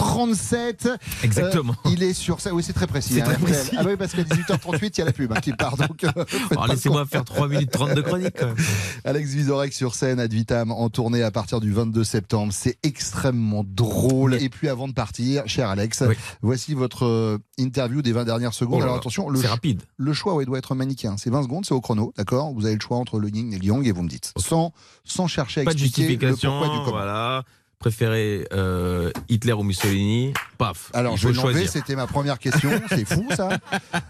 18h37. 0.00 0.96
Exactement. 1.22 1.74
Euh, 1.86 1.90
il 1.92 2.02
est 2.02 2.12
sur 2.12 2.40
ça. 2.40 2.52
Oui, 2.52 2.62
c'est 2.62 2.72
très 2.72 2.86
précis. 2.86 3.14
C'est 3.14 3.22
hein, 3.22 3.24
très 3.24 3.36
précis. 3.38 3.76
Ah 3.76 3.82
oui, 3.86 3.96
parce 3.96 4.12
qu'à 4.12 4.22
18h38, 4.22 4.78
il 4.82 4.98
y 4.98 5.02
a 5.02 5.04
la 5.04 5.12
pub 5.12 5.32
hein, 5.32 5.40
qui 5.40 5.52
part. 5.52 5.76
Donc, 5.76 6.04
euh, 6.04 6.10
le 6.50 6.68
Laissez-moi 6.68 7.06
faire 7.06 7.24
3 7.24 7.48
minutes 7.48 7.70
30 7.70 7.94
de 7.94 8.00
chronique. 8.00 8.34
quand 8.38 8.46
même. 8.46 8.56
Alex 9.04 9.30
Vizorek 9.30 9.72
sur 9.72 9.94
scène, 9.94 10.20
Ad 10.20 10.32
Vitam, 10.32 10.70
en 10.70 10.88
tournée 10.88 11.22
à 11.22 11.30
partir 11.30 11.60
du 11.60 11.72
22 11.72 12.04
septembre. 12.04 12.52
C'est 12.52 12.78
extrêmement 12.82 13.64
drôle. 13.64 14.34
Et 14.34 14.48
puis 14.48 14.68
avant 14.68 14.88
de 14.88 14.92
partir, 14.92 15.46
cher 15.46 15.68
Alex, 15.68 16.02
voici 16.42 16.74
votre 16.74 17.06
euh, 17.06 17.38
interview 17.58 18.02
des 18.02 18.12
20 18.12 18.24
dernières 18.24 18.54
secondes. 18.54 18.80
Oh 18.80 18.84
Alors 18.84 18.96
attention, 18.96 19.28
le, 19.28 19.40
rapide. 19.40 19.82
le 19.96 20.12
choix 20.12 20.34
ouais, 20.34 20.44
doit 20.44 20.58
être 20.58 20.74
manichéen. 20.74 21.16
C'est 21.18 21.30
20 21.30 21.44
secondes, 21.44 21.66
c'est 21.66 21.74
au 21.74 21.80
chrono, 21.80 22.12
d'accord? 22.16 22.52
Vous 22.52 22.66
avez 22.66 22.74
le 22.74 22.80
choix 22.80 22.96
entre 22.96 23.18
le 23.18 23.28
yin 23.28 23.52
et 23.52 23.58
le 23.58 23.64
yang 23.64 23.86
et 23.86 23.92
vous 23.92 24.02
me 24.02 24.08
dites. 24.08 24.32
Sans, 24.36 24.72
sans 25.04 25.26
chercher 25.26 25.62
à 25.62 25.64
Pas 25.64 25.74
de 25.74 25.78
expliquer 25.78 26.02
le 26.02 26.08
justification. 26.08 26.50
pourquoi 26.58 26.68
du 26.68 26.84
comment. 26.84 26.90
Voilà. 26.96 27.44
Préférez 27.80 28.46
euh, 28.52 29.10
Hitler 29.30 29.54
ou 29.54 29.62
Mussolini 29.62 30.34
Paf. 30.58 30.90
Alors, 30.92 31.16
je 31.16 31.28
vais 31.28 31.66
c'était 31.66 31.96
ma 31.96 32.06
première 32.06 32.38
question. 32.38 32.70
C'est 32.90 33.06
fou, 33.06 33.26
ça. 33.34 33.58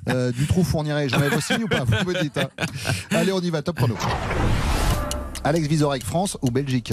Euh, 0.08 0.32
du 0.32 0.44
trou 0.48 0.64
fournirait, 0.64 1.08
j'enlève 1.08 1.36
aussi 1.36 1.54
ou 1.54 1.68
pas 1.68 1.84
Vous 1.84 1.92
me 2.04 2.20
dites. 2.20 2.36
hein. 2.36 2.48
Allez, 3.12 3.30
on 3.30 3.40
y 3.40 3.48
va, 3.48 3.62
top 3.62 3.76
chrono. 3.76 3.96
Alex 5.44 5.68
Vizorek, 5.68 6.04
France 6.04 6.36
ou 6.42 6.50
Belgique 6.50 6.92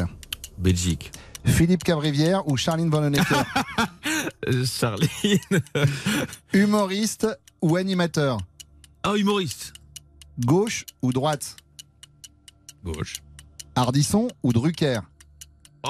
Belgique. 0.59 1.11
Philippe 1.45 1.83
Cavrivière 1.83 2.47
ou 2.47 2.57
Charline 2.57 2.93
Euh, 4.47 4.63
Charline. 4.65 5.39
Humoriste 6.53 7.27
ou 7.59 7.75
animateur 7.75 8.37
Ah, 9.01 9.15
humoriste. 9.17 9.73
Gauche 10.45 10.85
ou 11.01 11.11
droite 11.11 11.55
Gauche. 12.83 13.15
Ardisson 13.73 14.27
ou 14.43 14.53
Drucker 14.53 14.99
Oh 15.83 15.89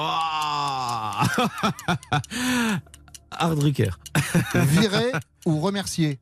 Art 3.30 3.54
Drucker. 3.56 3.98
Virer 4.54 5.12
ou 5.46 5.60
remercier 5.60 6.18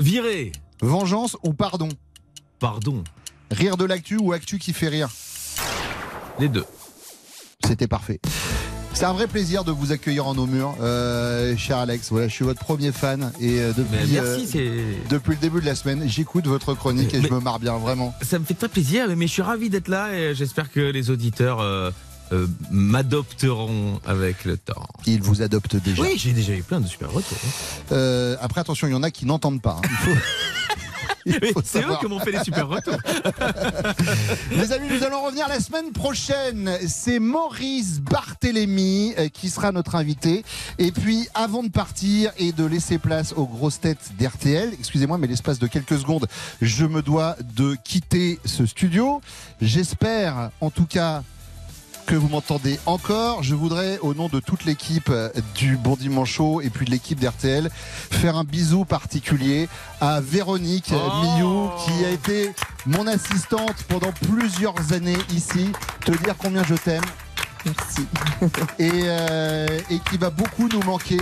Virer. 0.00 0.52
Vengeance 0.80 1.36
ou 1.42 1.52
pardon 1.52 1.88
Pardon. 2.58 3.02
Rire 3.50 3.76
de 3.76 3.84
l'actu 3.84 4.16
ou 4.16 4.32
actu 4.32 4.58
qui 4.58 4.72
fait 4.72 4.88
rire 4.88 5.08
Les 6.38 6.48
deux. 6.48 6.64
C'était 7.66 7.88
parfait. 7.88 8.20
C'est 8.94 9.04
un 9.04 9.12
vrai 9.12 9.28
plaisir 9.28 9.62
de 9.62 9.70
vous 9.70 9.92
accueillir 9.92 10.26
en 10.26 10.34
nos 10.34 10.46
murs, 10.46 10.74
euh, 10.80 11.56
cher 11.56 11.76
Alex. 11.78 12.10
Voilà, 12.10 12.26
je 12.26 12.34
suis 12.34 12.44
votre 12.44 12.58
premier 12.64 12.90
fan 12.90 13.32
et 13.40 13.60
euh, 13.60 13.72
depuis, 13.72 13.96
merci, 14.12 14.48
euh, 14.56 14.94
c'est. 15.04 15.08
depuis 15.08 15.32
le 15.32 15.36
début 15.40 15.60
de 15.60 15.66
la 15.66 15.76
semaine, 15.76 16.02
j'écoute 16.08 16.46
votre 16.48 16.74
chronique 16.74 17.14
et 17.14 17.22
je 17.22 17.32
me 17.32 17.38
marre 17.38 17.60
bien, 17.60 17.76
vraiment. 17.78 18.12
Ça 18.22 18.40
me 18.40 18.44
fait 18.44 18.54
très 18.54 18.68
plaisir, 18.68 19.06
mais 19.16 19.28
je 19.28 19.32
suis 19.32 19.42
ravi 19.42 19.70
d'être 19.70 19.86
là 19.88 20.12
et 20.14 20.34
j'espère 20.34 20.72
que 20.72 20.80
les 20.80 21.10
auditeurs 21.10 21.60
euh, 22.32 22.46
m'adopteront 22.70 24.00
avec 24.06 24.44
le 24.44 24.56
temps. 24.56 24.86
Ils 25.06 25.22
vous 25.22 25.42
adoptent 25.42 25.76
déjà. 25.76 26.02
Oui, 26.02 26.14
j'ai 26.16 26.32
déjà 26.32 26.52
eu 26.54 26.62
plein 26.62 26.80
de 26.80 26.86
super 26.86 27.10
retours. 27.10 27.38
Euh, 27.92 28.36
après, 28.40 28.60
attention, 28.60 28.86
il 28.86 28.92
y 28.92 28.94
en 28.94 29.02
a 29.02 29.10
qui 29.10 29.26
n'entendent 29.26 29.62
pas. 29.62 29.80
hein. 29.84 29.88
Il 29.88 31.34
faut- 31.34 31.60
C'est 31.64 31.80
eux 31.80 31.82
savoir. 31.82 32.00
qui 32.00 32.06
m'ont 32.06 32.20
fait 32.20 32.32
les 32.32 32.42
super 32.42 32.68
retours. 32.68 32.96
Les 34.52 34.72
amis, 34.72 34.88
nous 34.90 35.02
allons 35.04 35.22
revenir 35.24 35.46
la 35.48 35.60
semaine 35.60 35.92
prochaine. 35.92 36.70
C'est 36.86 37.18
Maurice 37.18 38.00
Barthélémy 38.00 39.14
euh, 39.18 39.28
qui 39.28 39.50
sera 39.50 39.70
notre 39.72 39.94
invité. 39.94 40.42
Et 40.78 40.90
puis, 40.90 41.28
avant 41.34 41.62
de 41.62 41.68
partir 41.68 42.30
et 42.38 42.52
de 42.52 42.64
laisser 42.64 42.98
place 42.98 43.34
aux 43.36 43.46
grosses 43.46 43.80
têtes 43.80 44.12
d'RTL, 44.18 44.72
excusez-moi, 44.78 45.18
mais 45.18 45.26
l'espace 45.26 45.58
de 45.58 45.66
quelques 45.66 45.98
secondes, 45.98 46.26
je 46.62 46.86
me 46.86 47.02
dois 47.02 47.36
de 47.56 47.76
quitter 47.84 48.38
ce 48.46 48.64
studio. 48.64 49.20
J'espère, 49.60 50.50
en 50.60 50.70
tout 50.70 50.86
cas, 50.86 51.22
que 52.08 52.14
vous 52.14 52.28
m'entendez 52.28 52.80
encore. 52.86 53.42
Je 53.42 53.54
voudrais, 53.54 53.98
au 53.98 54.14
nom 54.14 54.28
de 54.28 54.40
toute 54.40 54.64
l'équipe 54.64 55.12
du 55.54 55.76
Bon 55.76 55.94
Dimanche 55.94 56.32
Show 56.32 56.62
et 56.62 56.70
puis 56.70 56.86
de 56.86 56.90
l'équipe 56.90 57.20
d'RTL, 57.20 57.68
faire 57.74 58.36
un 58.36 58.44
bisou 58.44 58.86
particulier 58.86 59.68
à 60.00 60.22
Véronique 60.22 60.92
Oh. 60.92 61.22
Millou, 61.22 61.70
qui 61.84 62.04
a 62.06 62.10
été 62.10 62.54
mon 62.86 63.06
assistante 63.06 63.84
pendant 63.88 64.12
plusieurs 64.12 64.94
années 64.94 65.18
ici. 65.34 65.70
Te 66.04 66.12
dire 66.12 66.34
combien 66.38 66.64
je 66.64 66.76
t'aime. 66.76 67.04
Merci. 67.66 68.06
Et, 68.78 68.90
euh, 69.04 69.78
et 69.90 69.98
qui 69.98 70.16
va 70.16 70.30
beaucoup 70.30 70.66
nous 70.68 70.82
manquer. 70.84 71.18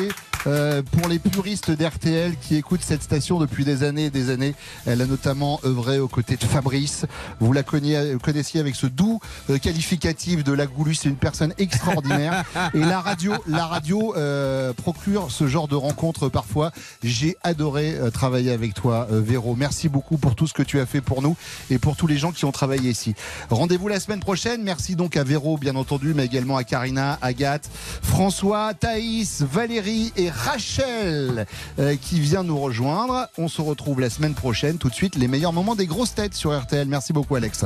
Euh, 0.47 0.83
pour 0.83 1.09
les 1.09 1.19
puristes 1.19 1.71
d'RTL 1.71 2.37
qui 2.41 2.57
écoutent 2.57 2.83
cette 2.83 3.03
station 3.03 3.39
depuis 3.39 3.65
des 3.65 3.83
années 3.83 4.07
et 4.07 4.11
des 4.11 4.31
années, 4.31 4.55
elle 4.87 5.03
a 5.03 5.07
notamment 5.07 5.61
œuvré 5.65 5.99
aux 5.99 6.09
côtés 6.09 6.37
de 6.37 6.45
Fabrice. 6.45 7.05
Vous 7.41 7.53
la 7.53 7.63
connaiez- 7.63 8.17
connaissiez 8.23 8.61
avec 8.61 8.75
ce 8.77 8.87
doux 8.87 9.21
euh, 9.51 9.59
qualificatif 9.59 10.45
de 10.45 10.53
la 10.53 10.67
Goulue. 10.67 10.95
C'est 10.95 11.09
une 11.09 11.17
personne 11.17 11.53
extraordinaire. 11.59 12.45
Et 12.75 12.79
la 12.81 13.01
radio, 13.01 13.35
la 13.47 13.67
radio 13.67 14.15
euh, 14.17 14.73
procure 14.73 15.31
ce 15.31 15.47
genre 15.47 15.69
de 15.69 15.75
rencontres 15.75 16.29
parfois. 16.29 16.73
J'ai 17.03 17.37
adoré 17.43 17.95
euh, 17.97 18.11
travailler 18.11 18.53
avec 18.53 18.75
toi, 18.75 19.07
euh, 19.11 19.21
Véro. 19.21 19.55
Merci 19.57 19.89
beaucoup 19.89 20.17
pour 20.17 20.35
tout 20.35 20.47
ce 20.47 20.55
que 20.55 20.63
tu 20.63 20.81
as 20.81 20.87
fait 20.87 21.01
pour 21.01 21.23
nous 21.23 21.37
et 21.71 21.79
pour 21.79 21.97
tous 21.97 22.07
les 22.07 22.19
gens 22.19 22.33
qui 22.33 22.45
ont 22.45 22.53
travaillé 22.53 22.91
ici. 22.91 23.15
Rendez-vous 23.51 23.89
la 23.89 24.01
semaine 24.01 24.21
prochaine. 24.21 24.63
Merci 24.63 24.97
donc 24.97 25.17
à 25.17 25.25
Véro, 25.25 25.59
bien 25.59 25.77
entendu, 25.77 26.15
mais 26.15 26.25
également 26.27 26.57
à 26.57 26.65
Karina, 26.65 27.19
Agathe, 27.23 27.69
François, 28.03 28.75
Thaïs, 28.75 29.43
Valérie 29.43 30.13
et 30.17 30.31
Rachel 30.37 31.47
euh, 31.79 31.97
qui 31.97 32.21
vient 32.21 32.43
nous 32.43 32.59
rejoindre. 32.59 33.29
On 33.39 33.49
se 33.49 33.61
retrouve 33.61 34.01
la 34.01 34.11
semaine 34.11 34.35
prochaine. 34.35 34.79
Tout 34.79 34.91
de 34.91 34.95
suite, 34.95 35.17
les 35.17 35.29
meilleurs 35.29 35.53
moments 35.53 35.75
des 35.75 35.87
grosses 35.87 36.15
têtes 36.15 36.35
sur 36.35 36.57
RTL. 36.57 36.87
Merci 36.87 37.13
beaucoup, 37.13 37.37
Alex. 37.37 37.65